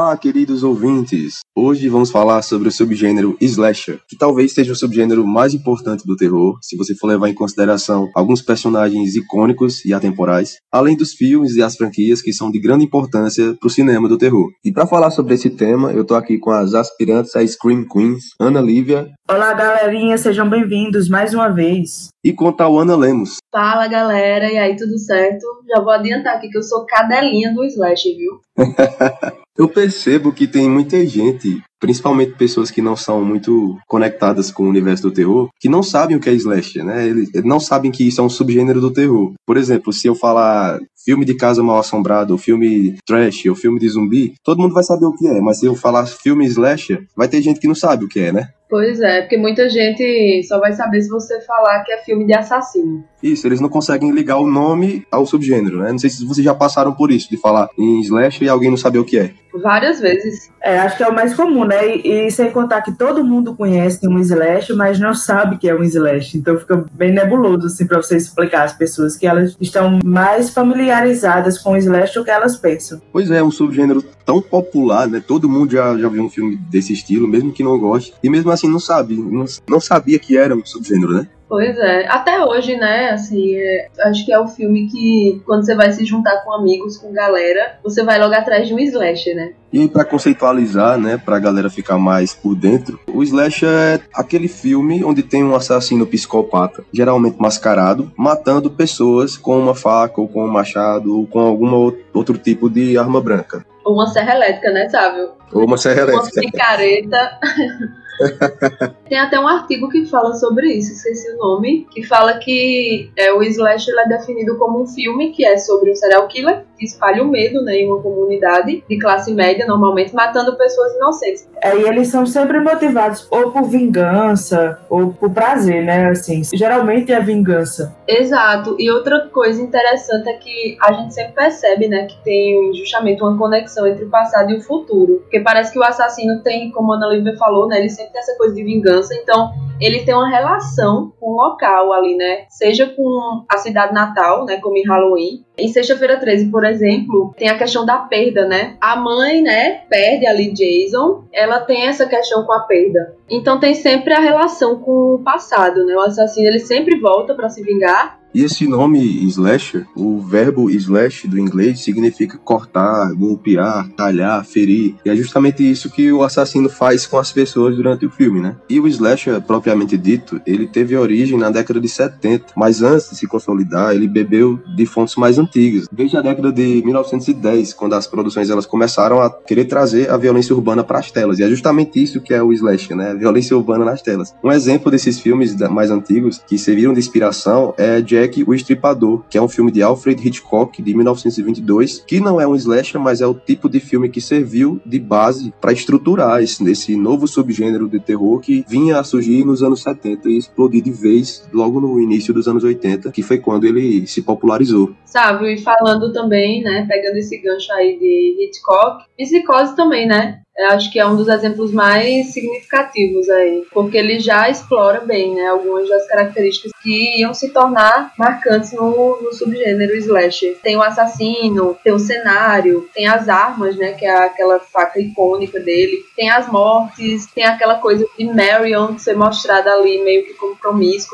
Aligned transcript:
Olá, 0.00 0.16
queridos 0.16 0.62
ouvintes! 0.62 1.40
Hoje 1.54 1.86
vamos 1.90 2.10
falar 2.10 2.40
sobre 2.40 2.68
o 2.68 2.72
subgênero 2.72 3.36
slasher, 3.38 4.00
que 4.08 4.16
talvez 4.16 4.54
seja 4.54 4.72
o 4.72 4.74
subgênero 4.74 5.26
mais 5.26 5.52
importante 5.52 6.06
do 6.06 6.16
terror, 6.16 6.56
se 6.62 6.74
você 6.74 6.94
for 6.94 7.08
levar 7.08 7.28
em 7.28 7.34
consideração 7.34 8.08
alguns 8.14 8.40
personagens 8.40 9.14
icônicos 9.14 9.84
e 9.84 9.92
atemporais, 9.92 10.54
além 10.72 10.96
dos 10.96 11.12
filmes 11.12 11.54
e 11.54 11.62
as 11.62 11.76
franquias 11.76 12.22
que 12.22 12.32
são 12.32 12.50
de 12.50 12.58
grande 12.58 12.86
importância 12.86 13.54
para 13.60 13.66
o 13.66 13.70
cinema 13.70 14.08
do 14.08 14.16
terror. 14.16 14.48
E 14.64 14.72
para 14.72 14.86
falar 14.86 15.10
sobre 15.10 15.34
esse 15.34 15.50
tema, 15.50 15.92
eu 15.92 16.02
tô 16.02 16.14
aqui 16.14 16.38
com 16.38 16.50
as 16.50 16.72
aspirantes 16.72 17.36
a 17.36 17.46
Scream 17.46 17.86
Queens, 17.86 18.22
Ana 18.40 18.62
Lívia. 18.62 19.06
Olá, 19.30 19.52
galerinha, 19.52 20.16
sejam 20.16 20.48
bem-vindos 20.48 21.10
mais 21.10 21.34
uma 21.34 21.50
vez. 21.50 22.08
E 22.24 22.32
com 22.32 22.50
Tauana 22.50 22.96
Lemos. 22.96 23.36
Fala, 23.52 23.86
galera, 23.86 24.50
e 24.50 24.56
aí, 24.56 24.76
tudo 24.76 24.98
certo? 24.98 25.44
Já 25.68 25.82
vou 25.82 25.92
adiantar 25.92 26.36
aqui 26.36 26.48
que 26.48 26.56
eu 26.56 26.62
sou 26.62 26.86
cadelinha 26.86 27.52
do 27.52 27.62
Slash, 27.64 28.16
viu? 28.16 28.40
Eu 29.56 29.68
percebo 29.68 30.32
que 30.32 30.46
tem 30.46 30.70
muita 30.70 31.04
gente, 31.06 31.62
principalmente 31.78 32.36
pessoas 32.36 32.70
que 32.70 32.80
não 32.80 32.96
são 32.96 33.24
muito 33.24 33.76
conectadas 33.86 34.50
com 34.50 34.64
o 34.64 34.68
universo 34.68 35.02
do 35.02 35.10
terror, 35.10 35.48
que 35.58 35.68
não 35.68 35.82
sabem 35.82 36.16
o 36.16 36.20
que 36.20 36.30
é 36.30 36.34
slasher, 36.34 36.84
né? 36.84 37.08
Eles 37.08 37.30
não 37.44 37.60
sabem 37.60 37.90
que 37.90 38.06
isso 38.06 38.20
é 38.20 38.24
um 38.24 38.28
subgênero 38.28 38.80
do 38.80 38.92
terror. 38.92 39.32
Por 39.46 39.56
exemplo, 39.56 39.92
se 39.92 40.06
eu 40.06 40.14
falar 40.14 40.78
filme 41.04 41.24
de 41.24 41.34
casa 41.34 41.62
mal 41.62 41.78
assombrado, 41.78 42.32
ou 42.32 42.38
filme 42.38 42.96
trash, 43.06 43.46
ou 43.46 43.54
filme 43.54 43.80
de 43.80 43.88
zumbi, 43.88 44.34
todo 44.44 44.60
mundo 44.60 44.74
vai 44.74 44.84
saber 44.84 45.06
o 45.06 45.14
que 45.14 45.26
é, 45.26 45.40
mas 45.40 45.58
se 45.58 45.66
eu 45.66 45.74
falar 45.74 46.06
filme 46.06 46.46
slasher, 46.46 47.06
vai 47.16 47.28
ter 47.28 47.42
gente 47.42 47.60
que 47.60 47.68
não 47.68 47.74
sabe 47.74 48.04
o 48.04 48.08
que 48.08 48.20
é, 48.20 48.32
né? 48.32 48.48
Pois 48.70 49.00
é, 49.00 49.22
porque 49.22 49.36
muita 49.36 49.68
gente 49.68 50.44
só 50.46 50.60
vai 50.60 50.72
saber 50.72 51.02
se 51.02 51.08
você 51.08 51.40
falar 51.40 51.82
que 51.82 51.92
é 51.92 51.98
filme 52.04 52.24
de 52.24 52.32
assassino. 52.32 53.04
Isso, 53.20 53.46
eles 53.46 53.60
não 53.60 53.68
conseguem 53.68 54.12
ligar 54.12 54.38
o 54.38 54.46
nome 54.46 55.04
ao 55.10 55.26
subgênero, 55.26 55.78
né? 55.78 55.90
Não 55.90 55.98
sei 55.98 56.08
se 56.08 56.24
vocês 56.24 56.44
já 56.44 56.54
passaram 56.54 56.92
por 56.92 57.10
isso, 57.10 57.28
de 57.28 57.36
falar 57.36 57.68
em 57.76 58.00
slash 58.00 58.44
e 58.44 58.48
alguém 58.48 58.70
não 58.70 58.76
saber 58.76 59.00
o 59.00 59.04
que 59.04 59.18
é. 59.18 59.32
Várias 59.52 60.00
vezes. 60.00 60.48
É, 60.62 60.78
acho 60.78 60.96
que 60.96 61.02
é 61.02 61.08
o 61.08 61.14
mais 61.14 61.34
comum, 61.34 61.64
né? 61.64 61.96
E, 61.96 62.26
e, 62.26 62.30
sem 62.30 62.50
contar 62.50 62.82
que 62.82 62.96
todo 62.96 63.24
mundo 63.24 63.54
conhece 63.54 64.06
um 64.06 64.18
slash, 64.20 64.72
mas 64.74 65.00
não 65.00 65.12
sabe 65.12 65.58
que 65.58 65.68
é 65.68 65.74
um 65.74 65.82
slash. 65.82 66.38
Então 66.38 66.56
fica 66.56 66.84
bem 66.92 67.12
nebuloso, 67.12 67.66
assim, 67.66 67.86
pra 67.86 68.00
você 68.00 68.16
explicar 68.16 68.62
às 68.62 68.72
pessoas 68.72 69.16
que 69.16 69.26
elas 69.26 69.56
estão 69.60 69.98
mais 70.04 70.50
familiarizadas 70.50 71.58
com 71.58 71.72
o 71.72 71.76
slash 71.76 72.14
do 72.14 72.24
que 72.24 72.30
elas 72.30 72.56
pensam. 72.56 73.02
Pois 73.12 73.30
é, 73.30 73.38
é 73.38 73.44
um 73.44 73.50
subgênero 73.50 74.02
tão 74.24 74.40
popular, 74.40 75.08
né? 75.08 75.20
Todo 75.26 75.48
mundo 75.48 75.72
já, 75.72 75.98
já 75.98 76.08
viu 76.08 76.22
um 76.22 76.30
filme 76.30 76.56
desse 76.56 76.92
estilo, 76.92 77.26
mesmo 77.26 77.52
que 77.52 77.64
não 77.64 77.78
goste. 77.78 78.14
E 78.22 78.30
mesmo 78.30 78.50
assim 78.50 78.59
não 78.68 78.80
sabe, 78.80 79.16
não, 79.16 79.44
não 79.68 79.80
sabia 79.80 80.18
que 80.18 80.36
era 80.36 80.54
um 80.54 80.64
subgênero, 80.64 81.12
né? 81.12 81.28
Pois 81.50 81.76
é, 81.78 82.06
até 82.06 82.44
hoje, 82.44 82.76
né, 82.76 83.10
assim, 83.10 83.56
é, 83.56 83.88
acho 84.04 84.24
que 84.24 84.32
é 84.32 84.38
o 84.38 84.46
filme 84.46 84.86
que, 84.86 85.42
quando 85.44 85.66
você 85.66 85.74
vai 85.74 85.90
se 85.90 86.04
juntar 86.04 86.44
com 86.44 86.52
amigos, 86.52 86.96
com 86.96 87.12
galera, 87.12 87.76
você 87.82 88.04
vai 88.04 88.20
logo 88.20 88.32
atrás 88.32 88.68
de 88.68 88.72
um 88.72 88.78
slasher, 88.78 89.34
né? 89.34 89.52
E 89.72 89.88
para 89.88 90.04
conceitualizar, 90.04 90.96
né, 90.96 91.16
pra 91.16 91.40
galera 91.40 91.68
ficar 91.68 91.98
mais 91.98 92.32
por 92.32 92.54
dentro, 92.54 93.00
o 93.12 93.20
slasher 93.24 93.68
é 93.68 94.00
aquele 94.14 94.46
filme 94.46 95.02
onde 95.02 95.24
tem 95.24 95.42
um 95.42 95.56
assassino 95.56 96.06
psicopata, 96.06 96.84
geralmente 96.92 97.40
mascarado, 97.40 98.12
matando 98.16 98.70
pessoas 98.70 99.36
com 99.36 99.58
uma 99.58 99.74
faca 99.74 100.20
ou 100.20 100.28
com 100.28 100.44
um 100.44 100.48
machado 100.48 101.18
ou 101.18 101.26
com 101.26 101.40
algum 101.40 101.92
outro 102.14 102.38
tipo 102.38 102.70
de 102.70 102.96
arma 102.96 103.20
branca. 103.20 103.66
Ou 103.84 103.94
uma 103.94 104.06
serra 104.06 104.36
elétrica, 104.36 104.70
né, 104.70 104.88
Sávio? 104.88 105.30
Ou 105.52 105.64
uma 105.64 105.76
serra 105.76 106.02
elétrica. 106.02 106.40
Uma 106.40 106.42
picareta. 106.42 107.40
Tem 109.08 109.18
até 109.18 109.38
um 109.40 109.48
artigo 109.48 109.88
que 109.88 110.06
fala 110.06 110.34
sobre 110.34 110.72
isso, 110.72 110.92
esqueci 110.92 111.32
o 111.32 111.36
nome, 111.36 111.86
que 111.90 112.02
fala 112.02 112.38
que 112.38 113.10
é, 113.16 113.32
o 113.32 113.42
Slash 113.42 113.90
é 113.90 114.08
definido 114.08 114.56
como 114.56 114.82
um 114.82 114.86
filme 114.86 115.32
que 115.32 115.44
é 115.44 115.58
sobre 115.58 115.90
um 115.90 115.94
serial 115.94 116.28
killer 116.28 116.64
que 116.80 116.86
espalha 116.86 117.22
o 117.22 117.28
medo 117.28 117.62
né, 117.62 117.76
em 117.76 117.86
uma 117.86 118.00
comunidade 118.00 118.82
de 118.88 118.98
classe 118.98 119.34
média, 119.34 119.66
normalmente 119.66 120.14
matando 120.14 120.56
pessoas 120.56 120.94
inocentes. 120.96 121.46
É, 121.62 121.76
e 121.76 121.82
eles 121.86 122.08
são 122.08 122.24
sempre 122.24 122.58
motivados 122.58 123.28
ou 123.30 123.50
por 123.50 123.64
vingança 123.64 124.78
ou 124.88 125.12
por 125.12 125.30
prazer, 125.30 125.84
né? 125.84 126.08
Assim, 126.08 126.42
geralmente 126.54 127.12
é 127.12 127.20
vingança. 127.20 127.94
Exato. 128.08 128.76
E 128.78 128.90
outra 128.90 129.28
coisa 129.28 129.60
interessante 129.60 130.26
é 130.30 130.32
que 130.32 130.78
a 130.80 130.92
gente 130.94 131.12
sempre 131.12 131.32
percebe, 131.32 131.86
né, 131.86 132.06
que 132.06 132.16
tem 132.24 132.72
justamente 132.72 133.22
uma 133.22 133.36
conexão 133.36 133.86
entre 133.86 134.04
o 134.04 134.08
passado 134.08 134.50
e 134.50 134.56
o 134.56 134.62
futuro. 134.62 135.18
Porque 135.20 135.40
parece 135.40 135.72
que 135.72 135.78
o 135.78 135.84
assassino 135.84 136.40
tem, 136.42 136.70
como 136.70 136.94
a 136.94 136.96
Ana 136.96 137.08
Lívia 137.08 137.36
falou, 137.36 137.68
né, 137.68 137.78
ele 137.78 137.90
sempre 137.90 138.09
tem 138.10 138.20
essa 138.20 138.36
coisa 138.36 138.54
de 138.54 138.62
vingança, 138.62 139.14
então 139.14 139.50
ele 139.80 140.04
tem 140.04 140.14
uma 140.14 140.28
relação 140.28 141.12
com 141.18 141.30
o 141.30 141.36
local 141.36 141.92
ali, 141.92 142.14
né? 142.14 142.44
Seja 142.50 142.86
com 142.86 143.44
a 143.48 143.56
cidade 143.56 143.94
natal, 143.94 144.44
né, 144.44 144.58
como 144.58 144.76
em 144.76 144.86
Halloween. 144.86 145.44
Em 145.56 145.68
Sexta-feira 145.68 146.18
13, 146.18 146.50
por 146.50 146.64
exemplo, 146.64 147.32
tem 147.36 147.48
a 147.48 147.56
questão 147.56 147.86
da 147.86 147.98
perda, 147.98 148.46
né? 148.46 148.76
A 148.80 148.96
mãe, 148.96 149.40
né, 149.40 149.82
perde 149.88 150.26
ali 150.26 150.52
Jason, 150.52 151.24
ela 151.32 151.60
tem 151.60 151.86
essa 151.86 152.06
questão 152.06 152.44
com 152.44 152.52
a 152.52 152.60
perda. 152.60 153.16
Então 153.28 153.58
tem 153.58 153.74
sempre 153.74 154.12
a 154.12 154.20
relação 154.20 154.78
com 154.78 155.14
o 155.14 155.22
passado, 155.24 155.84
né? 155.86 155.94
O 155.94 156.00
assassino 156.00 156.46
ele 156.46 156.60
sempre 156.60 157.00
volta 157.00 157.34
para 157.34 157.48
se 157.48 157.62
vingar 157.62 158.19
e 158.34 158.44
esse 158.44 158.66
nome 158.66 159.00
slasher, 159.26 159.86
o 159.96 160.20
verbo 160.20 160.70
slash 160.70 161.26
do 161.26 161.38
inglês 161.38 161.80
significa 161.80 162.38
cortar, 162.38 163.12
golpear, 163.12 163.88
talhar, 163.96 164.44
ferir. 164.44 164.94
E 165.04 165.10
é 165.10 165.16
justamente 165.16 165.68
isso 165.68 165.90
que 165.90 166.12
o 166.12 166.22
assassino 166.22 166.68
faz 166.68 167.06
com 167.06 167.18
as 167.18 167.32
pessoas 167.32 167.76
durante 167.76 168.06
o 168.06 168.10
filme, 168.10 168.40
né? 168.40 168.56
E 168.68 168.78
o 168.78 168.86
slasher, 168.86 169.40
propriamente 169.40 169.96
dito, 169.96 170.40
ele 170.46 170.66
teve 170.66 170.96
origem 170.96 171.38
na 171.38 171.50
década 171.50 171.80
de 171.80 171.88
70, 171.88 172.52
mas 172.56 172.82
antes 172.82 173.10
de 173.10 173.16
se 173.16 173.26
consolidar, 173.26 173.94
ele 173.94 174.06
bebeu 174.06 174.60
de 174.76 174.86
fontes 174.86 175.16
mais 175.16 175.38
antigas. 175.38 175.88
Desde 175.90 176.16
a 176.16 176.22
década 176.22 176.52
de 176.52 176.82
1910, 176.84 177.72
quando 177.74 177.94
as 177.94 178.06
produções 178.06 178.50
elas 178.50 178.66
começaram 178.66 179.20
a 179.20 179.30
querer 179.30 179.64
trazer 179.64 180.10
a 180.10 180.16
violência 180.16 180.54
urbana 180.54 180.84
para 180.84 180.98
as 180.98 181.10
telas. 181.10 181.38
E 181.38 181.42
é 181.42 181.48
justamente 181.48 182.02
isso 182.02 182.20
que 182.20 182.32
é 182.32 182.42
o 182.42 182.52
slasher, 182.52 182.96
né? 182.96 183.10
A 183.10 183.14
violência 183.14 183.56
urbana 183.56 183.84
nas 183.84 184.02
telas. 184.02 184.34
Um 184.42 184.52
exemplo 184.52 184.90
desses 184.90 185.18
filmes 185.18 185.56
mais 185.68 185.90
antigos 185.90 186.40
que 186.46 186.56
serviram 186.56 186.92
de 186.92 187.00
inspiração 187.00 187.74
é 187.76 188.00
Jack 188.00 188.19
Jack 188.20 188.44
o 188.46 188.54
Estripador, 188.54 189.24
que 189.30 189.38
é 189.38 189.42
um 189.42 189.48
filme 189.48 189.70
de 189.70 189.82
Alfred 189.82 190.26
Hitchcock 190.26 190.82
de 190.82 190.94
1922, 190.94 192.04
que 192.06 192.20
não 192.20 192.40
é 192.40 192.46
um 192.46 192.54
slasher, 192.54 193.00
mas 193.00 193.20
é 193.20 193.26
o 193.26 193.34
tipo 193.34 193.68
de 193.68 193.80
filme 193.80 194.10
que 194.10 194.20
serviu 194.20 194.80
de 194.84 194.98
base 194.98 195.54
para 195.60 195.72
estruturar 195.72 196.42
esse, 196.42 196.96
novo 196.96 197.26
subgênero 197.26 197.88
de 197.88 197.98
terror 197.98 198.40
que 198.40 198.64
vinha 198.68 198.98
a 198.98 199.04
surgir 199.04 199.44
nos 199.44 199.62
anos 199.62 199.82
70 199.82 200.28
e 200.28 200.36
explodir 200.36 200.82
de 200.82 200.90
vez 200.90 201.48
logo 201.52 201.80
no 201.80 202.00
início 202.00 202.34
dos 202.34 202.46
anos 202.46 202.62
80, 202.62 203.10
que 203.10 203.22
foi 203.22 203.38
quando 203.38 203.64
ele 203.64 204.06
se 204.06 204.22
popularizou. 204.22 204.94
Sabe, 205.04 205.54
e 205.54 205.58
falando 205.58 206.12
também, 206.12 206.62
né, 206.62 206.86
pegando 206.88 207.16
esse 207.16 207.38
gancho 207.38 207.72
aí 207.72 207.98
de 207.98 208.44
Hitchcock, 208.44 209.04
Psicose 209.16 209.74
também, 209.74 210.06
né? 210.06 210.40
Acho 210.66 210.90
que 210.90 210.98
é 210.98 211.06
um 211.06 211.16
dos 211.16 211.28
exemplos 211.28 211.72
mais 211.72 212.32
significativos 212.32 213.28
aí, 213.28 213.64
porque 213.72 213.96
ele 213.96 214.18
já 214.18 214.48
explora 214.48 215.00
bem, 215.00 215.34
né, 215.34 215.46
algumas 215.48 215.88
das 215.88 216.06
características 216.06 216.72
que 216.82 217.20
iam 217.20 217.32
se 217.34 217.50
tornar 217.50 218.12
marcantes 218.18 218.72
no, 218.72 219.20
no 219.22 219.32
subgênero 219.32 219.96
slasher. 219.96 220.58
Tem 220.62 220.76
o 220.76 220.82
assassino, 220.82 221.76
tem 221.82 221.92
o 221.92 221.98
cenário, 221.98 222.88
tem 222.94 223.06
as 223.06 223.28
armas, 223.28 223.76
né, 223.76 223.92
que 223.92 224.04
é 224.04 224.10
aquela 224.10 224.58
faca 224.60 225.00
icônica 225.00 225.58
dele, 225.60 226.04
tem 226.16 226.30
as 226.30 226.48
mortes, 226.48 227.26
tem 227.26 227.44
aquela 227.44 227.76
coisa 227.76 228.06
de 228.18 228.24
Marion 228.24 228.98
ser 228.98 229.16
mostrada 229.16 229.72
ali 229.72 230.02
meio 230.02 230.24
que 230.24 230.34
como 230.34 230.50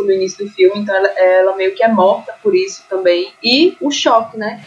no 0.04 0.12
início 0.12 0.44
do 0.44 0.50
filme, 0.52 0.80
então 0.80 0.94
ela, 0.94 1.08
ela 1.18 1.56
meio 1.56 1.74
que 1.74 1.82
é 1.82 1.88
morta 1.88 2.34
por 2.42 2.54
isso 2.54 2.84
também. 2.88 3.32
E 3.42 3.76
o 3.80 3.90
choque, 3.90 4.36
né? 4.36 4.60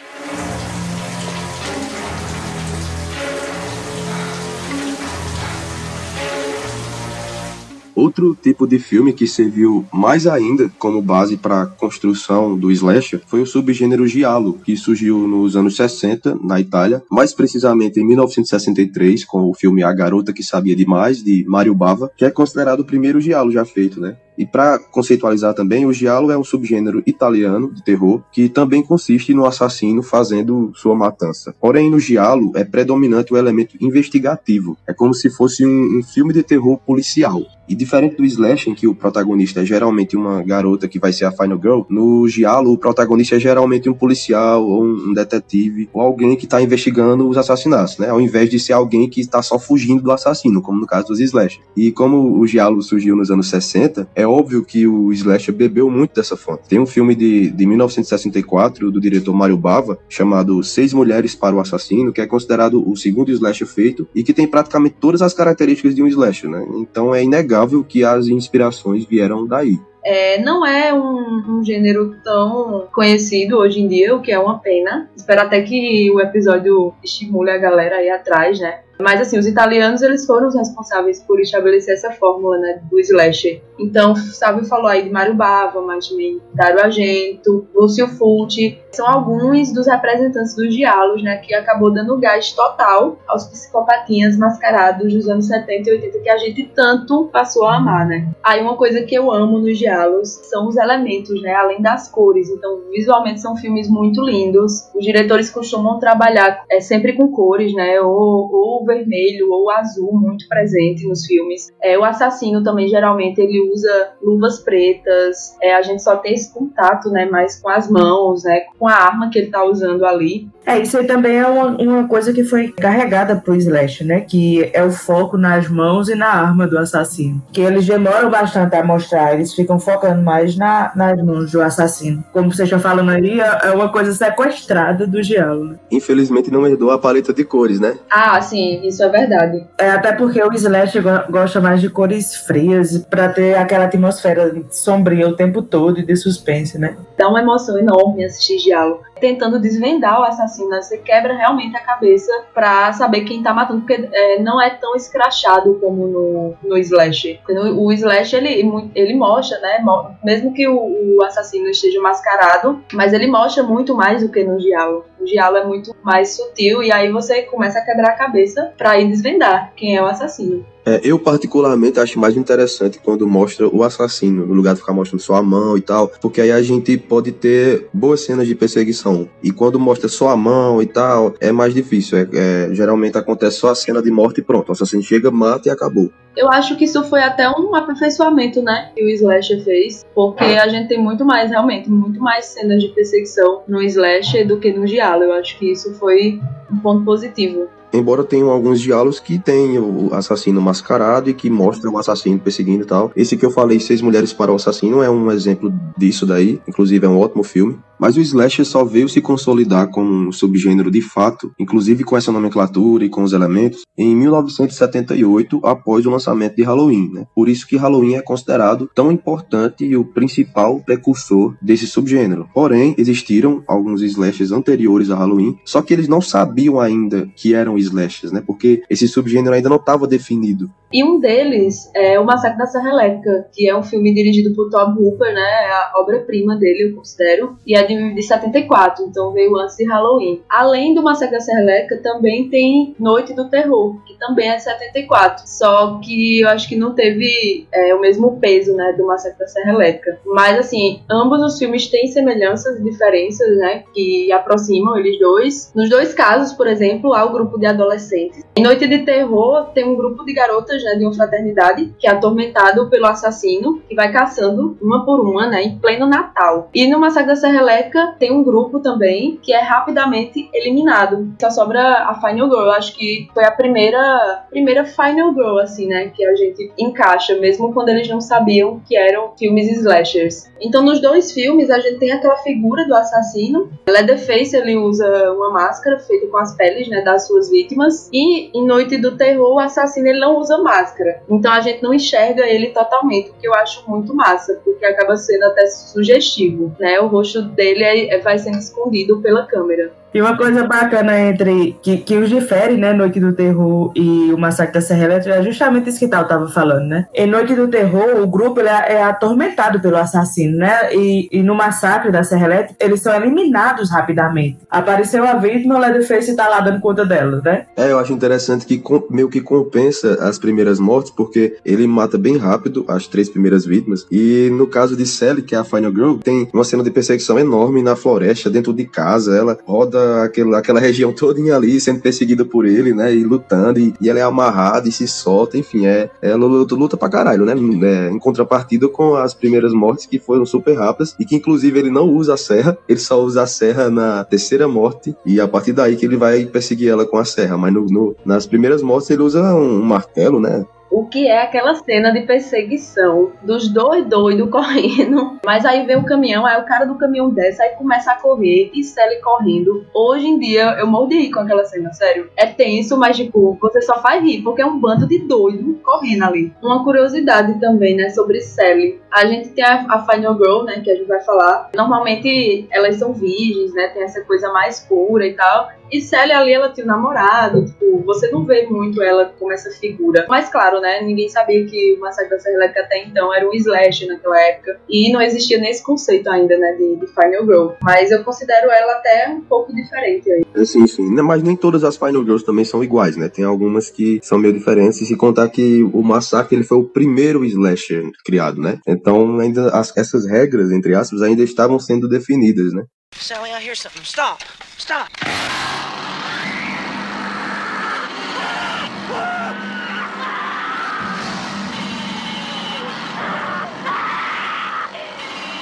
Outro 8.00 8.34
tipo 8.42 8.66
de 8.66 8.80
filme 8.80 9.12
que 9.12 9.28
serviu 9.28 9.86
mais 9.92 10.26
ainda 10.26 10.72
como 10.80 11.02
base 11.02 11.36
para 11.36 11.64
a 11.64 11.66
construção 11.66 12.58
do 12.58 12.72
slasher 12.72 13.22
foi 13.28 13.42
o 13.42 13.46
subgênero 13.46 14.08
giallo, 14.08 14.54
que 14.64 14.78
surgiu 14.78 15.28
nos 15.28 15.58
anos 15.58 15.76
60 15.76 16.40
na 16.42 16.62
Itália, 16.62 17.04
mais 17.12 17.34
precisamente 17.34 18.00
em 18.00 18.06
1963 18.06 19.26
com 19.26 19.50
o 19.50 19.54
filme 19.54 19.84
A 19.84 19.92
Garota 19.92 20.32
que 20.32 20.42
Sabia 20.42 20.78
Demais 20.78 21.22
de 21.22 21.44
Mario 21.46 21.76
Bava, 21.76 22.10
que 22.16 22.24
é 22.24 22.32
considerado 22.32 22.80
o 22.80 22.86
primeiro 22.86 23.20
giallo 23.20 23.52
já 23.52 23.66
feito, 23.66 24.00
né? 24.00 24.16
E 24.40 24.46
para 24.46 24.80
conceitualizar 24.80 25.54
também, 25.54 25.86
o 25.86 25.92
giallo 25.92 26.32
é 26.32 26.38
um 26.38 26.46
subgênero 26.46 27.04
italiano 27.06 27.74
de 27.74 27.84
terror 27.84 28.24
que 28.32 28.48
também 28.48 28.82
consiste 28.82 29.34
no 29.34 29.46
assassino 29.46 30.02
fazendo 30.02 30.72
sua 30.76 30.96
matança. 30.96 31.54
Porém, 31.60 31.92
no 31.92 32.00
giallo 32.00 32.54
é 32.56 32.64
predominante 32.64 33.34
o 33.34 33.38
elemento 33.38 33.76
investigativo. 33.82 34.78
É 34.88 34.94
como 34.94 35.14
se 35.14 35.30
fosse 35.30 35.66
um, 35.66 36.00
um 36.00 36.02
filme 36.02 36.32
de 36.32 36.42
terror 36.42 36.78
policial. 36.78 37.44
E 37.70 37.76
diferente 37.76 38.16
do 38.16 38.26
Slash, 38.26 38.68
em 38.68 38.74
que 38.74 38.88
o 38.88 38.96
protagonista 38.96 39.62
é 39.62 39.66
geralmente 39.66 40.18
uma 40.18 40.42
garota 40.42 40.88
que 40.88 40.98
vai 40.98 41.14
ser 41.14 41.26
a 41.26 41.32
Final 41.32 41.60
Girl, 41.62 41.82
no 41.88 42.28
Giallo 42.28 42.72
o 42.72 42.78
protagonista 42.78 43.36
é 43.36 43.40
geralmente 43.40 43.88
um 43.88 43.94
policial 43.94 44.68
ou 44.68 44.84
um 44.84 45.14
detetive 45.14 45.88
ou 45.94 46.02
alguém 46.02 46.36
que 46.36 46.46
está 46.46 46.60
investigando 46.64 47.30
os 47.30 47.38
assassinatos, 47.38 48.00
né? 48.00 48.10
Ao 48.10 48.20
invés 48.20 48.50
de 48.50 48.60
ser 48.60 48.74
alguém 48.74 49.08
que 49.08 49.22
está 49.22 49.44
só 49.44 49.60
fugindo 49.60 50.02
do 50.02 50.12
assassino, 50.12 50.64
como 50.64 50.80
no 50.82 50.88
caso 50.88 51.10
dos 51.10 51.20
Slash. 51.20 51.60
E 51.78 51.92
como 51.92 52.40
o 52.40 52.48
Giallo 52.48 52.82
surgiu 52.82 53.16
nos 53.16 53.30
anos 53.30 53.48
60, 53.50 54.10
é 54.16 54.26
óbvio 54.30 54.64
que 54.64 54.88
o 54.88 55.12
slasher 55.12 55.54
bebeu 55.54 55.90
muito 55.90 56.16
dessa 56.16 56.38
fonte. 56.38 56.68
Tem 56.70 56.80
um 56.80 56.86
filme 56.86 57.16
de, 57.16 57.50
de 57.50 57.66
1964 57.66 58.92
do 58.92 59.02
diretor 59.02 59.34
Mário 59.34 59.58
Bava 59.58 60.00
chamado 60.08 60.62
Seis 60.64 60.94
Mulheres 60.94 61.36
para 61.36 61.56
o 61.56 61.60
Assassino, 61.60 62.14
que 62.14 62.22
é 62.22 62.28
considerado 62.28 62.88
o 62.88 62.96
segundo 62.96 63.32
slasher 63.32 63.68
feito 63.68 64.08
e 64.14 64.24
que 64.24 64.34
tem 64.34 64.48
praticamente 64.48 64.96
todas 65.00 65.22
as 65.22 65.34
características 65.34 65.96
de 65.96 66.04
um 66.04 66.08
slasher, 66.08 66.50
né? 66.50 66.66
Então 66.76 67.14
é 67.14 67.24
inegável 67.24 67.84
que 67.84 68.04
as 68.04 68.28
inspirações 68.28 69.06
vieram 69.06 69.46
daí. 69.46 69.80
É, 70.04 70.42
não 70.42 70.66
é 70.66 70.94
um, 70.94 71.60
um, 71.60 71.64
gênero 71.64 72.16
tão 72.24 72.88
conhecido 72.94 73.58
hoje 73.58 73.82
em 73.82 73.88
dia, 73.88 74.16
o 74.16 74.22
que 74.22 74.32
é 74.32 74.40
uma 74.40 74.60
pena. 74.60 75.10
Espero 75.16 75.42
até 75.42 75.62
que 75.62 76.10
o 76.12 76.22
episódio 76.22 76.94
estimule 77.04 77.52
a 77.52 77.58
galera 77.58 77.98
aí 77.98 78.10
atrás, 78.10 78.60
né? 78.60 78.80
Mas 79.02 79.22
assim, 79.22 79.40
os 79.40 79.48
italianos 79.48 80.02
eles 80.02 80.26
foram 80.26 80.48
os 80.48 80.56
responsáveis 80.56 81.24
por 81.24 81.40
estabelecer 81.40 81.94
essa 81.94 82.12
fórmula, 82.12 82.58
né, 82.58 82.82
do 82.92 83.00
slasher. 83.00 83.62
Então, 83.80 84.14
Sávio 84.16 84.66
falou 84.66 84.88
aí 84.88 85.04
de 85.04 85.10
Mário 85.10 85.34
Bava, 85.34 85.82
mas 85.82 86.10
também 86.10 86.42
Dario 86.54 86.82
Argento, 86.82 87.66
Lúcio 87.74 88.08
Fulci, 88.10 88.78
são 88.92 89.08
alguns 89.08 89.72
dos 89.72 89.88
representantes 89.88 90.54
dos 90.56 90.74
diálogos, 90.74 91.24
né, 91.24 91.38
que 91.38 91.54
acabou 91.54 91.94
dando 91.94 92.20
gás 92.20 92.52
total 92.52 93.18
aos 93.26 93.46
psicopatinhas 93.46 94.38
mascarados 94.38 95.14
dos 95.14 95.30
anos 95.30 95.48
70 95.48 95.90
e 95.90 95.94
80 95.94 96.20
que 96.20 96.30
a 96.30 96.38
gente 96.38 96.72
tanto 96.76 97.30
passou 97.32 97.66
a 97.66 97.78
amar, 97.78 98.06
né? 98.06 98.28
Aí 98.44 98.62
uma 98.62 98.76
coisa 98.76 99.02
que 99.04 99.16
eu 99.16 99.32
amo 99.32 99.60
nos 99.60 99.78
diálogos 99.78 100.30
são 100.50 100.68
os 100.68 100.76
elementos, 100.76 101.42
né, 101.42 101.54
além 101.54 101.82
das 101.82 102.10
cores. 102.10 102.50
Então, 102.50 102.82
visualmente 102.92 103.40
são 103.40 103.56
filmes 103.56 103.90
muito 103.90 104.22
lindos. 104.24 104.90
Os 104.94 105.06
diretores 105.06 105.50
costumam 105.50 106.00
trabalhar 106.00 106.64
é, 106.70 106.82
sempre 106.82 107.14
com 107.14 107.32
cores, 107.32 107.74
né, 107.74 108.02
ou, 108.02 108.52
ou 108.52 108.86
vermelho 108.90 109.52
ou 109.52 109.70
azul 109.70 110.14
muito 110.14 110.48
presente 110.48 111.08
nos 111.08 111.26
filmes. 111.26 111.72
É, 111.82 111.98
o 111.98 112.04
assassino 112.04 112.64
também 112.64 112.88
geralmente 112.88 113.40
ele 113.40 113.60
usa 113.72 114.12
luvas 114.22 114.60
pretas. 114.60 115.56
É, 115.62 115.76
a 115.76 115.82
gente 115.82 116.02
só 116.02 116.18
tem 116.18 116.34
esse 116.34 116.54
contato, 116.54 117.10
né, 117.10 117.26
mais 117.26 117.62
com 117.62 117.70
as 117.70 117.90
mãos, 117.90 118.44
né, 118.44 118.62
com 118.78 118.88
a 118.88 118.94
arma 118.94 119.30
que 119.30 119.40
ele 119.40 119.52
tá 119.52 119.64
usando 119.64 120.06
ali. 120.06 120.48
É, 120.66 120.80
isso 120.80 120.98
aí 120.98 121.08
também 121.08 121.38
é 121.38 121.48
uma, 121.48 121.78
uma 121.82 122.08
coisa 122.08 122.32
que 122.32 122.44
foi 122.44 122.72
carregada 122.72 123.36
pro 123.36 123.56
Slash, 123.56 124.04
né, 124.04 124.22
que 124.22 124.70
é 124.74 124.84
o 124.84 124.92
foco 124.92 125.38
nas 125.38 125.68
mãos 125.68 126.10
e 126.10 126.16
na 126.16 126.28
arma 126.28 126.68
do 126.68 126.78
assassino. 126.78 127.42
Que 127.52 127.62
eles 127.62 127.86
demoram 127.86 128.30
bastante 128.30 128.76
a 128.76 128.84
mostrar, 128.84 129.34
eles 129.34 129.54
ficam 129.54 129.80
focando 129.80 130.22
mais 130.22 130.56
na, 130.56 130.92
nas 130.96 131.18
mãos 131.24 131.52
do 131.52 131.62
assassino. 131.62 132.24
Como 132.32 132.52
vocês 132.52 132.68
estão 132.68 132.80
falando 132.80 133.10
aí, 133.10 133.40
é, 133.40 133.60
é 133.64 133.72
uma 133.72 133.90
coisa 133.90 134.14
sequestrada 134.14 135.08
do 135.08 135.22
Giallo. 135.22 135.70
Né? 135.70 135.80
Infelizmente 135.92 136.52
não 136.52 136.66
herdou 136.66 136.92
a 136.92 136.98
paleta 136.98 137.34
de 137.34 137.44
cores, 137.44 137.80
né? 137.80 137.98
Ah, 138.10 138.42
sim, 138.42 138.79
isso 138.88 139.04
é 139.04 139.10
verdade. 139.10 139.66
É, 139.78 139.90
até 139.90 140.14
porque 140.14 140.42
o 140.42 140.54
Slash 140.54 141.00
gosta 141.30 141.60
mais 141.60 141.82
de 141.82 141.90
cores 141.90 142.36
frias 142.36 142.98
para 143.10 143.30
ter 143.30 143.56
aquela 143.56 143.86
atmosfera 143.86 144.54
sombria 144.70 145.28
o 145.28 145.36
tempo 145.36 145.62
todo 145.62 146.00
e 146.00 146.06
de 146.06 146.16
suspense, 146.16 146.78
né? 146.78 146.96
Dá 147.18 147.28
uma 147.28 147.42
emoção 147.42 147.78
enorme 147.78 148.26
assistir 148.26 148.58
diálogo 148.58 149.09
tentando 149.20 149.60
desvendar 149.60 150.20
o 150.20 150.24
assassino. 150.24 150.70
Né? 150.70 150.82
Você 150.82 150.98
quebra 150.98 151.36
realmente 151.36 151.76
a 151.76 151.82
cabeça 151.82 152.32
pra 152.54 152.92
saber 152.94 153.22
quem 153.22 153.44
tá 153.44 153.54
matando, 153.54 153.82
porque 153.82 154.10
é, 154.12 154.40
não 154.40 154.62
é 154.62 154.70
tão 154.70 154.96
escrachado 154.96 155.78
como 155.80 156.08
no, 156.08 156.54
no 156.64 156.78
Slash. 156.78 157.40
No, 157.50 157.82
o 157.82 157.92
Slash, 157.92 158.36
ele, 158.36 158.92
ele 158.96 159.16
mostra, 159.16 159.60
né? 159.60 159.84
Mesmo 160.24 160.54
que 160.54 160.68
o, 160.68 161.18
o, 161.18 161.24
assassino 161.24 161.70
esteja 161.70 162.02
mascarado, 162.02 162.84
mas 162.94 163.14
ele 163.14 163.28
mostra 163.28 163.64
muito 163.64 163.96
mais 163.96 164.22
do 164.22 164.30
que 164.30 164.44
no 164.44 164.60
Giallo. 164.60 165.06
O 165.20 165.28
Giallo 165.28 165.58
é 165.58 165.66
muito 165.66 165.96
mais 166.04 166.36
sutil 166.36 166.82
e 166.82 166.92
aí 166.92 167.12
você 167.12 167.44
começa 167.44 167.80
a 167.80 167.86
quebrar 167.86 168.10
a 168.10 168.18
cabeça 168.18 168.74
pra 168.78 169.00
ir 169.00 169.08
desvendar 169.10 169.74
quem 169.76 169.96
é 169.96 170.02
o 170.02 170.06
assassino. 170.06 170.66
É, 170.90 171.02
eu, 171.04 171.20
particularmente, 171.20 172.00
acho 172.00 172.20
mais 172.20 172.36
interessante 172.36 173.00
quando 173.04 173.28
mostra 173.28 173.68
o 173.68 173.84
assassino, 173.84 174.44
no 174.44 174.56
lugar 174.56 174.74
de 174.74 174.80
ficar 174.80 174.92
mostrando 174.92 175.22
só 175.22 175.36
a 175.36 175.44
mão 175.44 175.78
e 175.78 175.82
tal, 175.82 176.08
porque 176.20 176.42
aí 176.42 176.52
a 176.52 176.64
gente 176.64 176.98
pode 176.98 177.32
ter 177.32 177.88
boas 177.94 178.22
cenas 178.22 178.48
de 178.48 178.56
perseguição. 178.56 179.30
E 179.44 179.52
quando 179.52 179.80
mostra 179.80 180.10
só 180.10 180.30
a 180.30 180.36
mão 180.36 180.82
e 180.82 180.88
tal, 180.88 181.36
é 181.40 181.52
mais 181.52 181.76
difícil. 181.76 182.18
É, 182.18 182.28
é, 182.34 182.74
geralmente 182.74 183.20
acontece 183.20 183.58
só 183.58 183.70
a 183.70 183.76
cena 183.76 184.02
de 184.02 184.10
morte 184.10 184.40
e 184.40 184.44
pronto. 184.44 184.70
O 184.70 184.72
assassino 184.72 185.04
chega, 185.04 185.30
mata 185.30 185.70
e 185.70 185.72
acabou. 185.72 186.10
Eu 186.36 186.50
acho 186.50 186.76
que 186.76 186.86
isso 186.86 187.04
foi 187.04 187.22
até 187.22 187.48
um 187.50 187.76
aperfeiçoamento, 187.76 188.62
né? 188.62 188.92
Que 188.96 189.04
o 189.04 189.10
Slasher 189.10 189.64
fez. 189.64 190.04
Porque 190.16 190.44
a 190.44 190.68
gente 190.68 190.88
tem 190.88 191.00
muito 191.00 191.24
mais, 191.24 191.52
realmente, 191.52 191.90
muito 191.90 192.20
mais 192.20 192.46
cenas 192.46 192.82
de 192.82 192.90
perseguição 192.90 193.62
no 193.68 193.82
Slasher 193.84 194.48
do 194.48 194.58
que 194.58 194.72
no 194.72 194.88
Giallo. 194.88 195.24
Eu 195.24 195.34
acho 195.34 195.60
que 195.60 195.72
isso 195.72 195.94
foi 195.96 196.40
um 196.72 196.80
ponto 196.80 197.04
positivo. 197.04 197.68
Embora 197.92 198.24
tenham 198.24 198.50
alguns 198.50 198.80
diálogos 198.80 199.20
que 199.20 199.40
tem 199.40 199.80
o 199.80 200.14
assassino 200.14 200.62
mascarado 200.62 201.30
e 201.30 201.34
que 201.34 201.50
mostram 201.50 201.94
o 201.94 201.98
assassino 201.98 202.40
perseguindo 202.40 202.84
e 202.84 202.88
tal. 202.88 203.12
Esse 203.16 203.36
que 203.36 203.46
eu 203.46 203.52
falei, 203.52 203.80
Seis 203.80 204.02
Mulheres 204.02 204.32
para 204.32 204.52
o 204.52 204.56
Assassino, 204.56 205.02
é 205.02 205.10
um 205.10 205.32
exemplo 205.32 205.74
disso 205.98 206.26
daí. 206.26 206.62
Inclusive 206.68 207.06
é 207.06 207.10
um 207.10 207.20
ótimo 207.20 207.44
filme. 207.44 207.80
Mas 208.00 208.16
o 208.16 208.22
slasher 208.22 208.66
só 208.66 208.84
veio 208.84 209.10
se 209.10 209.22
consolidar 209.22 209.90
como 209.90 210.30
um 210.30 210.32
subgênero 210.32 210.90
de 210.90 211.02
fato, 211.02 211.52
inclusive 211.60 212.04
com 212.04 212.16
essa 212.16 212.32
nomenclatura 212.32 213.04
e 213.04 213.10
com 213.10 213.24
os 213.24 213.34
elementos, 213.34 213.82
em 213.98 214.16
1978, 214.16 215.60
após 215.64 216.06
o 216.06 216.10
lançamento 216.10 216.56
de 216.56 216.64
Halloween. 216.64 217.10
Né? 217.14 217.26
Por 217.36 217.50
isso 217.50 217.68
que 217.68 217.76
Halloween 217.76 218.16
é 218.16 218.22
considerado 218.22 218.90
tão 218.96 219.12
importante 219.12 219.86
e 219.86 219.98
o 219.98 220.06
principal 220.06 220.80
precursor 220.80 221.56
desse 221.62 221.88
subgênero. 221.88 222.48
Porém, 222.54 222.96
existiram 222.98 223.64
alguns 223.68 224.02
slashers 224.02 224.52
anteriores 224.52 225.12
a 225.12 225.16
Halloween, 225.16 225.58
só 225.66 225.82
que 225.82 225.94
eles 225.94 226.08
não 226.08 226.22
sabiam 226.22 226.80
ainda 226.80 227.30
que 227.36 227.54
eram 227.54 227.78
slashers, 227.78 228.32
né? 228.32 228.42
Porque 228.46 228.82
esse 228.90 229.08
subgênero 229.08 229.56
ainda 229.56 229.70
não 229.70 229.78
estava 229.78 230.08
definido. 230.08 230.72
E 230.92 231.04
um 231.04 231.20
deles 231.20 231.90
é 231.96 232.20
O 232.20 232.26
Massacre 232.26 232.58
da 232.58 232.66
Serra 232.66 232.90
Elétrica, 232.90 233.48
que 233.54 233.70
é 233.70 233.76
um 233.76 233.84
filme 233.84 234.14
dirigido 234.14 234.56
por 234.56 234.70
Todd 234.70 235.00
Hooper, 235.00 235.34
né? 235.34 235.42
É 235.42 235.72
a 235.72 235.92
obra-prima 235.98 236.56
dele, 236.56 236.90
eu 236.90 236.96
considero, 236.96 237.58
e 237.66 237.76
é 237.76 237.84
de, 237.84 238.14
de 238.14 238.24
74, 238.24 239.06
então 239.06 239.32
veio 239.32 239.56
antes 239.58 239.76
de 239.76 239.86
Halloween. 239.86 240.42
Além 240.50 240.96
do 240.96 241.04
Massacre 241.04 241.36
da 241.36 241.42
Serra 241.42 241.62
Elétrica, 241.62 241.98
também 242.02 242.50
tem 242.50 242.96
Noite 243.00 243.34
do 243.34 243.50
Terror, 243.50 243.96
que 244.06 244.18
também 244.18 244.50
é 244.50 244.56
de 244.56 244.64
74. 244.64 245.44
Só 245.46 246.00
que 246.04 246.42
eu 246.42 246.50
acho 246.50 246.68
que 246.68 246.76
não 246.76 246.94
teve 246.94 247.68
é, 247.72 247.94
o 247.94 248.02
mesmo 248.02 248.40
peso, 248.40 248.76
né, 248.76 248.94
do 248.94 249.06
Massacre 249.06 249.40
da 249.40 249.48
Serra 249.48 249.72
Elétrica. 249.72 250.20
Mas, 250.26 250.58
assim, 250.58 251.02
ambos 251.10 251.42
os 251.42 251.60
filmes 251.60 251.88
têm 251.88 252.08
semelhanças 252.08 252.80
e 252.80 252.84
diferenças, 252.84 253.58
né, 253.58 253.84
que 253.94 254.32
aproximam 254.32 254.98
eles 254.98 255.20
dois. 255.20 255.72
Nos 255.76 255.90
dois 255.90 256.14
casos, 256.14 256.54
por 256.54 256.68
exemplo, 256.68 257.14
há 257.14 257.26
o 257.26 257.32
grupo 257.32 257.60
de 257.60 257.68
adolescentes. 257.68 258.44
Em 258.56 258.64
Noite 258.64 258.88
de 258.88 259.00
Terror, 259.00 259.66
tem 259.74 259.86
um 259.86 259.96
grupo 259.96 260.26
de 260.26 260.34
garotas 260.34 260.79
né, 260.84 260.96
de 260.96 261.06
uma 261.06 261.14
fraternidade, 261.14 261.94
que 261.98 262.08
é 262.08 262.12
atormentado 262.12 262.90
pelo 262.90 263.06
assassino, 263.06 263.82
que 263.88 263.96
vai 263.96 264.12
caçando 264.12 264.78
uma 264.82 265.06
por 265.06 265.20
uma, 265.20 265.48
né, 265.48 265.64
em 265.64 265.78
pleno 265.78 266.08
Natal. 266.08 266.70
E 266.74 266.88
no 266.88 267.00
Massacre 267.00 267.30
da 267.30 267.36
Serra 267.36 267.60
Elétrica 267.62 268.16
tem 268.20 268.32
um 268.32 268.44
grupo 268.44 268.80
também 268.80 269.40
que 269.42 269.54
é 269.54 269.62
rapidamente 269.62 270.50
eliminado. 270.54 271.34
Só 271.40 271.50
sobra 271.50 272.10
a 272.10 272.16
Final 272.16 272.50
Girl. 272.50 272.70
Acho 272.72 272.96
que 272.96 273.28
foi 273.34 273.44
a 273.44 273.52
primeira, 273.52 274.46
primeira 274.50 274.86
Final 274.86 275.34
Girl, 275.34 275.60
assim, 275.60 275.88
né, 275.88 276.10
que 276.10 276.26
a 276.26 276.36
gente 276.36 276.72
encaixa, 276.78 277.36
mesmo 277.36 277.74
quando 277.74 277.90
eles 277.90 278.08
não 278.08 278.22
sabiam 278.22 278.82
que 278.88 278.96
eram 278.96 279.34
filmes 279.38 279.70
slashers. 279.72 280.50
Então, 280.62 280.84
nos 280.84 281.02
dois 281.02 281.32
filmes, 281.32 281.70
a 281.70 281.80
gente 281.80 282.00
tem 282.00 282.12
aquela 282.12 282.38
figura 282.38 282.86
do 282.86 282.94
assassino. 282.94 283.70
Leatherface, 283.88 284.56
ele 284.56 284.76
usa 284.76 285.32
uma 285.34 285.52
máscara 285.52 286.00
feita 286.00 286.28
com 286.28 286.38
as 286.38 286.56
peles, 286.56 286.88
né, 286.90 287.02
das 287.02 287.28
suas 287.28 287.50
vítimas. 287.50 288.10
E 288.12 288.58
em 288.58 288.66
Noite 288.66 288.98
do 288.98 289.16
Terror, 289.16 289.56
o 289.56 289.60
assassino, 289.60 290.08
ele 290.08 290.20
não 290.20 290.38
usa 290.38 290.58
máscara. 290.70 291.24
Então 291.28 291.52
a 291.52 291.60
gente 291.62 291.82
não 291.82 291.94
enxerga 291.94 292.46
ele 292.48 292.68
totalmente, 292.68 293.32
o 293.32 293.34
que 293.34 293.48
eu 293.48 293.54
acho 293.56 293.90
muito 293.90 294.14
massa, 294.14 294.62
porque 294.64 294.86
acaba 294.86 295.18
sendo 295.18 295.44
até 295.46 295.66
sugestivo, 295.68 296.76
né? 296.80 297.00
O 297.00 297.08
rosto 297.08 297.42
dele 297.42 297.84
é, 297.84 298.20
vai 298.20 298.38
sendo 298.38 298.60
escondido 298.60 299.20
pela 299.22 299.46
câmera. 299.46 299.92
E 300.14 300.22
uma 300.22 300.36
coisa 300.36 300.66
bacana 300.66 301.20
entre 301.20 301.78
que, 301.82 301.98
que 301.98 302.18
os 302.18 302.30
difere, 302.30 302.78
né, 302.78 302.94
Noite 302.94 303.20
do 303.20 303.34
Terror 303.34 303.92
e 303.96 304.34
o 304.34 304.38
Massacre 304.38 304.74
da 304.74 304.82
Serra 304.82 305.06
Elétrica 305.06 305.36
é 305.36 305.44
justamente 305.44 305.90
isso 305.90 306.00
que 306.00 306.08
tal 306.08 306.26
tava 306.26 306.48
falando, 306.50 306.88
né? 306.88 307.08
Em 307.14 307.28
Noite 307.28 307.54
do 307.54 307.68
Terror, 307.68 308.22
o 308.22 308.28
grupo 308.28 308.60
é, 308.62 308.94
é 308.94 309.04
atormentado 309.04 309.80
pelo 309.80 309.98
assassino, 309.98 310.58
né? 310.58 310.94
E, 310.94 311.30
e 311.32 311.44
no 311.44 311.54
Massacre 311.54 312.12
da 312.12 312.24
Serra 312.24 312.46
Elétrica, 312.46 312.76
eles 312.84 313.02
são 313.02 313.14
eliminados 313.16 313.92
rapidamente. 313.92 314.58
Apareceu 314.70 315.24
a 315.24 315.36
vítima, 315.36 315.76
o 315.76 315.80
Leatherface 315.80 316.36
tá 316.36 316.48
lá 316.48 316.60
dando 316.60 316.82
conta 316.82 317.06
dela, 317.06 317.42
né? 317.44 317.66
É, 317.78 317.92
eu 317.92 318.00
acho 318.00 318.14
interessante 318.14 318.66
que 318.66 318.82
meio 319.10 319.30
que 319.30 319.42
compensa 319.42 320.18
as 320.22 320.40
primeiras 320.40 320.80
mortes, 320.80 321.12
porque 321.12 321.58
ele 321.64 321.86
mata 321.86 322.18
bem 322.18 322.38
rápido 322.38 322.84
as 322.88 323.08
três 323.08 323.30
primeiras 323.30 323.66
vítimas. 323.66 324.08
E 324.12 324.50
no 324.54 324.66
caso 324.66 324.96
de 324.96 325.06
Sally, 325.06 325.44
que 325.44 325.54
é 325.54 325.58
a 325.60 325.64
Final 325.64 325.92
Girl, 325.92 326.14
tem 326.16 326.50
uma 326.52 326.64
cena 326.64 326.84
de 326.84 326.90
perseguição 326.90 327.38
enorme 327.38 327.84
na 327.84 327.96
floresta, 327.96 328.50
dentro 328.50 328.74
de 328.74 328.86
casa. 328.86 329.38
Ela 329.38 329.58
roda 329.66 329.99
aquela, 330.24 330.80
região 330.80 331.12
todinha 331.12 331.56
ali, 331.56 331.80
sendo 331.80 332.02
perseguida 332.02 332.46
por 332.46 332.66
ele, 332.66 332.94
né? 332.94 333.14
E 333.14 333.24
lutando, 333.24 333.80
e, 333.80 333.94
e 334.00 334.10
ela 334.10 334.20
é 334.20 334.24
amarrada 334.24 334.88
e 334.88 334.92
se 334.92 335.08
solta, 335.08 335.58
enfim, 335.58 335.86
é, 335.86 336.10
ela 336.22 336.38
luta, 336.38 336.76
luta 336.76 336.98
pra 336.98 337.10
caralho, 337.10 337.46
né? 337.46 337.54
É, 337.84 338.10
em 338.10 338.20
contrapartida 338.20 338.88
com 338.88 339.16
as 339.16 339.34
primeiras 339.34 339.74
mortes 339.74 340.06
que 340.06 340.20
foram 340.20 340.46
super 340.46 340.78
rápidas 340.78 341.16
e 341.20 341.26
que 341.26 341.36
inclusive 341.36 341.80
ele 341.80 341.90
não 341.90 342.10
usa 342.10 342.34
a 342.34 342.38
serra, 342.38 342.78
ele 342.88 343.00
só 343.00 343.22
usa 343.22 343.44
a 343.44 343.48
serra 343.48 343.90
na 343.90 344.24
terceira 344.24 344.68
morte 344.68 345.16
e 345.26 345.40
a 345.40 345.48
partir 345.48 345.74
daí 345.74 345.96
que 345.96 346.06
ele 346.06 346.18
vai 346.18 346.46
perseguir 346.46 346.90
ela 346.90 347.06
com 347.06 347.18
a 347.18 347.26
serra, 347.26 347.58
mas 347.58 347.74
no, 347.74 347.86
no 347.86 348.16
nas 348.26 348.46
primeiras 348.46 348.82
mortes 348.82 349.10
ele 349.10 349.24
usa 349.24 349.54
um 349.56 349.82
martelo, 349.82 350.40
né? 350.40 350.66
O 351.00 351.06
que 351.06 351.28
é 351.28 351.42
aquela 351.42 351.74
cena 351.76 352.12
de 352.12 352.22
perseguição 352.22 353.32
dos 353.42 353.70
dois 353.70 354.06
doidos 354.06 354.50
correndo. 354.52 355.40
Mas 355.46 355.66
aí 355.66 355.86
vem 355.86 355.96
o 355.96 356.06
caminhão, 356.06 356.46
aí 356.46 356.60
o 356.60 356.66
cara 356.66 356.84
do 356.84 356.96
caminhão 356.96 357.30
desce, 357.30 357.62
aí 357.62 357.70
começa 357.76 358.12
a 358.12 358.16
correr 358.16 358.70
e 358.74 358.84
Sally 358.84 359.22
correndo. 359.22 359.86
Hoje 359.94 360.28
em 360.28 360.38
dia 360.38 360.76
eu 360.78 360.86
morro 360.86 361.08
de 361.08 361.16
rir 361.16 361.32
com 361.32 361.40
aquela 361.40 361.64
cena, 361.64 361.94
sério. 361.94 362.30
É 362.36 362.46
tenso, 362.48 362.98
mas 362.98 363.16
tipo, 363.16 363.58
você 363.62 363.82
só 363.82 364.02
faz 364.02 364.22
rir, 364.22 364.42
porque 364.42 364.62
é 364.62 364.66
um 364.66 364.78
bando 364.78 365.08
de 365.08 365.20
doido 365.20 365.80
correndo 365.84 366.24
ali. 366.24 366.54
Uma 366.62 366.84
curiosidade 366.84 367.58
também, 367.62 367.96
né, 367.96 368.10
sobre 368.10 368.42
Sally. 368.42 369.00
A 369.12 369.26
gente 369.26 369.50
tem 369.50 369.64
a, 369.64 369.86
a 369.90 370.06
Final 370.06 370.38
Girl, 370.38 370.64
né, 370.64 370.82
que 370.82 370.92
a 370.92 370.96
gente 370.96 371.08
vai 371.08 371.22
falar. 371.22 371.70
Normalmente 371.76 372.68
elas 372.72 372.96
são 372.98 373.14
virgens, 373.14 373.74
né, 373.74 373.88
tem 373.90 374.04
essa 374.04 374.22
coisa 374.22 374.52
mais 374.52 374.80
pura 374.82 375.26
e 375.26 375.34
tal. 375.34 375.70
E 375.92 376.02
Sally 376.02 376.32
ali, 376.32 376.54
ela 376.54 376.70
tinha 376.70 376.86
um 376.86 376.88
namorado, 376.88 377.66
tipo, 377.66 378.04
você 378.06 378.30
não 378.30 378.46
vê 378.46 378.68
muito 378.68 379.02
ela 379.02 379.34
como 379.40 379.52
essa 379.52 379.72
figura. 379.72 380.26
Mas 380.30 380.50
claro, 380.50 380.80
né, 380.80 381.02
ninguém 381.02 381.28
sabia 381.30 381.66
que 381.66 381.96
o 381.96 382.00
Massacre 382.00 382.30
da 382.30 382.40
Serra 382.40 382.56
Elétrica 382.56 382.82
até 382.82 383.04
então 383.04 383.34
era 383.34 383.48
um 383.48 383.54
slash 383.54 384.06
naquela 384.06 384.40
época. 384.40 384.80
E 384.88 385.12
não 385.12 385.22
existia 385.22 385.60
nesse 385.60 385.84
conceito 385.84 386.30
ainda, 386.30 386.58
né, 386.58 386.74
de, 386.74 386.96
de 386.98 387.08
Final 387.08 387.46
Girl. 387.46 387.68
Mas 387.82 388.12
eu 388.12 388.24
considero 388.24 388.70
ela 388.70 388.94
até 388.94 389.30
um 389.30 389.42
pouco 389.42 389.74
diferente 389.74 390.32
aí. 390.32 390.46
É, 390.56 390.64
sim, 390.66 390.86
sim. 390.86 391.10
Mas 391.10 391.42
nem 391.42 391.56
todas 391.56 391.84
as 391.84 391.98
Final 391.98 392.24
Girls 392.24 392.46
também 392.46 392.66
são 392.66 392.84
iguais, 392.84 393.18
né? 393.18 393.30
Tem 393.30 393.44
algumas 393.44 393.90
que 393.90 394.20
são 394.22 394.38
meio 394.38 394.54
diferentes. 394.54 395.02
E 395.02 395.06
se 395.06 395.16
contar 395.16 395.50
que 395.50 395.84
o 395.94 396.04
Massacre, 396.04 396.56
ele 396.56 396.64
foi 396.64 396.78
o 396.78 396.84
primeiro 396.84 397.44
slasher 397.46 398.04
criado, 398.24 398.62
né? 398.62 398.80
Então, 399.00 399.40
ainda 399.40 399.70
as, 399.70 399.96
essas 399.96 400.26
regras, 400.26 400.72
entre 400.72 400.94
aspas, 400.94 401.22
ainda 401.22 401.42
estavam 401.42 401.80
sendo 401.80 402.08
definidas, 402.10 402.74
né? 402.74 402.84
Sally, 403.16 403.50
I 403.50 403.66
hear 403.66 403.76
something. 403.76 404.04
Stop! 404.04 404.44
Stop! 404.78 405.10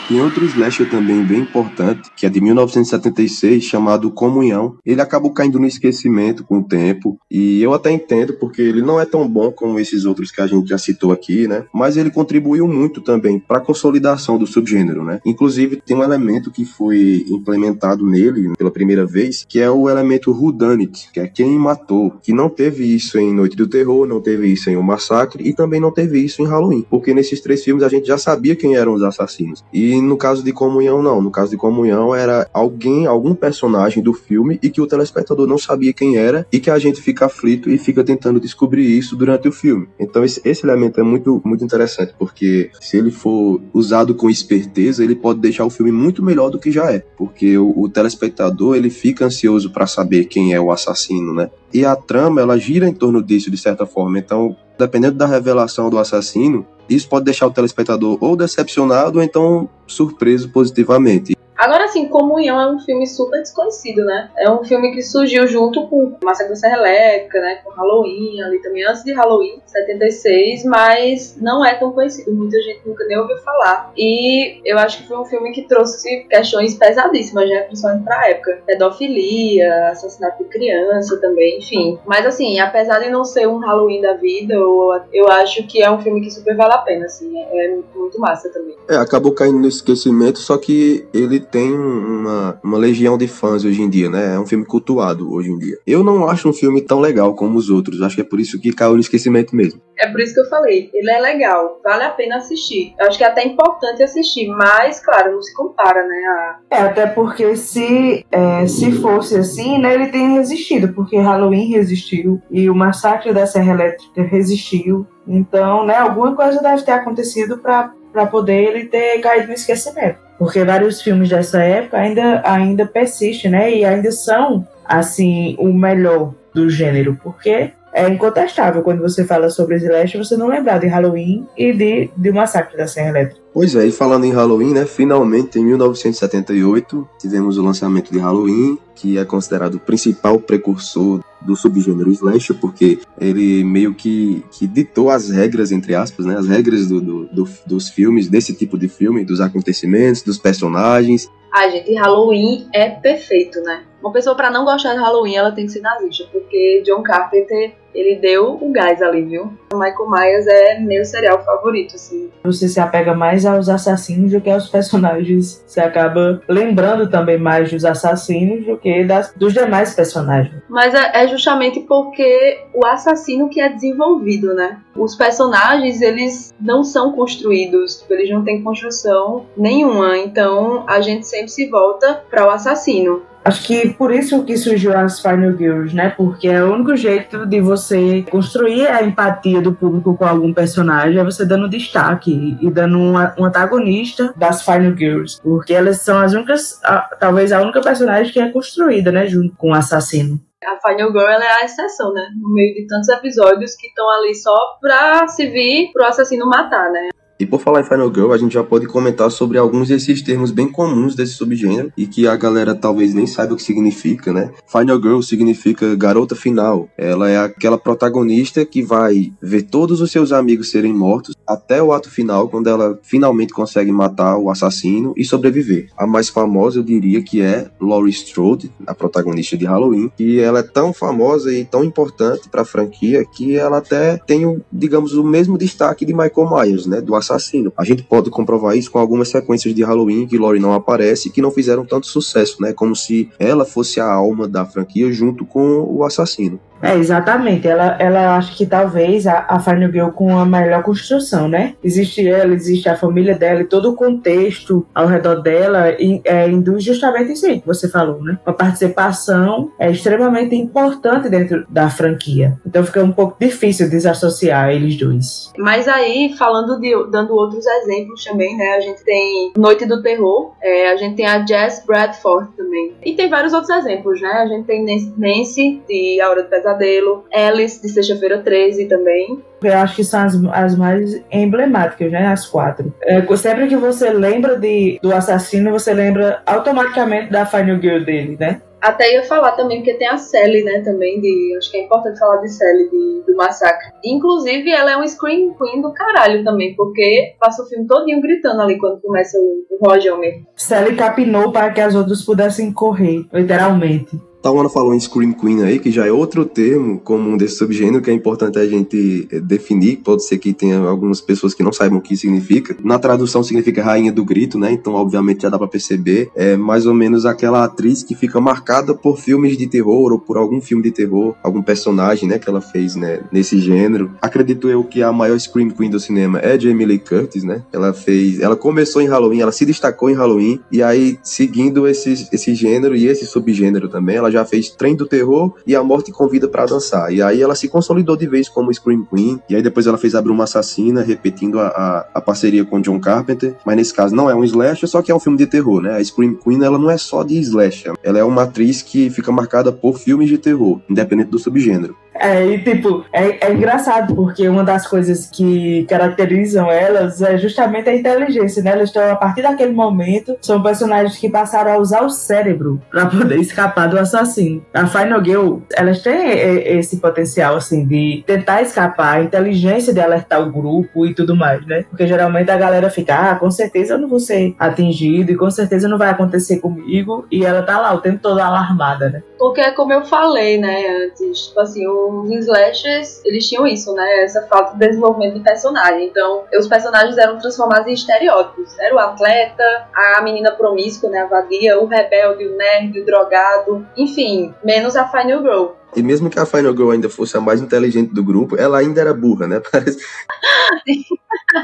Tem 0.07 0.21
outro 0.21 0.45
slasher 0.45 0.89
também 0.89 1.21
bem 1.21 1.39
importante, 1.39 2.09
que 2.15 2.25
é 2.25 2.29
de 2.29 2.39
1976, 2.39 3.61
chamado 3.61 4.09
Comunhão. 4.09 4.77
Ele 4.85 5.01
acabou 5.01 5.33
caindo 5.33 5.59
no 5.59 5.65
esquecimento 5.65 6.45
com 6.45 6.59
o 6.59 6.63
tempo, 6.63 7.19
e 7.29 7.61
eu 7.61 7.73
até 7.73 7.91
entendo, 7.91 8.33
porque 8.33 8.61
ele 8.61 8.81
não 8.81 9.01
é 9.01 9.05
tão 9.05 9.27
bom 9.27 9.51
como 9.51 9.77
esses 9.77 10.05
outros 10.05 10.31
que 10.31 10.39
a 10.39 10.47
gente 10.47 10.69
já 10.69 10.77
citou 10.77 11.11
aqui, 11.11 11.45
né? 11.45 11.65
Mas 11.73 11.97
ele 11.97 12.09
contribuiu 12.09 12.69
muito 12.69 13.01
também 13.01 13.37
para 13.37 13.57
a 13.57 13.61
consolidação 13.61 14.37
do 14.37 14.47
subgênero, 14.47 15.03
né? 15.03 15.19
Inclusive, 15.25 15.81
tem 15.85 15.97
um 15.97 16.03
elemento 16.03 16.51
que 16.51 16.63
foi 16.63 17.25
implementado 17.29 18.05
nele 18.05 18.53
pela 18.57 18.71
primeira 18.71 19.05
vez, 19.05 19.45
que 19.45 19.59
é 19.59 19.69
o 19.69 19.89
elemento 19.89 20.31
whodunit, 20.31 21.09
que 21.11 21.19
é 21.19 21.27
quem 21.27 21.59
matou, 21.59 22.13
que 22.23 22.31
não 22.31 22.49
teve 22.49 22.85
isso 22.85 23.19
em 23.19 23.33
Noite 23.33 23.57
do 23.57 23.67
Terror, 23.67 24.07
não 24.07 24.21
teve 24.21 24.47
isso 24.47 24.69
em 24.69 24.77
O 24.77 24.83
Massacre, 24.83 25.45
e 25.45 25.53
também 25.53 25.81
não 25.81 25.91
teve 25.91 26.17
isso 26.19 26.41
em 26.41 26.47
Halloween, 26.47 26.85
porque 26.89 27.13
nesses 27.13 27.41
três 27.41 27.61
filmes 27.61 27.83
a 27.83 27.89
gente 27.89 28.07
já 28.07 28.17
sabia 28.17 28.55
quem 28.55 28.77
eram 28.77 28.93
os 28.93 29.03
assassinos. 29.03 29.65
E 29.73 29.96
no 30.01 30.17
caso 30.17 30.43
de 30.43 30.51
Comunhão, 30.51 31.01
não. 31.01 31.21
No 31.21 31.31
caso 31.31 31.51
de 31.51 31.57
Comunhão, 31.57 32.13
era 32.13 32.49
alguém, 32.53 33.05
algum 33.05 33.33
personagem 33.33 34.01
do 34.01 34.13
filme 34.13 34.59
e 34.61 34.69
que 34.69 34.81
o 34.81 34.87
telespectador 34.87 35.47
não 35.47 35.57
sabia 35.57 35.93
quem 35.93 36.17
era 36.17 36.45
e 36.51 36.59
que 36.59 36.69
a 36.69 36.79
gente 36.79 37.01
fica 37.01 37.25
aflito 37.25 37.69
e 37.69 37.77
fica 37.77 38.03
tentando 38.03 38.39
descobrir 38.39 38.85
isso 38.85 39.15
durante 39.15 39.47
o 39.47 39.51
filme. 39.51 39.87
Então, 39.99 40.23
esse, 40.23 40.41
esse 40.43 40.65
elemento 40.65 40.99
é 40.99 41.03
muito, 41.03 41.41
muito 41.43 41.63
interessante, 41.63 42.13
porque 42.17 42.69
se 42.79 42.97
ele 42.97 43.11
for 43.11 43.61
usado 43.73 44.15
com 44.15 44.29
esperteza, 44.29 45.03
ele 45.03 45.15
pode 45.15 45.39
deixar 45.39 45.65
o 45.65 45.69
filme 45.69 45.91
muito 45.91 46.23
melhor 46.23 46.49
do 46.49 46.59
que 46.59 46.71
já 46.71 46.91
é, 46.91 47.03
porque 47.17 47.57
o, 47.57 47.73
o 47.77 47.89
telespectador 47.89 48.75
ele 48.75 48.89
fica 48.89 49.25
ansioso 49.25 49.69
para 49.71 49.87
saber 49.87 50.25
quem 50.25 50.53
é 50.53 50.59
o 50.59 50.71
assassino, 50.71 51.33
né? 51.33 51.49
E 51.73 51.85
a 51.85 51.95
trama 51.95 52.41
ela 52.41 52.57
gira 52.57 52.87
em 52.87 52.93
torno 52.93 53.21
disso 53.21 53.51
de 53.51 53.57
certa 53.57 53.85
forma. 53.85 54.19
Então, 54.19 54.55
dependendo 54.77 55.17
da 55.17 55.25
revelação 55.25 55.89
do 55.89 55.97
assassino, 55.97 56.65
isso 56.89 57.09
pode 57.09 57.25
deixar 57.25 57.47
o 57.47 57.51
telespectador 57.51 58.17
ou 58.21 58.35
decepcionado 58.35 59.19
ou 59.19 59.23
então 59.23 59.69
surpreso 59.85 60.49
positivamente. 60.49 61.35
Agora, 61.57 61.85
assim, 61.85 62.07
Comunhão 62.07 62.61
é 62.61 62.71
um 62.71 62.79
filme 62.79 63.07
super 63.07 63.41
desconhecido, 63.41 64.05
né? 64.05 64.29
É 64.37 64.49
um 64.49 64.63
filme 64.63 64.91
que 64.91 65.01
surgiu 65.01 65.47
junto 65.47 65.87
com 65.87 66.15
Massacre 66.23 66.49
da 66.49 66.55
Serra 66.55 66.77
Elétrica, 66.77 67.41
né? 67.41 67.59
Com 67.63 67.71
Halloween 67.71 68.41
ali 68.41 68.61
também, 68.61 68.85
antes 68.85 69.03
de 69.03 69.11
Halloween, 69.11 69.59
76, 69.65 70.63
mas 70.65 71.35
não 71.41 71.65
é 71.65 71.73
tão 71.73 71.91
conhecido. 71.91 72.31
Muita 72.31 72.61
gente 72.61 72.81
nunca 72.85 73.03
nem 73.05 73.17
ouviu 73.17 73.37
falar. 73.39 73.91
E 73.97 74.61
eu 74.63 74.77
acho 74.77 74.99
que 74.99 75.07
foi 75.07 75.17
um 75.17 75.25
filme 75.25 75.51
que 75.51 75.63
trouxe 75.63 76.27
questões 76.29 76.75
pesadíssimas, 76.75 77.49
né? 77.49 77.61
Principalmente 77.61 78.03
pra 78.03 78.29
época. 78.29 78.59
Pedofilia, 78.67 79.89
assassinato 79.89 80.43
de 80.43 80.49
criança 80.49 81.19
também, 81.19 81.57
enfim. 81.57 81.97
Mas, 82.05 82.23
assim, 82.25 82.59
apesar 82.59 82.99
de 82.99 83.09
não 83.09 83.23
ser 83.23 83.47
um 83.47 83.57
Halloween 83.57 84.01
da 84.01 84.13
vida, 84.13 84.53
eu, 84.53 85.01
eu 85.11 85.27
acho 85.29 85.65
que 85.65 85.81
é 85.81 85.89
um 85.89 85.99
filme 85.99 86.21
que 86.21 86.29
super 86.29 86.55
vale 86.55 86.73
a 86.73 86.79
pena, 86.79 87.05
assim. 87.05 87.35
É, 87.35 87.65
é 87.65 87.79
muito 87.95 88.19
massa 88.19 88.47
também. 88.49 88.75
É, 88.87 88.95
acabou 88.95 89.31
caindo 89.31 89.57
no 89.57 89.67
esquecimento, 89.67 90.37
só 90.37 90.57
que 90.57 91.07
ele 91.11 91.46
tem 91.51 91.73
uma, 91.73 92.59
uma 92.63 92.77
legião 92.77 93.17
de 93.17 93.27
fãs 93.27 93.63
hoje 93.63 93.81
em 93.81 93.89
dia, 93.89 94.09
né? 94.09 94.35
É 94.35 94.39
um 94.39 94.45
filme 94.45 94.65
cultuado 94.65 95.31
hoje 95.31 95.49
em 95.49 95.57
dia. 95.57 95.77
Eu 95.85 96.03
não 96.03 96.27
acho 96.27 96.49
um 96.49 96.53
filme 96.53 96.81
tão 96.81 96.99
legal 96.99 97.35
como 97.35 97.57
os 97.57 97.69
outros. 97.69 98.01
Acho 98.01 98.15
que 98.15 98.21
é 98.21 98.25
por 98.25 98.39
isso 98.39 98.59
que 98.59 98.73
caiu 98.73 98.93
no 98.93 98.99
esquecimento 98.99 99.55
mesmo. 99.55 99.81
É 99.97 100.07
por 100.07 100.19
isso 100.19 100.33
que 100.33 100.39
eu 100.39 100.49
falei. 100.49 100.89
Ele 100.93 101.09
é 101.09 101.19
legal. 101.19 101.79
Vale 101.83 102.03
a 102.03 102.09
pena 102.09 102.37
assistir. 102.37 102.93
Eu 102.99 103.07
acho 103.07 103.17
que 103.17 103.23
é 103.23 103.27
até 103.27 103.45
importante 103.45 104.03
assistir. 104.03 104.47
Mas, 104.47 104.99
claro, 104.99 105.33
não 105.33 105.41
se 105.41 105.53
compara, 105.53 106.05
né? 106.05 106.17
A... 106.27 106.59
É, 106.71 106.81
até 106.81 107.07
porque 107.07 107.55
se, 107.55 108.25
é, 108.31 108.67
se 108.67 108.91
fosse 108.93 109.37
assim, 109.37 109.79
né? 109.79 109.93
Ele 109.93 110.07
tem 110.07 110.33
resistido. 110.33 110.93
Porque 110.93 111.17
Halloween 111.17 111.71
resistiu. 111.71 112.41
E 112.51 112.69
o 112.69 112.75
Massacre 112.75 113.33
da 113.33 113.45
Serra 113.47 113.73
Elétrica 113.73 114.21
resistiu. 114.23 115.07
Então, 115.27 115.85
né? 115.85 115.95
Alguma 115.95 116.35
coisa 116.35 116.61
deve 116.61 116.83
ter 116.83 116.91
acontecido 116.91 117.57
para 117.57 117.91
para 118.17 118.25
poder 118.25 118.69
ele 118.69 118.85
ter 118.85 119.19
caído 119.19 119.47
no 119.47 119.53
esquecimento. 119.53 120.26
Porque 120.37 120.63
vários 120.63 121.01
filmes 121.01 121.29
dessa 121.29 121.61
época 121.63 121.97
ainda, 121.97 122.41
ainda 122.45 122.85
persistem, 122.85 123.51
né? 123.51 123.73
E 123.73 123.83
ainda 123.83 124.11
são, 124.11 124.67
assim, 124.85 125.55
o 125.57 125.73
melhor 125.73 126.33
do 126.53 126.69
gênero. 126.69 127.19
Porque 127.23 127.71
é 127.97 128.07
incontestável 128.07 128.83
quando 128.83 129.01
você 129.01 129.25
fala 129.25 129.49
sobre 129.49 129.77
Slash, 129.77 130.19
você 130.19 130.37
não 130.37 130.47
lembrar 130.47 130.77
de 130.77 130.85
Halloween 130.85 131.47
e 131.57 131.73
de, 131.73 132.11
de 132.15 132.31
Massacre 132.31 132.77
da 132.77 132.85
Serra 132.85 133.09
Elétrica. 133.09 133.41
Pois 133.51 133.75
é, 133.75 133.87
e 133.87 133.91
falando 133.91 134.23
em 134.23 134.31
Halloween, 134.31 134.71
né? 134.71 134.85
Finalmente, 134.85 135.57
em 135.57 135.65
1978, 135.65 137.09
tivemos 137.17 137.57
o 137.57 137.63
lançamento 137.63 138.11
de 138.11 138.19
Halloween, 138.19 138.77
que 138.93 139.17
é 139.17 139.25
considerado 139.25 139.75
o 139.75 139.79
principal 139.79 140.39
precursor 140.39 141.21
do 141.41 141.55
subgênero 141.55 142.11
slasher, 142.11 142.55
porque 142.59 142.99
ele 143.19 143.63
meio 143.63 143.95
que, 143.95 144.45
que 144.51 144.67
ditou 144.67 145.09
as 145.09 145.31
regras, 145.31 145.71
entre 145.71 145.95
aspas, 145.95 146.27
né? 146.27 146.35
As 146.37 146.47
regras 146.47 146.87
do, 146.87 147.01
do, 147.01 147.25
do, 147.25 147.49
dos 147.65 147.89
filmes, 147.89 148.29
desse 148.29 148.53
tipo 148.53 148.77
de 148.77 148.87
filme, 148.87 149.25
dos 149.25 149.41
acontecimentos, 149.41 150.21
dos 150.21 150.37
personagens. 150.37 151.27
Ai, 151.51 151.71
gente, 151.71 151.95
Halloween 151.95 152.67
é 152.71 152.89
perfeito, 152.89 153.59
né? 153.61 153.83
Uma 154.01 154.11
pessoa 154.11 154.35
para 154.35 154.51
não 154.51 154.63
gostar 154.63 154.93
de 154.93 154.99
Halloween, 154.99 155.35
ela 155.35 155.51
tem 155.51 155.65
que 155.65 155.71
ser 155.71 155.81
nazista, 155.81 156.25
porque 156.31 156.83
John 156.85 157.01
Carpenter, 157.01 157.75
ele 157.97 158.19
deu 158.19 158.57
o 158.61 158.71
gás 158.71 159.01
ali, 159.01 159.23
viu? 159.23 159.51
O 159.73 159.77
Michael 159.77 160.09
Myers 160.09 160.47
é 160.47 160.79
meu 160.79 161.03
serial 161.03 161.43
favorito, 161.43 161.95
assim. 161.95 162.29
Você 162.43 162.67
se 162.69 162.79
apega 162.79 163.15
mais 163.15 163.43
aos 163.45 163.67
assassinos 163.67 164.31
do 164.31 164.39
que 164.39 164.49
aos 164.49 164.69
personagens. 164.69 165.63
Você 165.65 165.79
acaba 165.79 166.39
lembrando 166.47 167.09
também 167.09 167.39
mais 167.39 167.71
dos 167.71 167.83
assassinos 167.83 168.65
do 168.65 168.77
que 168.77 169.03
das, 169.03 169.33
dos 169.33 169.53
demais 169.53 169.95
personagens. 169.95 170.61
Mas 170.69 170.93
é, 170.93 171.23
é 171.23 171.27
justamente 171.27 171.79
porque 171.81 172.59
o 172.73 172.85
assassino 172.85 173.49
que 173.49 173.59
é 173.59 173.69
desenvolvido, 173.69 174.53
né? 174.53 174.79
Os 174.95 175.15
personagens, 175.15 176.01
eles 176.01 176.53
não 176.59 176.83
são 176.83 177.13
construídos, 177.13 178.05
eles 178.09 178.29
não 178.29 178.43
têm 178.43 178.61
construção 178.61 179.45
nenhuma. 179.57 180.17
Então, 180.17 180.83
a 180.87 181.01
gente 181.01 181.27
sempre 181.27 181.49
se 181.49 181.67
volta 181.67 182.23
para 182.29 182.45
o 182.45 182.49
assassino. 182.49 183.23
Acho 183.47 183.63
que 183.63 183.93
por 183.93 184.13
isso 184.13 184.43
que 184.43 184.57
surgiu 184.57 184.93
as 184.93 185.21
Final 185.21 185.55
Girls, 185.57 185.95
né? 185.95 186.09
Porque 186.09 186.49
é 186.49 186.61
o 186.61 186.73
único 186.73 186.97
jeito 186.97 187.45
de 187.45 187.61
você 187.61 188.25
construir 188.29 188.85
a 188.87 189.01
empatia 189.01 189.61
do 189.61 189.73
público 189.73 190.17
com 190.17 190.25
algum 190.25 190.53
personagem 190.53 191.17
é 191.17 191.23
você 191.23 191.45
dando 191.45 191.69
destaque 191.69 192.57
e 192.59 192.69
dando 192.69 192.97
um, 192.97 193.17
antagonista 193.17 194.33
das 194.35 194.61
Final 194.63 194.97
Girls. 194.97 195.41
Porque 195.41 195.73
elas 195.73 196.01
são 196.01 196.19
as 196.19 196.33
únicas, 196.33 196.83
a, 196.83 197.15
talvez 197.17 197.53
a 197.53 197.61
única 197.61 197.79
personagem 197.79 198.33
que 198.33 198.39
é 198.41 198.51
construída, 198.51 199.13
né? 199.13 199.27
Junto 199.27 199.55
com 199.55 199.69
o 199.69 199.73
assassino. 199.73 200.37
A 200.61 200.85
Final 200.85 201.13
Girl 201.13 201.41
é 201.41 201.61
a 201.61 201.63
exceção, 201.63 202.11
né? 202.11 202.27
No 202.35 202.53
meio 202.53 202.75
de 202.75 202.85
tantos 202.85 203.07
episódios 203.07 203.77
que 203.77 203.87
estão 203.87 204.09
ali 204.09 204.35
só 204.35 204.77
pra 204.81 205.25
se 205.29 205.47
vir 205.47 205.93
pro 205.93 206.03
assassino 206.03 206.45
matar, 206.45 206.91
né? 206.91 207.07
E 207.39 207.45
por 207.45 207.61
falar 207.61 207.81
em 207.81 207.83
Final 207.83 208.11
Girl, 208.13 208.31
a 208.31 208.37
gente 208.37 208.53
já 208.53 208.63
pode 208.63 208.87
comentar 208.87 209.29
sobre 209.29 209.57
alguns 209.57 209.89
desses 209.89 210.21
termos 210.23 210.49
bem 210.49 210.67
comuns 210.67 211.15
desse 211.15 211.33
subgênero 211.33 211.91
e 211.95 212.07
que 212.07 212.27
a 212.27 212.35
galera 212.35 212.73
talvez 212.73 213.13
nem 213.13 213.27
saiba 213.27 213.53
o 213.53 213.57
que 213.57 213.61
significa, 213.61 214.33
né? 214.33 214.51
Final 214.65 214.99
Girl 214.99 215.21
significa 215.21 215.95
garota 215.95 216.35
final. 216.35 216.89
Ela 216.97 217.29
é 217.29 217.37
aquela 217.37 217.77
protagonista 217.77 218.65
que 218.65 218.81
vai 218.81 219.31
ver 219.39 219.63
todos 219.63 220.01
os 220.01 220.11
seus 220.11 220.31
amigos 220.31 220.71
serem 220.71 220.93
mortos 220.93 221.35
até 221.45 221.81
o 221.81 221.93
ato 221.93 222.09
final, 222.09 222.49
quando 222.49 222.67
ela 222.67 222.99
finalmente 223.03 223.53
consegue 223.53 223.91
matar 223.91 224.37
o 224.37 224.49
assassino 224.49 225.13
e 225.15 225.23
sobreviver. 225.23 225.89
A 225.95 226.07
mais 226.07 226.29
famosa, 226.29 226.79
eu 226.79 226.83
diria 226.83 227.21
que 227.21 227.41
é 227.41 227.69
Laurie 227.79 228.11
Strode, 228.11 228.71
a 228.85 228.95
protagonista 228.95 229.55
de 229.55 229.65
Halloween, 229.65 230.11
e 230.19 230.39
ela 230.39 230.59
é 230.59 230.63
tão 230.63 230.91
famosa 230.91 231.53
e 231.53 231.63
tão 231.63 231.83
importante 231.83 232.49
para 232.49 232.63
a 232.63 232.65
franquia 232.65 233.23
que 233.23 233.55
ela 233.55 233.77
até 233.77 234.17
tem, 234.25 234.61
digamos, 234.71 235.13
o 235.13 235.23
mesmo 235.23 235.57
destaque 235.57 236.05
de 236.05 236.13
Michael 236.13 236.49
Myers, 236.49 236.85
né, 236.85 236.99
do 236.99 237.15
assassino. 237.33 237.71
A 237.77 237.83
gente 237.83 238.03
pode 238.03 238.29
comprovar 238.29 238.77
isso 238.77 238.91
com 238.91 238.99
algumas 238.99 239.29
sequências 239.29 239.73
de 239.73 239.83
Halloween 239.83 240.27
que 240.27 240.37
Laurie 240.37 240.61
não 240.61 240.73
aparece 240.73 241.27
e 241.27 241.31
que 241.31 241.41
não 241.41 241.51
fizeram 241.51 241.85
tanto 241.85 242.07
sucesso, 242.07 242.61
né, 242.61 242.73
como 242.73 242.95
se 242.95 243.29
ela 243.39 243.65
fosse 243.65 243.99
a 243.99 244.11
alma 244.11 244.47
da 244.47 244.65
franquia 244.65 245.11
junto 245.11 245.45
com 245.45 245.83
o 245.83 246.03
assassino. 246.03 246.59
É, 246.81 246.95
exatamente. 246.95 247.67
Ela, 247.67 247.97
ela 247.99 248.37
acha 248.37 248.55
que 248.55 248.65
talvez 248.65 249.27
a, 249.27 249.45
a 249.47 249.59
Girl 249.91 250.09
com 250.09 250.37
a 250.37 250.45
melhor 250.45 250.83
construção, 250.83 251.47
né? 251.47 251.75
Existe 251.83 252.27
ela, 252.27 252.53
existe 252.53 252.89
a 252.89 252.95
família 252.95 253.35
dela 253.35 253.61
e 253.61 253.65
todo 253.65 253.91
o 253.91 253.95
contexto 253.95 254.85
ao 254.93 255.07
redor 255.07 255.41
dela 255.41 255.91
e, 255.91 256.21
é, 256.23 256.47
induz 256.49 256.83
justamente 256.83 257.33
isso 257.33 257.45
aí 257.45 257.59
que 257.59 257.67
você 257.67 257.89
falou, 257.89 258.23
né? 258.23 258.37
A 258.45 258.53
participação 258.53 259.71
é 259.79 259.91
extremamente 259.91 260.55
importante 260.55 261.29
dentro 261.29 261.65
da 261.69 261.89
franquia. 261.89 262.57
Então 262.65 262.83
fica 262.83 263.03
um 263.03 263.11
pouco 263.11 263.37
difícil 263.39 263.89
desassociar 263.89 264.69
eles 264.69 264.97
dois. 264.97 265.51
Mas 265.57 265.87
aí, 265.87 266.33
falando 266.37 266.79
de, 266.79 266.93
dando 267.11 267.33
outros 267.33 267.65
exemplos 267.65 268.23
também, 268.23 268.55
né? 268.57 268.75
A 268.75 268.79
gente 268.79 269.03
tem 269.03 269.53
Noite 269.57 269.85
do 269.85 270.01
Terror, 270.01 270.53
é, 270.61 270.91
a 270.91 270.97
gente 270.97 271.15
tem 271.15 271.25
a 271.25 271.45
Jess 271.45 271.83
Bradford 271.85 272.49
também. 272.55 272.93
E 273.03 273.13
tem 273.13 273.29
vários 273.29 273.53
outros 273.53 273.75
exemplos, 273.75 274.21
né? 274.21 274.29
A 274.29 274.47
gente 274.47 274.65
tem 274.65 274.85
Nancy, 275.17 275.81
de 275.87 276.21
A 276.21 276.29
Hora 276.29 276.43
do 276.43 276.49
Pesadelo, 276.49 276.66
Pesadelo, 276.67 277.25
Alice 277.33 277.81
de 277.81 277.89
Sexta-feira 277.89 278.39
13 278.39 278.85
também. 278.85 279.41
Eu 279.63 279.77
acho 279.77 279.95
que 279.95 280.03
são 280.03 280.21
as, 280.21 280.35
as 280.51 280.75
mais 280.75 281.21
emblemáticas, 281.31 282.11
né? 282.11 282.27
As 282.27 282.45
quatro. 282.45 282.93
É, 283.03 283.21
sempre 283.37 283.67
que 283.67 283.77
você 283.77 284.09
lembra 284.09 284.57
de, 284.57 284.99
do 285.01 285.13
assassino, 285.13 285.71
você 285.71 285.93
lembra 285.93 286.41
automaticamente 286.45 287.31
da 287.31 287.45
Final 287.45 287.79
Girl 287.81 288.03
dele, 288.03 288.37
né? 288.39 288.61
Até 288.87 289.15
ia 289.15 289.23
falar 289.23 289.51
também, 289.51 289.79
porque 289.79 289.95
tem 289.95 290.07
a 290.07 290.17
Sally, 290.17 290.63
né, 290.63 290.79
também, 290.79 291.19
de. 291.19 291.57
Acho 291.57 291.69
que 291.69 291.77
é 291.77 291.83
importante 291.83 292.17
falar 292.17 292.37
de 292.37 292.47
Sally, 292.47 292.89
de, 292.89 293.23
do 293.27 293.35
massacre. 293.35 293.91
Inclusive, 294.01 294.71
ela 294.71 294.91
é 294.91 294.97
um 294.97 295.05
Scream 295.05 295.53
Queen 295.55 295.81
do 295.81 295.91
caralho 295.91 296.41
também, 296.41 296.73
porque 296.73 297.35
passa 297.37 297.63
o 297.63 297.65
filme 297.65 297.85
todinho 297.85 298.21
gritando 298.21 298.61
ali 298.61 298.77
quando 298.77 299.01
começa 299.01 299.37
o, 299.37 299.65
o 299.69 299.85
Roger 299.85 300.17
mesmo. 300.17 300.47
Sally 300.55 300.95
capinou 300.95 301.51
para 301.51 301.69
que 301.71 301.81
as 301.81 301.95
outras 301.95 302.23
pudessem 302.23 302.71
correr, 302.71 303.25
literalmente. 303.33 304.17
Tawana 304.41 304.69
falou 304.69 304.93
em 304.93 304.99
Scream 304.99 305.33
Queen 305.33 305.63
aí, 305.63 305.79
que 305.79 305.91
já 305.91 306.05
é 306.05 306.11
outro 306.11 306.45
termo 306.45 306.99
comum 306.99 307.35
desse 307.35 307.57
subgênero 307.57 308.01
que 308.01 308.09
é 308.09 308.13
importante 308.13 308.57
a 308.59 308.65
gente 308.65 309.27
eh, 309.31 309.39
definir. 309.39 309.97
Pode 309.97 310.23
ser 310.23 310.37
que 310.37 310.53
tenha 310.53 310.79
algumas 310.79 311.19
pessoas 311.19 311.53
que 311.53 311.63
não 311.63 311.73
saibam 311.73 311.97
o 311.97 312.01
que 312.01 312.15
significa. 312.15 312.75
Na 312.83 312.99
tradução 312.99 313.43
significa 313.43 313.83
rainha 313.83 314.11
do 314.11 314.23
grito, 314.23 314.57
né? 314.57 314.71
Então, 314.71 314.93
obviamente, 314.93 315.41
já 315.41 315.49
dá 315.49 315.57
pra 315.57 315.67
perceber. 315.67 316.29
É 316.35 316.55
mais 316.55 316.85
ou 316.85 316.93
menos 316.93 317.25
aquela 317.25 317.63
atriz 317.63 318.03
que 318.03 318.15
fica 318.15 318.39
marcada 318.39 318.76
por 318.83 319.19
filmes 319.19 319.57
de 319.57 319.67
terror 319.67 320.11
ou 320.11 320.19
por 320.19 320.37
algum 320.37 320.61
filme 320.61 320.83
de 320.83 320.91
terror, 320.91 321.35
algum 321.43 321.61
personagem, 321.61 322.27
né? 322.27 322.39
Que 322.39 322.49
ela 322.49 322.61
fez, 322.61 322.95
né? 322.95 323.21
Nesse 323.31 323.59
gênero. 323.59 324.11
Acredito 324.21 324.69
eu 324.69 324.83
que 324.83 325.01
a 325.03 325.11
maior 325.11 325.39
Scream 325.39 325.69
Queen 325.69 325.89
do 325.89 325.99
cinema 325.99 326.39
é 326.39 326.59
Jamie 326.59 326.85
Lee 326.85 326.99
Curtis, 326.99 327.43
né? 327.43 327.63
Ela 327.71 327.93
fez. 327.93 328.39
Ela 328.39 328.55
começou 328.55 329.01
em 329.01 329.07
Halloween, 329.07 329.41
ela 329.41 329.51
se 329.51 329.65
destacou 329.65 330.09
em 330.09 330.13
Halloween. 330.13 330.59
E 330.71 330.81
aí, 330.83 331.17
seguindo 331.23 331.87
esse, 331.87 332.27
esse 332.31 332.55
gênero 332.55 332.95
e 332.95 333.07
esse 333.07 333.25
subgênero 333.25 333.89
também, 333.89 334.15
ela 334.15 334.31
já 334.31 334.45
fez 334.45 334.69
Trem 334.69 334.95
do 334.95 335.05
Terror 335.05 335.53
e 335.65 335.75
A 335.75 335.83
Morte 335.83 336.11
Convida 336.11 336.47
para 336.47 336.65
Dançar. 336.65 337.11
E 337.11 337.21
aí 337.21 337.41
ela 337.41 337.55
se 337.55 337.67
consolidou 337.67 338.15
de 338.15 338.27
vez 338.27 338.49
como 338.49 338.73
Scream 338.73 339.05
Queen. 339.05 339.39
E 339.49 339.55
aí 339.55 339.61
depois 339.61 339.87
ela 339.87 339.97
fez 339.97 340.15
A 340.15 340.21
Bruma 340.21 340.43
Assassina, 340.43 341.01
repetindo 341.01 341.59
a, 341.59 341.67
a, 341.67 342.07
a, 342.15 342.21
parceria 342.21 342.65
com 342.65 342.81
John 342.81 342.99
Carpenter. 342.99 343.55
Mas 343.65 343.75
nesse 343.75 343.93
caso 343.93 344.15
não 344.15 344.29
é 344.29 344.35
um 344.35 344.43
slasher, 344.43 344.87
só 344.87 345.01
que 345.01 345.11
é 345.11 345.15
um 345.15 345.19
filme 345.19 345.37
de 345.37 345.45
terror, 345.45 345.81
né? 345.81 345.95
A 345.97 346.03
Scream 346.03 346.35
Queen 346.35 346.63
ela 346.63 346.77
não 346.77 346.89
é 346.89 346.97
só 346.97 347.23
de 347.23 347.37
slasher. 347.39 347.93
Ela 348.03 348.19
é 348.19 348.23
uma 348.23 348.45
atriz 348.57 348.81
que 348.81 349.09
fica 349.11 349.31
marcada 349.31 349.71
por 349.71 349.99
filmes 349.99 350.29
de 350.29 350.37
terror, 350.37 350.81
independente 350.89 351.29
do 351.29 351.37
subgênero. 351.37 351.95
É, 352.19 352.45
e 352.45 352.63
tipo, 352.63 353.05
é, 353.11 353.47
é 353.47 353.53
engraçado, 353.53 354.15
porque 354.15 354.47
uma 354.47 354.63
das 354.63 354.87
coisas 354.87 355.27
que 355.27 355.85
caracterizam 355.89 356.71
elas 356.71 357.21
é 357.21 357.37
justamente 357.37 357.89
a 357.89 357.95
inteligência, 357.95 358.63
né? 358.63 358.71
Elas 358.71 358.89
estão, 358.89 359.11
a 359.11 359.15
partir 359.15 359.41
daquele 359.41 359.73
momento, 359.73 360.37
são 360.41 360.61
personagens 360.61 361.17
que 361.17 361.29
passaram 361.29 361.73
a 361.73 361.77
usar 361.77 362.01
o 362.01 362.09
cérebro 362.09 362.81
para 362.89 363.05
poder 363.05 363.39
escapar 363.39 363.87
do 363.87 363.97
assassino. 363.97 364.65
A 364.73 364.87
Final 364.87 365.23
Girl, 365.23 365.57
elas 365.75 366.01
têm 366.01 366.31
esse 366.77 366.97
potencial, 366.97 367.55
assim, 367.55 367.85
de 367.85 368.23
tentar 368.25 368.61
escapar, 368.61 369.17
a 369.17 369.23
inteligência 369.23 369.93
de 369.93 369.99
alertar 369.99 370.41
o 370.41 370.51
grupo 370.51 371.05
e 371.05 371.13
tudo 371.13 371.35
mais, 371.35 371.65
né? 371.65 371.85
Porque 371.89 372.07
geralmente 372.07 372.49
a 372.51 372.57
galera 372.57 372.89
fica, 372.89 373.31
ah, 373.31 373.35
com 373.35 373.49
certeza 373.49 373.93
eu 373.93 373.97
não 373.97 374.07
vou 374.07 374.19
ser 374.19 374.55
atingido 374.59 375.31
e 375.31 375.35
com 375.35 375.49
certeza 375.49 375.87
não 375.87 375.97
vai 375.97 376.09
acontecer 376.09 376.57
comigo. 376.57 377.25
E 377.31 377.45
ela 377.45 377.63
tá 377.63 377.79
lá 377.79 377.93
o 377.93 378.01
tempo 378.01 378.19
todo 378.21 378.39
alarmada, 378.39 379.09
né? 379.09 379.23
Porque 379.37 379.61
é 379.61 379.71
como 379.71 379.93
eu 379.93 380.03
falei, 380.05 380.57
né, 380.57 381.05
antes, 381.05 381.47
tipo 381.47 381.59
assim, 381.59 381.85
os 382.09 382.29
slashers, 382.29 383.21
eles 383.25 383.47
tinham 383.47 383.65
isso, 383.67 383.93
né, 383.93 384.23
essa 384.23 384.45
falta 384.47 384.73
de 384.73 384.79
desenvolvimento 384.79 385.35
de 385.35 385.39
personagem. 385.41 386.07
Então, 386.07 386.43
os 386.57 386.67
personagens 386.67 387.17
eram 387.17 387.37
transformados 387.37 387.87
em 387.87 387.93
estereótipos. 387.93 388.77
Era 388.79 388.95
o 388.95 388.99
atleta, 388.99 389.87
a 389.93 390.21
menina 390.21 390.51
promíscua, 390.51 391.09
né, 391.09 391.19
a 391.19 391.25
vadia, 391.25 391.79
o 391.79 391.85
rebelde, 391.85 392.47
o 392.47 392.57
nerd, 392.57 392.99
o 392.99 393.05
drogado, 393.05 393.85
enfim, 393.95 394.53
menos 394.63 394.95
a 394.95 395.07
Final 395.07 395.41
Girl. 395.41 395.67
E 395.97 396.03
mesmo 396.03 396.29
que 396.29 396.39
a 396.39 396.45
Final 396.45 396.73
Girl 396.73 396.91
ainda 396.91 397.09
fosse 397.09 397.35
a 397.35 397.41
mais 397.41 397.59
inteligente 397.59 398.13
do 398.13 398.23
grupo, 398.23 398.55
ela 398.55 398.77
ainda 398.77 399.01
era 399.01 399.13
burra, 399.15 399.47
né? 399.47 399.59
Parece... 399.71 399.97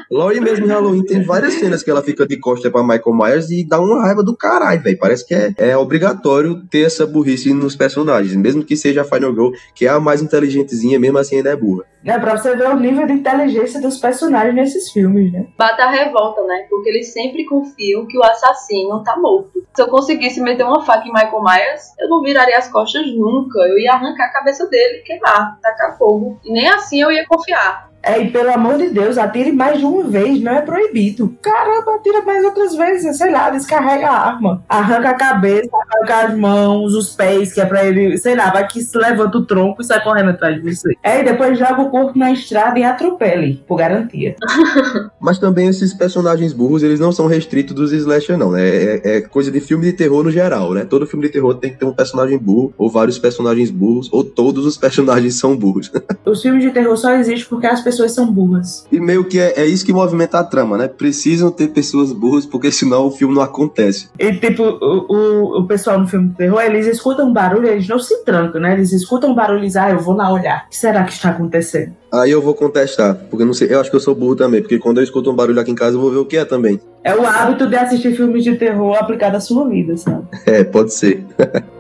Laurie 0.10 0.42
mesmo 0.42 0.66
em 0.66 0.70
Halloween 0.70 1.06
tem 1.06 1.24
várias 1.24 1.54
cenas 1.54 1.84
que 1.84 1.90
ela 1.92 2.02
fica 2.02 2.26
de 2.26 2.38
costa 2.38 2.72
para 2.72 2.82
Michael 2.82 3.16
Myers 3.16 3.50
e 3.52 3.64
dá 3.64 3.80
uma 3.80 4.02
raiva 4.02 4.24
do 4.24 4.36
caralho, 4.36 4.82
velho. 4.82 4.98
Parece 4.98 5.28
que 5.28 5.36
é, 5.36 5.54
é 5.58 5.78
obrigatório 5.78 6.64
ter 6.70 6.86
essa 6.86 7.06
burrice 7.06 7.54
nos 7.54 7.76
personagens, 7.76 8.36
mesmo 8.36 8.64
que 8.64 8.76
seja 8.76 9.02
a 9.02 9.06
Final 9.06 9.32
Girl, 9.34 9.52
que 9.76 9.86
é 9.86 9.90
a 9.90 10.00
mais 10.00 10.22
inteligentezinha, 10.22 11.00
mesmo 11.00 11.18
assim 11.20 11.38
ainda 11.38 11.52
é 11.52 11.56
burra. 11.56 11.84
É 12.06 12.20
pra 12.20 12.36
você 12.38 12.56
ver 12.56 12.68
o 12.70 12.76
nível 12.76 13.08
de 13.08 13.14
inteligência 13.14 13.80
dos 13.80 13.98
personagens 13.98 14.54
nesses 14.54 14.92
filmes, 14.92 15.32
né? 15.32 15.48
Bata 15.58 15.84
a 15.84 15.90
revolta, 15.90 16.44
né? 16.44 16.66
Porque 16.70 16.90
eles 16.90 17.14
sempre 17.14 17.46
confiam 17.46 18.06
que 18.06 18.18
o 18.18 18.24
assassino 18.24 19.02
tá 19.04 19.16
morto. 19.18 19.66
Se 19.74 19.82
eu 19.82 19.88
conseguisse 19.88 20.42
meter 20.42 20.66
uma 20.66 20.86
faca 20.86 21.08
em 21.08 21.14
Michael 21.14 21.42
Myers, 21.42 21.82
eu 22.00 22.10
não 22.10 22.22
viraria 22.22 22.58
as 22.58 22.70
costas 22.70 23.08
nunca. 23.16 23.60
Eu 23.60 23.78
ia 23.80 23.94
arrancar 23.94 24.26
a 24.26 24.34
cabeça 24.34 24.68
dele 24.68 25.00
queimar, 25.00 25.58
tacar 25.62 25.98
fogo. 25.98 26.40
E 26.44 26.52
nem 26.52 26.68
assim 26.70 27.02
eu 27.02 27.12
ia 27.12 27.26
confiar. 27.26 27.93
É, 28.04 28.22
e 28.22 28.30
pelo 28.30 28.52
amor 28.52 28.78
de 28.78 28.90
Deus, 28.90 29.18
atire 29.18 29.54
mais 29.54 29.80
de 29.80 29.86
uma 29.86 30.04
vez, 30.04 30.42
não 30.42 30.52
é 30.52 30.62
proibido. 30.62 31.34
Caramba, 31.42 31.96
atira 31.96 32.22
mais 32.22 32.44
outras 32.44 32.76
vezes, 32.76 33.18
sei 33.18 33.32
lá, 33.32 33.50
descarrega 33.50 34.10
a 34.10 34.28
arma. 34.28 34.62
Arranca 34.68 35.12
a 35.12 35.14
cabeça, 35.14 35.70
arranca 35.74 36.28
as 36.28 36.38
mãos, 36.38 36.94
os 36.94 37.16
pés, 37.16 37.54
que 37.54 37.62
é 37.62 37.66
pra 37.66 37.86
ele, 37.86 38.18
sei 38.18 38.36
lá, 38.36 38.52
vai 38.52 38.68
que 38.68 38.82
levanta 38.96 39.38
o 39.38 39.46
tronco 39.46 39.82
e 39.82 39.86
sai 39.86 40.04
correndo 40.04 40.32
atrás 40.32 40.62
de 40.62 40.76
você. 40.76 40.94
É, 41.02 41.22
e 41.22 41.24
depois 41.24 41.58
joga 41.58 41.82
o 41.82 41.90
corpo 41.90 42.20
na 42.20 42.32
estrada 42.32 42.78
e 42.78 42.84
atropele, 42.84 43.64
por 43.66 43.78
garantia. 43.78 44.36
Mas 45.22 45.40
também 45.40 45.70
esses 45.70 45.94
personagens 45.94 46.52
burros, 46.52 46.84
eles 46.84 47.00
não 47.00 47.14
são 47.14 47.26
restritos 47.28 47.74
dos 47.74 47.94
slasher, 47.94 48.38
não, 48.38 48.52
né? 48.52 48.68
É, 48.68 49.02
é, 49.04 49.22
coisa 49.22 49.50
de 49.50 49.62
filme 49.62 49.86
de 49.86 49.94
terror 49.94 50.24
no 50.24 50.32
geral, 50.32 50.74
né? 50.74 50.84
Todo 50.84 51.08
filme 51.08 51.26
de 51.26 51.32
terror 51.32 51.56
tem 51.56 51.72
que 51.72 51.80
ter 51.80 51.86
um 51.86 51.94
personagem 51.94 52.38
burro, 52.38 52.74
ou 52.78 52.90
vários 52.90 53.18
personagens 53.18 53.72
burros, 53.72 54.10
ou 54.12 54.26
todos 54.26 54.66
os 54.66 54.78
personagens 54.78 55.36
são 55.36 55.56
burros. 55.56 55.90
os 56.26 56.42
filmes 56.42 56.64
de 56.64 56.72
terror 56.72 56.98
só 56.98 57.14
existem 57.14 57.48
porque 57.48 57.68
as 57.68 57.80
pessoas 57.80 57.93
pessoas 57.94 58.12
são 58.12 58.32
burras. 58.32 58.86
E 58.92 59.00
meio 59.00 59.24
que 59.24 59.40
é, 59.40 59.62
é 59.62 59.66
isso 59.66 59.86
que 59.86 59.94
movimenta 59.94 60.40
a 60.40 60.44
trama, 60.44 60.78
né? 60.78 60.88
Precisam 60.88 61.52
ter 61.52 61.70
pessoas 61.70 62.12
burras, 62.12 62.46
porque 62.46 62.72
senão 62.72 63.08
o 63.08 63.12
filme 63.12 63.36
não 63.36 63.42
acontece. 63.42 64.10
E 64.18 64.34
tipo, 64.34 64.64
o, 64.64 65.06
o, 65.10 65.60
o 65.60 65.68
pessoal 65.68 66.00
no 66.00 66.08
filme 66.08 66.30
de 66.30 66.36
terror, 66.36 66.62
eles 66.62 66.88
escutam 66.88 67.30
um 67.30 67.34
barulho, 67.34 67.68
eles 67.68 67.88
não 67.88 68.00
se 68.00 68.24
trancam, 68.24 68.60
né? 68.60 68.74
Eles 68.74 68.92
escutam 68.92 69.32
um 69.32 69.36
barulho 69.36 69.60
e 69.60 69.68
dizem, 69.68 69.82
ah, 69.82 69.92
eu 69.92 70.00
vou 70.00 70.16
lá 70.16 70.32
olhar. 70.32 70.66
O 70.66 70.70
que 70.70 70.78
será 70.78 71.04
que 71.04 71.14
está 71.14 71.30
acontecendo? 71.30 71.94
Aí 72.12 72.30
eu 72.30 72.42
vou 72.42 72.54
contestar, 72.54 73.16
porque 73.30 73.46
não 73.46 73.54
sei, 73.54 73.74
eu 73.74 73.80
acho 73.80 73.90
que 73.90 73.96
eu 73.96 74.00
sou 74.00 74.14
burro 74.14 74.36
também, 74.36 74.62
porque 74.62 74.78
quando 74.78 74.98
eu 74.98 75.04
escuto 75.04 75.32
um 75.32 75.36
barulho 75.36 75.60
aqui 75.60 75.72
em 75.72 75.76
casa, 75.76 75.96
eu 75.98 76.02
vou 76.02 76.12
ver 76.12 76.18
o 76.18 76.26
que 76.26 76.38
é 76.38 76.46
também. 76.46 76.80
É 77.04 77.16
o 77.16 77.26
hábito 77.26 77.68
de 77.68 77.76
assistir 77.76 78.16
filmes 78.16 78.44
de 78.44 78.56
terror 78.56 78.96
aplicado 78.96 79.36
à 79.36 79.40
sua 79.40 79.68
vida, 79.68 79.98
sabe? 79.98 80.24
É, 80.46 80.64
pode 80.64 80.94
ser. 80.94 81.26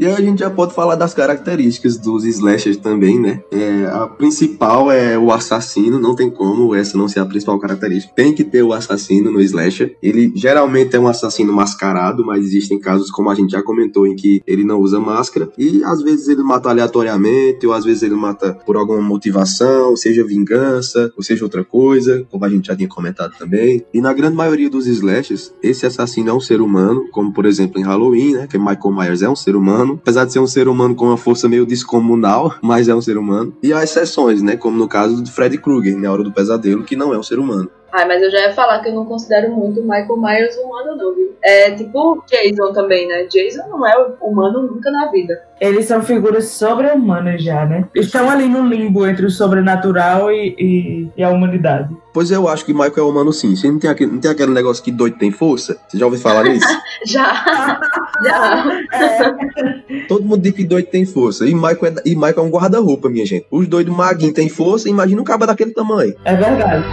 E 0.00 0.06
aí 0.06 0.14
a 0.14 0.20
gente 0.22 0.38
já 0.38 0.48
pode 0.48 0.72
falar 0.72 0.94
das 0.94 1.12
características 1.12 1.98
dos 1.98 2.24
slashers 2.24 2.78
também, 2.78 3.20
né? 3.20 3.42
É, 3.50 3.84
a 3.84 4.06
principal 4.06 4.90
é 4.90 5.18
o 5.18 5.30
assassino, 5.30 6.00
não 6.00 6.16
tem 6.16 6.30
como 6.30 6.74
essa 6.74 6.96
não 6.96 7.06
ser 7.06 7.20
a 7.20 7.26
principal 7.26 7.58
característica. 7.58 8.14
Tem 8.14 8.32
que 8.32 8.42
ter 8.42 8.62
o 8.62 8.72
assassino 8.72 9.30
no 9.30 9.42
slasher. 9.42 9.98
Ele 10.02 10.32
geralmente 10.34 10.96
é 10.96 10.98
um 10.98 11.06
assassino 11.06 11.52
mascarado, 11.52 12.24
mas 12.24 12.46
existem 12.46 12.80
casos, 12.80 13.10
como 13.10 13.28
a 13.28 13.34
gente 13.34 13.50
já 13.50 13.62
comentou, 13.62 14.06
em 14.06 14.16
que 14.16 14.40
ele 14.46 14.64
não 14.64 14.80
usa 14.80 14.98
máscara. 14.98 15.52
E 15.58 15.84
às 15.84 16.00
vezes 16.00 16.28
ele 16.28 16.42
mata 16.42 16.70
aleatoriamente, 16.70 17.66
ou 17.66 17.74
às 17.74 17.84
vezes 17.84 18.02
ele 18.02 18.14
mata 18.14 18.54
por 18.64 18.78
alguma 18.78 19.02
motivação, 19.02 19.94
seja 19.96 20.24
vingança, 20.24 21.12
ou 21.14 21.22
seja 21.22 21.44
outra 21.44 21.62
coisa, 21.62 22.26
como 22.30 22.42
a 22.46 22.48
gente 22.48 22.68
já 22.68 22.74
tinha 22.74 22.88
comentado 22.88 23.34
também. 23.38 23.84
E 23.92 24.00
na 24.00 24.14
grande 24.14 24.34
maioria 24.34 24.70
dos 24.70 24.86
slashers, 24.86 25.52
esse 25.62 25.84
assassino 25.84 26.30
é 26.30 26.32
um 26.32 26.40
ser 26.40 26.62
humano, 26.62 27.06
como 27.12 27.34
por 27.34 27.44
exemplo 27.44 27.78
em 27.78 27.84
Halloween, 27.84 28.32
né? 28.32 28.46
Que 28.46 28.56
Michael 28.56 28.92
Myers 28.92 29.20
é 29.20 29.28
um 29.28 29.36
ser 29.36 29.54
humano, 29.54 29.89
apesar 29.94 30.24
de 30.24 30.32
ser 30.32 30.40
um 30.40 30.46
ser 30.46 30.68
humano 30.68 30.94
com 30.94 31.06
uma 31.06 31.16
força 31.16 31.48
meio 31.48 31.66
descomunal, 31.66 32.54
mas 32.62 32.88
é 32.88 32.94
um 32.94 33.00
ser 33.00 33.16
humano. 33.16 33.54
E 33.62 33.72
há 33.72 33.82
exceções, 33.82 34.42
né? 34.42 34.56
Como 34.56 34.76
no 34.76 34.88
caso 34.88 35.22
de 35.22 35.30
Freddy 35.30 35.58
Krueger, 35.58 35.98
na 35.98 36.10
Hora 36.10 36.22
do 36.22 36.32
Pesadelo, 36.32 36.84
que 36.84 36.96
não 36.96 37.14
é 37.14 37.18
um 37.18 37.22
ser 37.22 37.38
humano. 37.38 37.70
Ai, 37.92 38.06
mas 38.06 38.22
eu 38.22 38.30
já 38.30 38.38
ia 38.40 38.52
falar 38.52 38.80
que 38.80 38.88
eu 38.88 38.94
não 38.94 39.04
considero 39.04 39.50
muito 39.50 39.82
Michael 39.82 40.16
Myers 40.16 40.56
humano, 40.56 40.96
não, 40.96 41.14
viu? 41.14 41.34
É 41.42 41.70
tipo 41.72 42.24
Jason 42.28 42.72
também, 42.72 43.08
né? 43.08 43.24
Jason 43.24 43.68
não 43.68 43.86
é 43.86 43.94
humano 44.20 44.62
nunca 44.62 44.90
na 44.90 45.10
vida. 45.10 45.42
Eles 45.60 45.84
são 45.84 46.02
figuras 46.02 46.46
sobre-humanas 46.48 47.42
já, 47.42 47.66
né? 47.66 47.86
Estão 47.94 48.30
ali 48.30 48.48
no 48.48 48.66
limbo 48.66 49.06
entre 49.06 49.26
o 49.26 49.30
sobrenatural 49.30 50.32
e, 50.32 50.54
e, 50.58 51.10
e, 51.14 51.22
a 51.22 51.28
humanidade. 51.28 51.94
Pois 52.14 52.30
eu 52.30 52.48
acho 52.48 52.64
que 52.64 52.72
Michael 52.72 52.94
é 52.96 53.02
humano 53.02 53.32
sim. 53.32 53.54
Você 53.54 53.70
não 53.70 53.78
tem 53.78 53.90
aquele, 53.90 54.10
não 54.10 54.20
tem 54.20 54.30
aquele 54.30 54.52
negócio 54.52 54.82
que 54.82 54.90
doido 54.90 55.18
tem 55.18 55.30
força? 55.30 55.76
Você 55.86 55.98
já 55.98 56.06
ouviu 56.06 56.20
falar 56.20 56.44
nisso? 56.44 56.66
já. 57.06 57.80
já. 58.24 58.80
É. 58.92 60.06
Todo 60.08 60.24
mundo 60.24 60.40
diz 60.40 60.52
que 60.52 60.64
doido 60.64 60.86
tem 60.86 61.04
força. 61.04 61.46
E 61.46 61.54
Michael 61.54 61.86
é, 61.86 61.94
e 62.06 62.14
Michael 62.14 62.38
é 62.38 62.42
um 62.42 62.50
guarda-roupa, 62.50 63.10
minha 63.10 63.26
gente. 63.26 63.46
Os 63.50 63.68
doidos 63.68 63.94
maguinhos 63.94 64.34
têm 64.34 64.48
força, 64.48 64.88
imagina 64.88 65.20
um 65.20 65.24
cabo 65.24 65.46
daquele 65.46 65.72
tamanho. 65.72 66.14
É 66.24 66.34
verdade. 66.34 66.84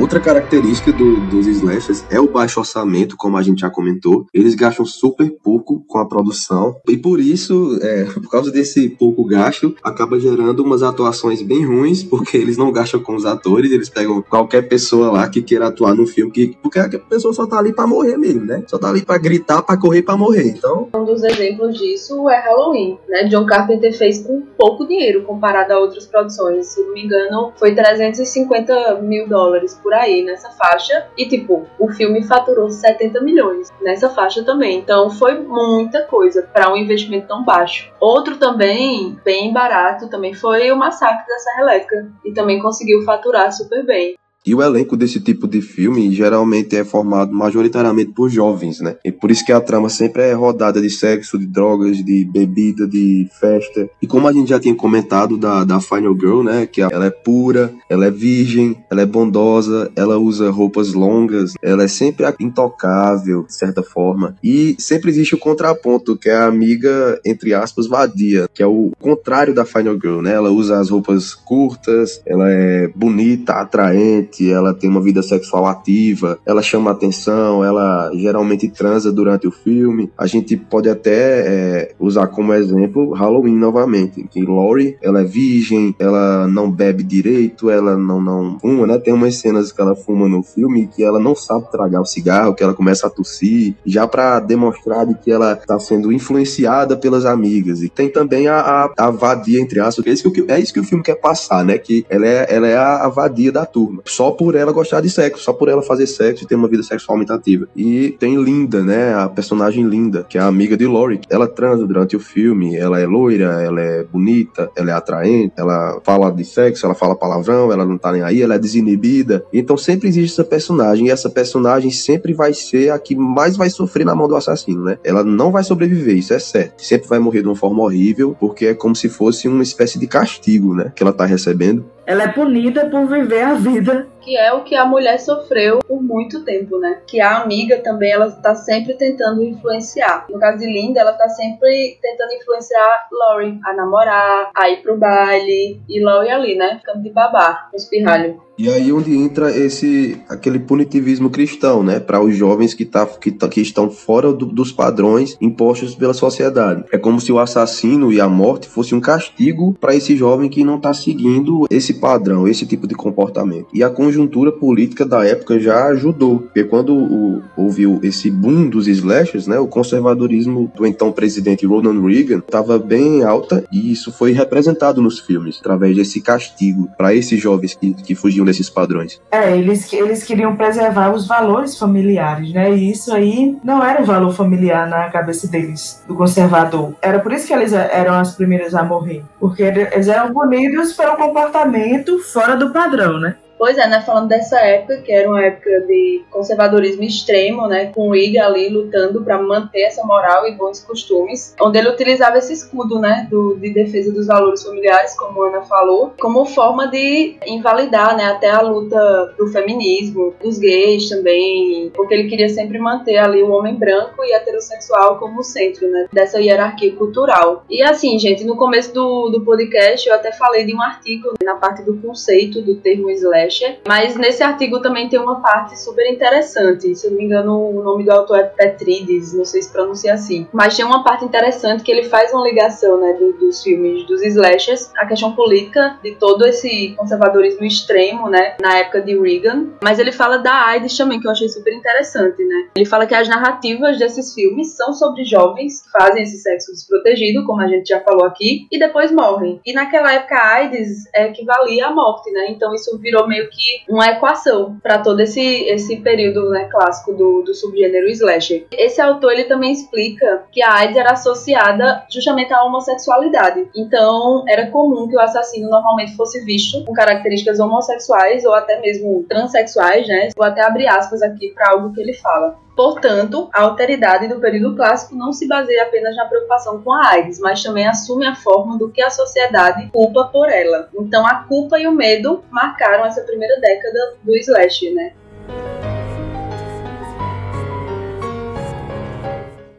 Outra 0.00 0.18
característica 0.18 0.90
do, 0.94 1.20
dos 1.26 1.46
slashers 1.46 2.06
é 2.10 2.18
o 2.18 2.26
baixo 2.26 2.58
orçamento, 2.58 3.18
como 3.18 3.36
a 3.36 3.42
gente 3.42 3.60
já 3.60 3.68
comentou. 3.68 4.24
Eles 4.32 4.54
gastam 4.54 4.86
super 4.86 5.30
pouco 5.44 5.84
com 5.86 5.98
a 5.98 6.08
produção 6.08 6.74
e 6.88 6.96
por 6.96 7.20
isso, 7.20 7.78
é, 7.82 8.04
por 8.04 8.30
causa 8.30 8.50
desse 8.50 8.88
pouco 8.88 9.22
gasto, 9.26 9.76
acaba 9.84 10.18
gerando 10.18 10.64
umas 10.64 10.82
atuações 10.82 11.42
bem 11.42 11.66
ruins, 11.66 12.02
porque 12.02 12.38
eles 12.38 12.56
não 12.56 12.72
gastam 12.72 13.02
com 13.02 13.14
os 13.14 13.26
atores, 13.26 13.70
eles 13.70 13.90
pegam 13.90 14.22
qualquer 14.22 14.62
pessoa 14.62 15.12
lá 15.12 15.28
que 15.28 15.42
queira 15.42 15.66
atuar 15.66 15.94
no 15.94 16.06
filme, 16.06 16.32
que, 16.32 16.56
porque 16.62 16.78
a 16.78 16.88
pessoa 16.98 17.34
só 17.34 17.46
tá 17.46 17.58
ali 17.58 17.74
para 17.74 17.86
morrer 17.86 18.16
mesmo, 18.16 18.46
né? 18.46 18.64
Só 18.66 18.78
tá 18.78 18.88
ali 18.88 19.02
para 19.02 19.18
gritar, 19.18 19.60
para 19.60 19.78
correr, 19.78 20.00
para 20.00 20.16
morrer. 20.16 20.48
Então, 20.48 20.88
um 20.94 21.04
dos 21.04 21.22
exemplos 21.22 21.76
disso 21.76 22.26
é 22.30 22.40
Halloween, 22.40 22.98
né? 23.06 23.24
John 23.24 23.44
Carpenter 23.44 23.92
fez 23.92 24.20
com 24.20 24.40
pouco 24.56 24.88
dinheiro 24.88 25.24
comparado 25.24 25.74
a 25.74 25.78
outras 25.78 26.06
produções. 26.06 26.68
Se 26.68 26.80
não 26.80 26.94
me 26.94 27.04
engano, 27.04 27.52
foi 27.58 27.74
350 27.74 29.02
mil 29.02 29.28
dólares 29.28 29.78
por 29.82 29.89
por 29.90 29.94
aí 29.94 30.22
nessa 30.22 30.50
faixa. 30.50 31.08
E, 31.18 31.26
tipo, 31.26 31.66
o 31.78 31.90
filme 31.90 32.22
faturou 32.22 32.70
70 32.70 33.20
milhões 33.20 33.68
nessa 33.82 34.08
faixa 34.08 34.44
também. 34.44 34.78
Então, 34.78 35.10
foi 35.10 35.40
muita 35.40 36.02
coisa 36.04 36.42
para 36.42 36.72
um 36.72 36.76
investimento 36.76 37.26
tão 37.26 37.44
baixo. 37.44 37.92
Outro 37.98 38.36
também, 38.36 39.18
bem 39.24 39.52
barato, 39.52 40.08
também 40.08 40.32
foi 40.32 40.70
o 40.70 40.76
Massacre 40.76 41.26
da 41.26 41.38
Serra 41.38 41.62
Elétrica. 41.62 42.08
E 42.24 42.32
também 42.32 42.60
conseguiu 42.60 43.02
faturar 43.02 43.52
super 43.52 43.84
bem. 43.84 44.14
E 44.44 44.54
o 44.54 44.62
elenco 44.62 44.96
desse 44.96 45.20
tipo 45.20 45.46
de 45.46 45.60
filme 45.60 46.10
geralmente 46.12 46.74
é 46.74 46.84
formado 46.84 47.32
majoritariamente 47.32 48.12
por 48.12 48.30
jovens, 48.30 48.80
né? 48.80 48.96
E 49.04 49.12
por 49.12 49.30
isso 49.30 49.44
que 49.44 49.52
a 49.52 49.60
trama 49.60 49.88
sempre 49.90 50.22
é 50.22 50.32
rodada 50.32 50.80
de 50.80 50.88
sexo, 50.88 51.38
de 51.38 51.46
drogas, 51.46 52.02
de 52.02 52.24
bebida, 52.24 52.86
de 52.86 53.28
festa. 53.38 53.88
E 54.00 54.06
como 54.06 54.26
a 54.26 54.32
gente 54.32 54.48
já 54.48 54.58
tinha 54.58 54.74
comentado 54.74 55.36
da, 55.36 55.62
da 55.64 55.80
Final 55.80 56.14
Girl, 56.14 56.42
né? 56.42 56.66
Que 56.66 56.80
ela 56.80 57.06
é 57.06 57.10
pura, 57.10 57.72
ela 57.88 58.06
é 58.06 58.10
virgem, 58.10 58.76
ela 58.90 59.02
é 59.02 59.06
bondosa, 59.06 59.90
ela 59.94 60.16
usa 60.18 60.50
roupas 60.50 60.94
longas, 60.94 61.52
ela 61.62 61.84
é 61.84 61.88
sempre 61.88 62.24
intocável, 62.40 63.42
de 63.42 63.54
certa 63.54 63.82
forma. 63.82 64.36
E 64.42 64.74
sempre 64.78 65.10
existe 65.10 65.34
o 65.34 65.38
contraponto, 65.38 66.16
que 66.16 66.30
é 66.30 66.36
a 66.36 66.46
amiga, 66.46 67.20
entre 67.26 67.52
aspas, 67.52 67.86
vadia, 67.86 68.48
que 68.54 68.62
é 68.62 68.66
o 68.66 68.92
contrário 68.98 69.54
da 69.54 69.66
Final 69.66 69.94
Girl, 69.94 70.22
né? 70.22 70.32
Ela 70.32 70.50
usa 70.50 70.78
as 70.78 70.88
roupas 70.88 71.34
curtas, 71.34 72.22
ela 72.24 72.50
é 72.50 72.88
bonita, 72.88 73.52
atraente 73.54 74.29
ela 74.50 74.74
tem 74.74 74.88
uma 74.88 75.00
vida 75.00 75.22
sexual 75.22 75.66
ativa, 75.66 76.38
ela 76.46 76.62
chama 76.62 76.90
atenção, 76.90 77.64
ela 77.64 78.10
geralmente 78.14 78.68
transa 78.68 79.12
durante 79.12 79.46
o 79.46 79.50
filme. 79.50 80.10
A 80.16 80.26
gente 80.26 80.56
pode 80.56 80.88
até 80.88 81.10
é, 81.12 81.94
usar 81.98 82.26
como 82.28 82.54
exemplo 82.54 83.12
Halloween 83.12 83.56
novamente, 83.56 84.26
que 84.30 84.42
Laurie, 84.44 84.96
ela 85.02 85.22
é 85.22 85.24
virgem, 85.24 85.94
ela 85.98 86.46
não 86.46 86.70
bebe 86.70 87.02
direito, 87.02 87.70
ela 87.70 87.96
não, 87.96 88.20
não 88.20 88.58
fuma, 88.58 88.86
né? 88.86 88.98
Tem 88.98 89.12
umas 89.12 89.36
cenas 89.36 89.72
que 89.72 89.80
ela 89.80 89.94
fuma 89.94 90.28
no 90.28 90.42
filme 90.42 90.86
que 90.86 91.02
ela 91.02 91.18
não 91.18 91.34
sabe 91.34 91.70
tragar 91.70 92.00
o 92.00 92.06
cigarro, 92.06 92.54
que 92.54 92.62
ela 92.62 92.74
começa 92.74 93.06
a 93.06 93.10
tossir, 93.10 93.74
já 93.84 94.06
para 94.06 94.40
demonstrar 94.40 95.06
de 95.06 95.14
que 95.14 95.30
ela 95.30 95.52
está 95.52 95.78
sendo 95.78 96.12
influenciada 96.12 96.96
pelas 96.96 97.24
amigas. 97.24 97.82
E 97.82 97.88
tem 97.88 98.08
também 98.08 98.48
a, 98.48 98.58
a, 98.58 99.06
a 99.06 99.10
vadia, 99.10 99.60
entre 99.60 99.80
aspas, 99.80 100.04
que 100.04 100.10
é 100.10 100.12
isso 100.12 100.30
que, 100.30 100.44
é 100.48 100.60
isso 100.60 100.72
que 100.72 100.80
o 100.80 100.84
filme 100.84 101.02
quer 101.02 101.16
passar, 101.16 101.64
né? 101.64 101.78
Que 101.78 102.04
ela 102.08 102.26
é, 102.26 102.46
ela 102.48 102.66
é 102.66 102.76
a, 102.76 103.04
a 103.04 103.08
vadia 103.08 103.52
da 103.52 103.64
turma 103.64 104.02
só 104.20 104.30
por 104.30 104.54
ela 104.54 104.70
gostar 104.70 105.00
de 105.00 105.08
sexo, 105.08 105.42
só 105.42 105.50
por 105.50 105.70
ela 105.70 105.80
fazer 105.80 106.06
sexo 106.06 106.44
e 106.44 106.46
ter 106.46 106.54
uma 106.54 106.68
vida 106.68 106.82
sexualmente 106.82 107.32
ativa. 107.32 107.66
E 107.74 108.10
tem 108.20 108.36
Linda, 108.42 108.82
né? 108.82 109.14
A 109.14 109.26
personagem 109.30 109.82
Linda, 109.88 110.26
que 110.28 110.36
é 110.36 110.40
a 110.42 110.46
amiga 110.46 110.76
de 110.76 110.86
Lori. 110.86 111.22
Ela 111.30 111.48
transa 111.48 111.86
durante 111.86 112.16
o 112.16 112.20
filme, 112.20 112.76
ela 112.76 113.00
é 113.00 113.06
loira, 113.06 113.62
ela 113.62 113.80
é 113.80 114.04
bonita, 114.04 114.70
ela 114.76 114.90
é 114.90 114.92
atraente, 114.92 115.54
ela 115.56 116.02
fala 116.04 116.30
de 116.30 116.44
sexo, 116.44 116.84
ela 116.84 116.94
fala 116.94 117.16
palavrão, 117.16 117.72
ela 117.72 117.86
não 117.86 117.96
tá 117.96 118.12
nem 118.12 118.20
aí, 118.20 118.42
ela 118.42 118.56
é 118.56 118.58
desinibida. 118.58 119.42
Então 119.54 119.74
sempre 119.78 120.10
existe 120.10 120.34
essa 120.34 120.44
personagem 120.44 121.06
e 121.06 121.10
essa 121.10 121.30
personagem 121.30 121.90
sempre 121.90 122.34
vai 122.34 122.52
ser 122.52 122.90
a 122.90 122.98
que 122.98 123.16
mais 123.16 123.56
vai 123.56 123.70
sofrer 123.70 124.04
na 124.04 124.14
mão 124.14 124.28
do 124.28 124.36
assassino, 124.36 124.84
né? 124.84 124.98
Ela 125.02 125.24
não 125.24 125.50
vai 125.50 125.64
sobreviver, 125.64 126.18
isso 126.18 126.34
é 126.34 126.38
certo. 126.38 126.84
Sempre 126.84 127.08
vai 127.08 127.18
morrer 127.18 127.40
de 127.40 127.48
uma 127.48 127.56
forma 127.56 127.82
horrível, 127.82 128.36
porque 128.38 128.66
é 128.66 128.74
como 128.74 128.94
se 128.94 129.08
fosse 129.08 129.48
uma 129.48 129.62
espécie 129.62 129.98
de 129.98 130.06
castigo, 130.06 130.74
né? 130.74 130.92
Que 130.94 131.02
ela 131.02 131.12
tá 131.14 131.24
recebendo 131.24 131.86
ela 132.10 132.24
é 132.24 132.28
punida 132.28 132.86
por 132.86 133.06
viver 133.06 133.42
a 133.44 133.54
vida. 133.54 134.08
Que 134.20 134.36
é 134.36 134.52
o 134.52 134.62
que 134.62 134.74
a 134.74 134.84
mulher 134.84 135.18
sofreu 135.18 135.80
por 135.80 136.02
muito 136.02 136.44
tempo, 136.44 136.78
né? 136.78 137.00
Que 137.06 137.20
a 137.20 137.38
amiga 137.38 137.78
também, 137.78 138.12
ela 138.12 138.30
tá 138.30 138.54
sempre 138.54 138.94
tentando 138.94 139.42
influenciar. 139.42 140.26
No 140.28 140.38
caso 140.38 140.58
de 140.58 140.66
Linda, 140.66 141.00
ela 141.00 141.12
tá 141.12 141.28
sempre 141.28 141.98
tentando 142.00 142.32
influenciar 142.34 143.08
Laurie 143.10 143.58
a 143.64 143.72
namorar, 143.72 144.50
a 144.54 144.68
ir 144.70 144.82
pro 144.82 144.96
baile. 144.96 145.80
E 145.88 146.02
Laurie 146.02 146.30
ali, 146.30 146.54
né? 146.56 146.78
Ficando 146.78 147.02
de 147.02 147.10
babá, 147.10 147.68
com 147.70 147.76
os 147.76 147.84
pirralhos. 147.86 148.36
E 148.60 148.68
aí 148.68 148.92
onde 148.92 149.16
entra 149.16 149.50
esse 149.56 150.20
aquele 150.28 150.58
punitivismo 150.58 151.30
cristão, 151.30 151.82
né, 151.82 151.98
para 151.98 152.22
os 152.22 152.36
jovens 152.36 152.74
que, 152.74 152.84
tá, 152.84 153.06
que, 153.06 153.30
tá, 153.30 153.48
que 153.48 153.62
estão 153.62 153.90
fora 153.90 154.34
do, 154.34 154.44
dos 154.44 154.70
padrões 154.70 155.34
impostos 155.40 155.94
pela 155.94 156.12
sociedade. 156.12 156.84
É 156.92 156.98
como 156.98 157.18
se 157.22 157.32
o 157.32 157.38
assassino 157.38 158.12
e 158.12 158.20
a 158.20 158.28
morte 158.28 158.68
fosse 158.68 158.94
um 158.94 159.00
castigo 159.00 159.74
para 159.80 159.94
esse 159.94 160.14
jovem 160.14 160.50
que 160.50 160.62
não 160.62 160.76
está 160.76 160.92
seguindo 160.92 161.66
esse 161.70 161.94
padrão, 161.94 162.46
esse 162.46 162.66
tipo 162.66 162.86
de 162.86 162.94
comportamento. 162.94 163.68
E 163.72 163.82
a 163.82 163.88
conjuntura 164.10 164.50
política 164.50 165.06
da 165.06 165.24
época 165.24 165.60
já 165.60 165.86
ajudou, 165.86 166.40
porque 166.40 166.64
quando 166.64 166.92
o, 166.92 167.42
houve 167.56 167.84
esse 168.02 168.28
boom 168.28 168.68
dos 168.68 168.88
slashers, 168.88 169.46
né, 169.46 169.56
o 169.58 169.68
conservadorismo 169.68 170.70
do 170.74 170.84
então 170.84 171.12
presidente 171.12 171.64
Ronald 171.64 172.04
Reagan 172.04 172.38
estava 172.38 172.76
bem 172.76 173.22
alta 173.22 173.64
e 173.70 173.92
isso 173.92 174.12
foi 174.12 174.32
representado 174.32 175.00
nos 175.00 175.20
filmes 175.20 175.58
através 175.60 175.96
desse 175.96 176.20
castigo 176.20 176.90
para 176.98 177.14
esses 177.14 177.40
jovens 177.40 177.74
que, 177.74 177.94
que 177.94 178.14
fugiam 178.16 178.44
desses 178.44 178.68
padrões. 178.68 179.20
É, 179.30 179.56
eles, 179.56 179.92
eles 179.92 180.24
queriam 180.24 180.56
preservar 180.56 181.14
os 181.14 181.28
valores 181.28 181.78
familiares, 181.78 182.52
né? 182.52 182.74
E 182.74 182.90
isso 182.90 183.14
aí 183.14 183.56
não 183.62 183.84
era 183.84 184.02
o 184.02 184.04
valor 184.04 184.32
familiar 184.32 184.88
na 184.88 185.08
cabeça 185.08 185.46
deles, 185.46 186.02
do 186.08 186.16
conservador. 186.16 186.94
Era 187.00 187.20
por 187.20 187.32
isso 187.32 187.46
que 187.46 187.52
eles 187.52 187.72
eram 187.72 188.14
as 188.14 188.34
primeiras 188.34 188.74
a 188.74 188.82
morrer. 188.82 189.22
Porque 189.38 189.62
eles 189.62 190.08
eram 190.08 190.32
punidos 190.32 190.94
pelo 190.94 191.16
comportamento 191.16 192.18
fora 192.18 192.56
do 192.56 192.70
padrão, 192.72 193.20
né? 193.20 193.36
Pois 193.60 193.76
é, 193.76 193.86
né? 193.86 194.00
Falando 194.00 194.26
dessa 194.26 194.58
época, 194.58 195.02
que 195.02 195.12
era 195.12 195.28
uma 195.28 195.44
época 195.44 195.82
de 195.82 196.24
conservadorismo 196.30 197.02
extremo, 197.02 197.66
né? 197.66 197.92
Com 197.94 198.08
o 198.08 198.16
Iga 198.16 198.46
ali 198.46 198.70
lutando 198.70 199.22
para 199.22 199.36
manter 199.36 199.82
essa 199.82 200.02
moral 200.02 200.48
e 200.48 200.52
bons 200.52 200.80
costumes, 200.80 201.54
onde 201.60 201.78
ele 201.78 201.90
utilizava 201.90 202.38
esse 202.38 202.54
escudo, 202.54 202.98
né? 202.98 203.28
Do, 203.30 203.56
de 203.56 203.68
defesa 203.68 204.10
dos 204.14 204.28
valores 204.28 204.62
familiares, 204.62 205.14
como 205.14 205.42
a 205.42 205.48
Ana 205.48 205.60
falou, 205.60 206.14
como 206.18 206.46
forma 206.46 206.86
de 206.86 207.36
invalidar, 207.46 208.16
né? 208.16 208.24
Até 208.24 208.48
a 208.48 208.62
luta 208.62 209.34
do 209.36 209.46
feminismo, 209.48 210.34
dos 210.42 210.58
gays 210.58 211.10
também, 211.10 211.90
porque 211.94 212.14
ele 212.14 212.30
queria 212.30 212.48
sempre 212.48 212.78
manter 212.78 213.18
ali 213.18 213.42
o 213.42 213.50
homem 213.50 213.74
branco 213.74 214.24
e 214.24 214.32
heterossexual 214.32 215.18
como 215.18 215.44
centro, 215.44 215.86
né? 215.86 216.08
Dessa 216.10 216.40
hierarquia 216.40 216.96
cultural. 216.96 217.62
E 217.68 217.82
assim, 217.82 218.18
gente, 218.18 218.42
no 218.42 218.56
começo 218.56 218.94
do, 218.94 219.28
do 219.28 219.44
podcast 219.44 220.08
eu 220.08 220.14
até 220.14 220.32
falei 220.32 220.64
de 220.64 220.74
um 220.74 220.80
artigo 220.80 221.34
na 221.44 221.56
parte 221.56 221.82
do 221.82 221.98
conceito 221.98 222.62
do 222.62 222.76
termo 222.76 223.10
slash 223.10 223.49
slasher. 223.50 223.80
Mas 223.86 224.16
nesse 224.16 224.42
artigo 224.42 224.80
também 224.80 225.08
tem 225.08 225.18
uma 225.18 225.40
parte 225.40 225.78
super 225.78 226.08
interessante. 226.10 226.94
Se 226.94 227.06
eu 227.06 227.10
não 227.10 227.18
me 227.18 227.24
engano, 227.24 227.58
o 227.58 227.82
nome 227.82 228.04
do 228.04 228.12
autor 228.12 228.38
é 228.38 228.44
Petrides, 228.44 229.34
não 229.34 229.44
sei 229.44 229.62
se 229.62 229.72
pronuncia 229.72 230.14
assim. 230.14 230.46
Mas 230.52 230.76
tem 230.76 230.84
uma 230.84 231.02
parte 231.02 231.24
interessante 231.24 231.82
que 231.82 231.90
ele 231.90 232.04
faz 232.04 232.32
uma 232.32 232.44
ligação 232.44 232.98
né, 232.98 233.14
do, 233.14 233.32
dos 233.34 233.62
filmes 233.62 234.06
dos 234.06 234.22
slashers, 234.22 234.90
a 234.96 235.06
questão 235.06 235.32
política 235.32 235.98
de 236.02 236.14
todo 236.14 236.46
esse 236.46 236.94
conservadorismo 236.96 237.64
extremo, 237.64 238.28
né, 238.28 238.56
na 238.60 238.78
época 238.78 239.02
de 239.02 239.18
Reagan. 239.18 239.66
Mas 239.82 239.98
ele 239.98 240.12
fala 240.12 240.38
da 240.38 240.66
AIDS 240.66 240.96
também, 240.96 241.20
que 241.20 241.26
eu 241.26 241.32
achei 241.32 241.48
super 241.48 241.74
interessante, 241.74 242.42
né. 242.44 242.68
Ele 242.76 242.86
fala 242.86 243.06
que 243.06 243.14
as 243.14 243.28
narrativas 243.28 243.98
desses 243.98 244.32
filmes 244.32 244.76
são 244.76 244.92
sobre 244.92 245.24
jovens 245.24 245.82
que 245.82 245.90
fazem 245.90 246.22
esse 246.22 246.38
sexo 246.38 246.72
desprotegido, 246.72 247.44
como 247.44 247.60
a 247.60 247.66
gente 247.66 247.88
já 247.88 248.00
falou 248.00 248.24
aqui, 248.24 248.66
e 248.70 248.78
depois 248.78 249.10
morrem. 249.10 249.60
E 249.66 249.72
naquela 249.72 250.12
época 250.12 250.36
a 250.36 250.54
AIDS 250.54 251.06
equivalia 251.14 251.86
à 251.86 251.94
morte, 251.94 252.30
né? 252.30 252.50
Então 252.50 252.74
isso 252.74 252.98
virou 252.98 253.26
meio 253.26 253.39
que 253.48 253.82
uma 253.88 254.06
equação 254.06 254.76
para 254.82 254.98
todo 254.98 255.20
esse, 255.20 255.40
esse 255.40 255.96
período 255.96 256.50
né, 256.50 256.68
clássico 256.70 257.12
do, 257.12 257.42
do 257.42 257.54
subgênero 257.54 258.08
slasher. 258.08 258.66
Esse 258.72 259.00
autor 259.00 259.32
ele 259.32 259.44
também 259.44 259.72
explica 259.72 260.44
que 260.52 260.62
a 260.62 260.74
AIDS 260.74 260.96
era 260.96 261.12
associada 261.12 262.04
justamente 262.10 262.52
à 262.52 262.62
homossexualidade. 262.62 263.68
Então 263.74 264.44
era 264.48 264.70
comum 264.70 265.08
que 265.08 265.16
o 265.16 265.20
assassino 265.20 265.68
normalmente 265.68 266.16
fosse 266.16 266.44
visto 266.44 266.84
com 266.84 266.92
características 266.92 267.60
homossexuais 267.60 268.44
ou 268.44 268.54
até 268.54 268.80
mesmo 268.80 269.24
transexuais, 269.28 270.06
né? 270.06 270.28
Vou 270.36 270.46
até 270.46 270.62
abrir 270.62 270.86
aspas 270.86 271.22
aqui 271.22 271.52
para 271.54 271.70
algo 271.70 271.92
que 271.92 272.00
ele 272.00 272.14
fala. 272.14 272.58
Portanto, 272.80 273.50
a 273.52 273.60
alteridade 273.60 274.26
do 274.26 274.40
período 274.40 274.74
clássico 274.74 275.14
não 275.14 275.34
se 275.34 275.46
baseia 275.46 275.82
apenas 275.82 276.16
na 276.16 276.24
preocupação 276.24 276.80
com 276.80 276.90
a 276.90 277.10
AIDS, 277.10 277.38
mas 277.38 277.62
também 277.62 277.86
assume 277.86 278.26
a 278.26 278.34
forma 278.34 278.78
do 278.78 278.90
que 278.90 279.02
a 279.02 279.10
sociedade 279.10 279.90
culpa 279.92 280.30
por 280.32 280.48
ela. 280.48 280.88
Então, 280.94 281.26
a 281.26 281.44
culpa 281.44 281.78
e 281.78 281.86
o 281.86 281.92
medo 281.92 282.42
marcaram 282.50 283.04
essa 283.04 283.20
primeira 283.20 283.60
década 283.60 284.14
do 284.22 284.34
slash, 284.34 284.94
né? 284.94 285.12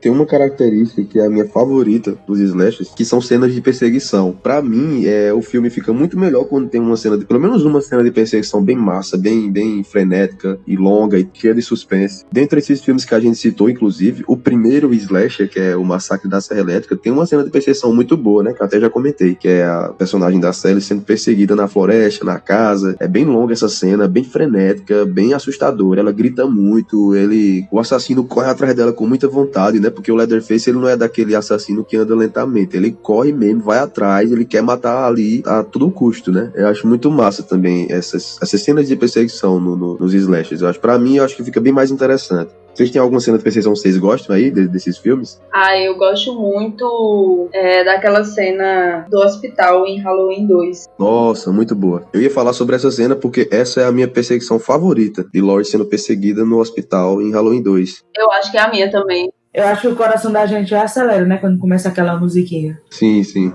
Tem 0.02 0.12
uma 0.12 0.26
característica 0.26 1.04
que 1.04 1.20
é 1.20 1.26
a 1.28 1.30
minha 1.30 1.46
favorita 1.46 2.18
dos 2.28 2.40
slashes, 2.40 2.90
que 2.96 3.06
são 3.06 3.22
cenas 3.22 3.54
de 3.54 3.62
perseguição. 3.62 4.32
Para 4.32 4.60
mim, 4.60 5.06
é, 5.06 5.32
o 5.32 5.42
filme 5.44 5.70
fica 5.70 5.94
muito 5.94 6.18
melhor 6.18 6.46
quando 6.46 6.68
tem 6.68 6.82
uma 6.82 6.98
cena 6.98 7.18
de, 7.18 7.26
pelo 7.26 7.40
menos 7.40 7.64
uma 7.64 7.82
cena 7.82 8.04
de 8.04 8.10
perseguição 8.10 8.64
bem 8.64 8.76
massa, 8.76 9.16
bem, 9.16 9.52
bem 9.52 9.84
frenética 9.84 10.60
e 10.66 10.76
longa 10.76 11.20
e 11.20 11.30
cheia 11.32 11.54
de 11.54 11.62
suspense. 11.62 12.26
Dentre 12.32 12.60
esses 12.60 12.82
filmes 12.84 13.06
que 13.06 13.14
a 13.14 13.20
gente 13.20 13.38
citou, 13.38 13.70
inclusive, 13.70 14.24
o 14.28 14.36
primeiro 14.36 14.92
slasher, 14.96 15.48
que 15.48 15.60
é 15.60 15.76
o 15.76 15.84
Massacre 15.84 16.28
da 16.28 16.42
Serra 16.42 16.62
Elétrica, 16.62 16.98
tem 16.98 17.12
uma 17.12 17.28
cena 17.28 17.44
de 17.44 17.52
perseguição 17.52 17.94
muito 17.94 18.18
boa, 18.18 18.42
né? 18.42 18.54
Que 18.54 18.62
eu 18.62 18.66
até 18.66 18.80
já 18.80 18.90
comentei, 18.90 19.36
que 19.36 19.48
é 19.48 19.64
a 19.64 19.94
personagem 19.96 20.40
da 20.40 20.52
Sally 20.52 20.82
sendo 20.82 21.04
perseguida 21.04 21.56
na 21.56 21.68
floresta, 21.68 22.26
na 22.26 22.40
casa. 22.40 22.96
É 23.00 23.08
bem 23.08 23.26
longa 23.26 23.54
essa 23.54 23.70
cena, 23.70 24.08
bem 24.08 24.24
frenética, 24.24 25.06
bem 25.06 25.34
assustadora. 25.36 26.00
Ela 26.00 26.12
grita 26.12 26.48
muito, 26.48 27.16
ele, 27.16 27.68
o 27.72 27.80
assassino 27.80 28.24
corre 28.24 28.50
atrás 28.50 28.76
dela 28.76 28.92
com 28.92 29.06
muita 29.06 29.28
vontade, 29.28 29.80
né? 29.80 29.91
Porque 29.92 30.12
o 30.12 30.16
Leatherface 30.16 30.70
ele 30.70 30.80
não 30.80 30.88
é 30.88 30.96
daquele 30.96 31.36
assassino 31.36 31.84
que 31.84 31.98
anda 31.98 32.16
lentamente. 32.16 32.76
Ele 32.76 32.92
corre 32.92 33.32
mesmo, 33.32 33.62
vai 33.62 33.80
atrás, 33.80 34.32
ele 34.32 34.46
quer 34.46 34.62
matar 34.62 35.06
ali 35.06 35.44
a 35.46 35.64
todo 35.64 35.92
custo, 35.92 36.32
né? 36.32 36.52
Eu 36.56 36.68
acho 36.68 36.88
muito 36.88 37.10
massa 37.12 37.44
também 37.44 37.88
essas, 37.90 38.38
essas 38.42 38.62
cenas 38.62 38.88
de 38.88 38.96
perseguição 38.96 39.60
no, 39.60 39.76
no, 39.76 39.98
nos 39.98 40.14
slashes. 40.14 40.62
Eu 40.62 40.68
acho, 40.68 40.80
pra 40.80 40.98
mim, 40.98 41.18
eu 41.18 41.24
acho 41.24 41.36
que 41.36 41.44
fica 41.44 41.60
bem 41.60 41.74
mais 41.74 41.92
interessante. 41.92 42.52
Vocês 42.74 42.90
têm 42.90 43.02
alguma 43.02 43.20
cena 43.20 43.38
de 43.38 43.44
perseguição 43.44 43.74
que 43.74 43.80
vocês 43.80 43.98
gostam 43.98 44.36
aí 44.36 44.50
de, 44.50 44.68
desses 44.68 44.98
filmes? 44.98 45.42
Ah, 45.52 45.78
eu 45.78 45.96
gosto 45.98 46.34
muito 46.34 47.50
é, 47.54 47.84
daquela 47.84 48.24
cena 48.24 49.06
do 49.10 49.18
hospital 49.20 49.86
em 49.86 50.00
Halloween 50.00 50.48
2. 50.48 50.86
Nossa, 50.98 51.52
muito 51.52 51.76
boa. 51.76 52.04
Eu 52.14 52.22
ia 52.22 52.30
falar 52.30 52.54
sobre 52.54 52.76
essa 52.76 52.90
cena 52.90 53.16
porque 53.16 53.48
essa 53.52 53.82
é 53.82 53.86
a 53.86 53.92
minha 53.92 54.08
perseguição 54.08 54.58
favorita 54.58 55.26
de 55.34 55.42
Laurie 55.42 55.66
sendo 55.66 55.86
perseguida 55.86 56.46
no 56.46 56.60
hospital 56.60 57.22
em 57.22 57.32
Halloween 57.32 57.62
2. 57.62 58.04
Eu 58.18 58.32
acho 58.32 58.52
que 58.52 58.58
é 58.58 58.62
a 58.62 58.70
minha 58.70 58.90
também. 58.90 59.32
Eu 59.54 59.66
acho 59.66 59.82
que 59.82 59.88
o 59.90 59.96
coração 59.96 60.32
da 60.32 60.46
gente 60.46 60.70
já 60.70 60.84
acelera, 60.84 61.26
né? 61.26 61.38
Quando 61.38 61.60
começa 61.60 61.90
aquela 61.90 62.18
musiquinha. 62.18 62.80
Sim, 62.90 63.24
sim. 63.24 63.54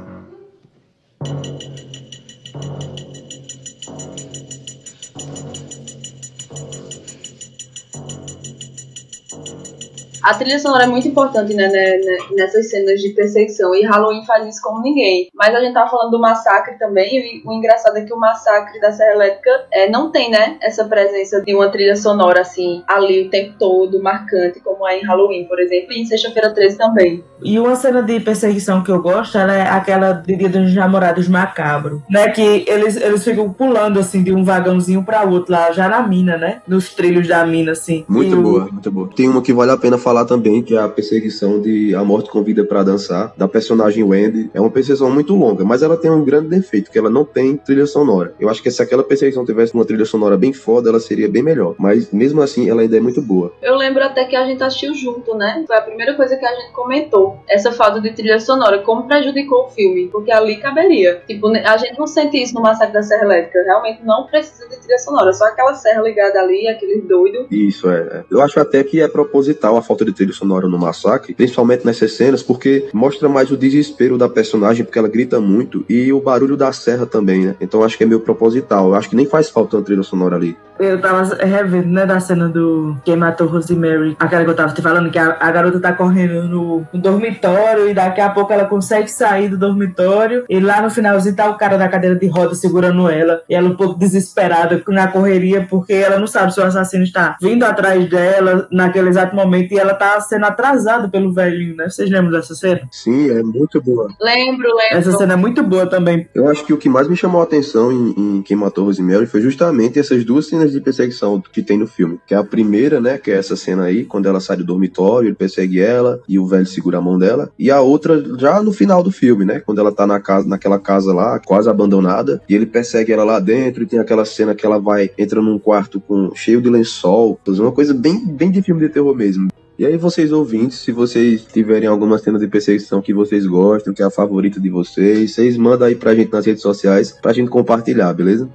A 10.26 10.34
trilha 10.34 10.58
sonora 10.58 10.82
é 10.82 10.86
muito 10.88 11.06
importante 11.06 11.54
né, 11.54 11.68
né, 11.68 11.98
né, 11.98 12.16
nessas 12.34 12.68
cenas 12.68 13.00
de 13.00 13.10
perseguição 13.10 13.72
e 13.76 13.84
Halloween 13.84 14.24
faz 14.26 14.44
isso 14.48 14.60
como 14.60 14.82
ninguém. 14.82 15.28
Mas 15.32 15.54
a 15.54 15.60
gente 15.60 15.72
tava 15.72 15.88
falando 15.88 16.10
do 16.10 16.18
massacre 16.18 16.76
também 16.80 17.16
e 17.16 17.42
o 17.46 17.52
engraçado 17.52 17.96
é 17.96 18.00
que 18.00 18.12
o 18.12 18.18
massacre 18.18 18.80
da 18.80 18.90
Serra 18.90 19.12
Elétrica 19.12 19.50
é, 19.72 19.88
não 19.88 20.10
tem 20.10 20.28
né, 20.28 20.56
essa 20.60 20.84
presença 20.84 21.40
de 21.42 21.54
uma 21.54 21.68
trilha 21.70 21.94
sonora 21.94 22.40
assim 22.40 22.82
ali 22.88 23.26
o 23.26 23.30
tempo 23.30 23.54
todo, 23.56 24.02
marcante, 24.02 24.58
como 24.58 24.84
é 24.88 24.98
em 24.98 25.04
Halloween, 25.04 25.44
por 25.44 25.60
exemplo, 25.60 25.92
e 25.92 26.00
em 26.02 26.04
Sexta-feira 26.06 26.52
13 26.52 26.76
também. 26.76 27.22
E 27.44 27.56
uma 27.60 27.76
cena 27.76 28.02
de 28.02 28.18
perseguição 28.18 28.82
que 28.82 28.90
eu 28.90 29.00
gosto 29.00 29.38
ela 29.38 29.54
é 29.54 29.62
aquela 29.68 30.12
de 30.12 30.34
Dia 30.34 30.48
dos 30.48 30.74
Namorados 30.74 31.28
Macabro, 31.28 32.02
né? 32.10 32.30
Que 32.30 32.64
eles, 32.66 32.96
eles 32.96 33.22
ficam 33.22 33.52
pulando 33.52 34.00
assim 34.00 34.24
de 34.24 34.32
um 34.34 34.42
vagãozinho 34.42 35.04
para 35.04 35.22
outro 35.22 35.52
lá, 35.52 35.70
já 35.70 35.88
na 35.88 36.02
mina, 36.02 36.36
né? 36.36 36.62
Nos 36.66 36.92
trilhos 36.94 37.28
da 37.28 37.46
mina, 37.46 37.72
assim. 37.72 38.04
Muito 38.08 38.34
E 38.34 38.38
o- 38.38 38.42
boa, 38.42 38.68
muito 38.72 38.90
boa. 38.90 39.08
Tem 39.14 39.28
uma 39.28 39.40
que 39.40 39.52
vale 39.52 39.70
a 39.70 39.76
pena 39.76 39.96
falar 39.96 40.15
também, 40.24 40.62
que 40.62 40.76
a 40.76 40.88
perseguição 40.88 41.60
de 41.60 41.94
A 41.94 42.04
Morte 42.04 42.30
Convida 42.30 42.64
para 42.64 42.82
Dançar, 42.82 43.32
da 43.36 43.48
personagem 43.48 44.04
Wendy. 44.04 44.50
É 44.54 44.60
uma 44.60 44.70
perseguição 44.70 45.10
muito 45.10 45.34
longa, 45.34 45.64
mas 45.64 45.82
ela 45.82 45.96
tem 45.96 46.10
um 46.10 46.24
grande 46.24 46.48
defeito, 46.48 46.90
que 46.90 46.98
ela 46.98 47.10
não 47.10 47.24
tem 47.24 47.56
trilha 47.56 47.86
sonora. 47.86 48.34
Eu 48.38 48.48
acho 48.48 48.62
que 48.62 48.70
se 48.70 48.82
aquela 48.82 49.02
perseguição 49.02 49.44
tivesse 49.44 49.74
uma 49.74 49.84
trilha 49.84 50.04
sonora 50.04 50.36
bem 50.36 50.52
foda, 50.52 50.88
ela 50.88 51.00
seria 51.00 51.28
bem 51.28 51.42
melhor. 51.42 51.74
Mas 51.78 52.10
mesmo 52.10 52.42
assim, 52.42 52.68
ela 52.68 52.82
ainda 52.82 52.96
é 52.96 53.00
muito 53.00 53.20
boa. 53.20 53.52
Eu 53.62 53.76
lembro 53.76 54.02
até 54.02 54.24
que 54.24 54.36
a 54.36 54.46
gente 54.46 54.62
assistiu 54.62 54.94
junto, 54.94 55.34
né? 55.34 55.64
Foi 55.66 55.76
a 55.76 55.80
primeira 55.80 56.14
coisa 56.14 56.36
que 56.36 56.44
a 56.44 56.54
gente 56.54 56.72
comentou. 56.72 57.38
Essa 57.48 57.72
falta 57.72 58.00
de 58.00 58.12
trilha 58.12 58.40
sonora, 58.40 58.78
como 58.80 59.06
prejudicou 59.06 59.66
o 59.66 59.68
filme. 59.68 60.08
Porque 60.08 60.32
ali 60.32 60.56
caberia. 60.56 61.22
Tipo, 61.26 61.48
a 61.48 61.76
gente 61.76 61.98
não 61.98 62.06
sente 62.06 62.40
isso 62.40 62.54
no 62.54 62.62
Massacre 62.62 62.94
da 62.94 63.02
Serra 63.02 63.24
Elétrica. 63.24 63.62
Realmente 63.64 64.04
não 64.04 64.26
precisa 64.26 64.68
de 64.68 64.76
trilha 64.78 64.98
sonora. 64.98 65.32
Só 65.32 65.44
aquela 65.44 65.74
serra 65.74 66.02
ligada 66.02 66.40
ali, 66.40 66.68
aquele 66.68 67.02
doido. 67.02 67.46
Isso, 67.50 67.90
é. 67.90 67.98
é. 68.00 68.24
Eu 68.30 68.40
acho 68.40 68.58
até 68.58 68.82
que 68.82 69.00
é 69.00 69.08
proposital 69.08 69.76
a 69.76 69.82
falta 69.82 70.04
de 70.06 70.12
trilha 70.12 70.32
sonora 70.32 70.68
no 70.68 70.78
massacre, 70.78 71.34
principalmente 71.34 71.84
nessas 71.84 72.12
cenas, 72.12 72.42
porque 72.42 72.88
mostra 72.92 73.28
mais 73.28 73.50
o 73.50 73.56
desespero 73.56 74.16
da 74.16 74.28
personagem, 74.28 74.84
porque 74.84 74.98
ela 74.98 75.08
grita 75.08 75.40
muito, 75.40 75.84
e 75.88 76.12
o 76.12 76.20
barulho 76.20 76.56
da 76.56 76.72
serra 76.72 77.06
também, 77.06 77.46
né? 77.46 77.56
Então 77.60 77.82
acho 77.82 77.96
que 77.96 78.04
é 78.04 78.06
meio 78.06 78.20
proposital. 78.20 78.94
Acho 78.94 79.10
que 79.10 79.16
nem 79.16 79.26
faz 79.26 79.50
falta 79.50 79.76
uma 79.76 79.82
trilha 79.82 80.02
sonora 80.02 80.36
ali. 80.36 80.56
Eu 80.78 81.00
tava 81.00 81.34
revendo, 81.36 81.88
né, 81.88 82.04
da 82.04 82.20
cena 82.20 82.48
do 82.48 82.96
Quem 83.04 83.16
Matou 83.16 83.46
Rosemary. 83.46 84.16
Aquela 84.18 84.44
que 84.44 84.50
eu 84.50 84.54
tava 84.54 84.74
te 84.74 84.82
falando, 84.82 85.10
que 85.10 85.18
a, 85.18 85.36
a 85.40 85.50
garota 85.50 85.80
tá 85.80 85.92
correndo 85.92 86.44
no, 86.44 86.86
no 86.92 87.00
dormitório 87.00 87.88
e 87.88 87.94
daqui 87.94 88.20
a 88.20 88.28
pouco 88.28 88.52
ela 88.52 88.66
consegue 88.66 89.10
sair 89.10 89.48
do 89.48 89.56
dormitório. 89.56 90.44
E 90.48 90.60
lá 90.60 90.82
no 90.82 90.90
finalzinho 90.90 91.34
tá 91.34 91.48
o 91.48 91.56
cara 91.56 91.78
da 91.78 91.88
cadeira 91.88 92.16
de 92.16 92.26
roda 92.26 92.54
segurando 92.54 93.08
ela. 93.08 93.42
E 93.48 93.54
ela 93.54 93.68
um 93.68 93.76
pouco 93.76 93.98
desesperada 93.98 94.82
na 94.88 95.08
correria, 95.08 95.66
porque 95.68 95.94
ela 95.94 96.18
não 96.18 96.26
sabe 96.26 96.52
se 96.52 96.60
o 96.60 96.64
assassino 96.64 97.04
está 97.04 97.36
vindo 97.40 97.64
atrás 97.64 98.08
dela 98.08 98.68
naquele 98.70 99.08
exato 99.08 99.34
momento. 99.34 99.72
E 99.72 99.78
ela 99.78 99.85
tá 99.94 100.20
sendo 100.20 100.44
atrasada 100.44 101.08
pelo 101.08 101.32
velhinho, 101.32 101.76
né? 101.76 101.88
Vocês 101.88 102.10
lembram 102.10 102.32
dessa 102.32 102.54
cena? 102.54 102.82
Sim, 102.90 103.30
é 103.30 103.42
muito 103.42 103.80
boa. 103.80 104.08
Lembro, 104.20 104.68
lembro. 104.68 104.98
Essa 104.98 105.12
cena 105.12 105.34
é 105.34 105.36
muito 105.36 105.62
boa 105.62 105.86
também. 105.86 106.28
Eu 106.34 106.48
acho 106.48 106.64
que 106.64 106.72
o 106.72 106.78
que 106.78 106.88
mais 106.88 107.08
me 107.08 107.16
chamou 107.16 107.40
a 107.40 107.44
atenção 107.44 107.92
em, 107.92 108.14
em 108.16 108.42
Quem 108.42 108.56
Matou 108.56 108.84
Rosemary 108.84 109.26
foi 109.26 109.40
justamente 109.40 109.98
essas 109.98 110.24
duas 110.24 110.46
cenas 110.46 110.72
de 110.72 110.80
perseguição 110.80 111.42
que 111.52 111.62
tem 111.62 111.78
no 111.78 111.86
filme. 111.86 112.20
Que 112.26 112.34
é 112.34 112.36
a 112.36 112.44
primeira, 112.44 113.00
né, 113.00 113.18
que 113.18 113.30
é 113.30 113.36
essa 113.36 113.56
cena 113.56 113.84
aí, 113.84 114.04
quando 114.04 114.26
ela 114.26 114.40
sai 114.40 114.56
do 114.56 114.64
dormitório, 114.64 115.28
ele 115.28 115.36
persegue 115.36 115.80
ela 115.80 116.20
e 116.28 116.38
o 116.38 116.46
velho 116.46 116.66
segura 116.66 116.98
a 116.98 117.00
mão 117.00 117.18
dela. 117.18 117.50
E 117.58 117.70
a 117.70 117.80
outra 117.80 118.22
já 118.38 118.62
no 118.62 118.72
final 118.72 119.02
do 119.02 119.10
filme, 119.10 119.44
né, 119.44 119.60
quando 119.60 119.80
ela 119.80 119.92
tá 119.92 120.06
na 120.06 120.20
casa, 120.20 120.48
naquela 120.48 120.78
casa 120.78 121.12
lá, 121.12 121.38
quase 121.38 121.68
abandonada, 121.68 122.40
e 122.48 122.54
ele 122.54 122.66
persegue 122.66 123.12
ela 123.12 123.24
lá 123.24 123.38
dentro 123.38 123.82
e 123.82 123.86
tem 123.86 123.98
aquela 123.98 124.24
cena 124.24 124.54
que 124.54 124.64
ela 124.64 124.78
vai, 124.78 125.10
entra 125.18 125.40
num 125.40 125.58
quarto 125.58 126.00
com 126.00 126.34
cheio 126.34 126.60
de 126.60 126.68
lençol, 126.68 127.38
uma 127.46 127.72
coisa 127.72 127.94
bem, 127.94 128.24
bem 128.26 128.50
de 128.50 128.62
filme 128.62 128.80
de 128.80 128.88
terror 128.88 129.14
mesmo. 129.14 129.48
E 129.78 129.84
aí, 129.84 129.98
vocês 129.98 130.32
ouvintes, 130.32 130.78
se 130.78 130.90
vocês 130.90 131.44
tiverem 131.44 131.86
alguma 131.86 132.16
cena 132.16 132.38
de 132.38 132.48
perseguição 132.48 133.02
que 133.02 133.12
vocês 133.12 133.46
gostam, 133.46 133.92
que 133.92 134.02
é 134.02 134.06
a 134.06 134.10
favorita 134.10 134.58
de 134.58 134.70
vocês, 134.70 135.34
vocês 135.34 135.54
mandam 135.58 135.86
aí 135.86 135.94
pra 135.94 136.14
gente 136.14 136.32
nas 136.32 136.46
redes 136.46 136.62
sociais 136.62 137.12
pra 137.12 137.34
gente 137.34 137.50
compartilhar, 137.50 138.14
beleza? 138.14 138.48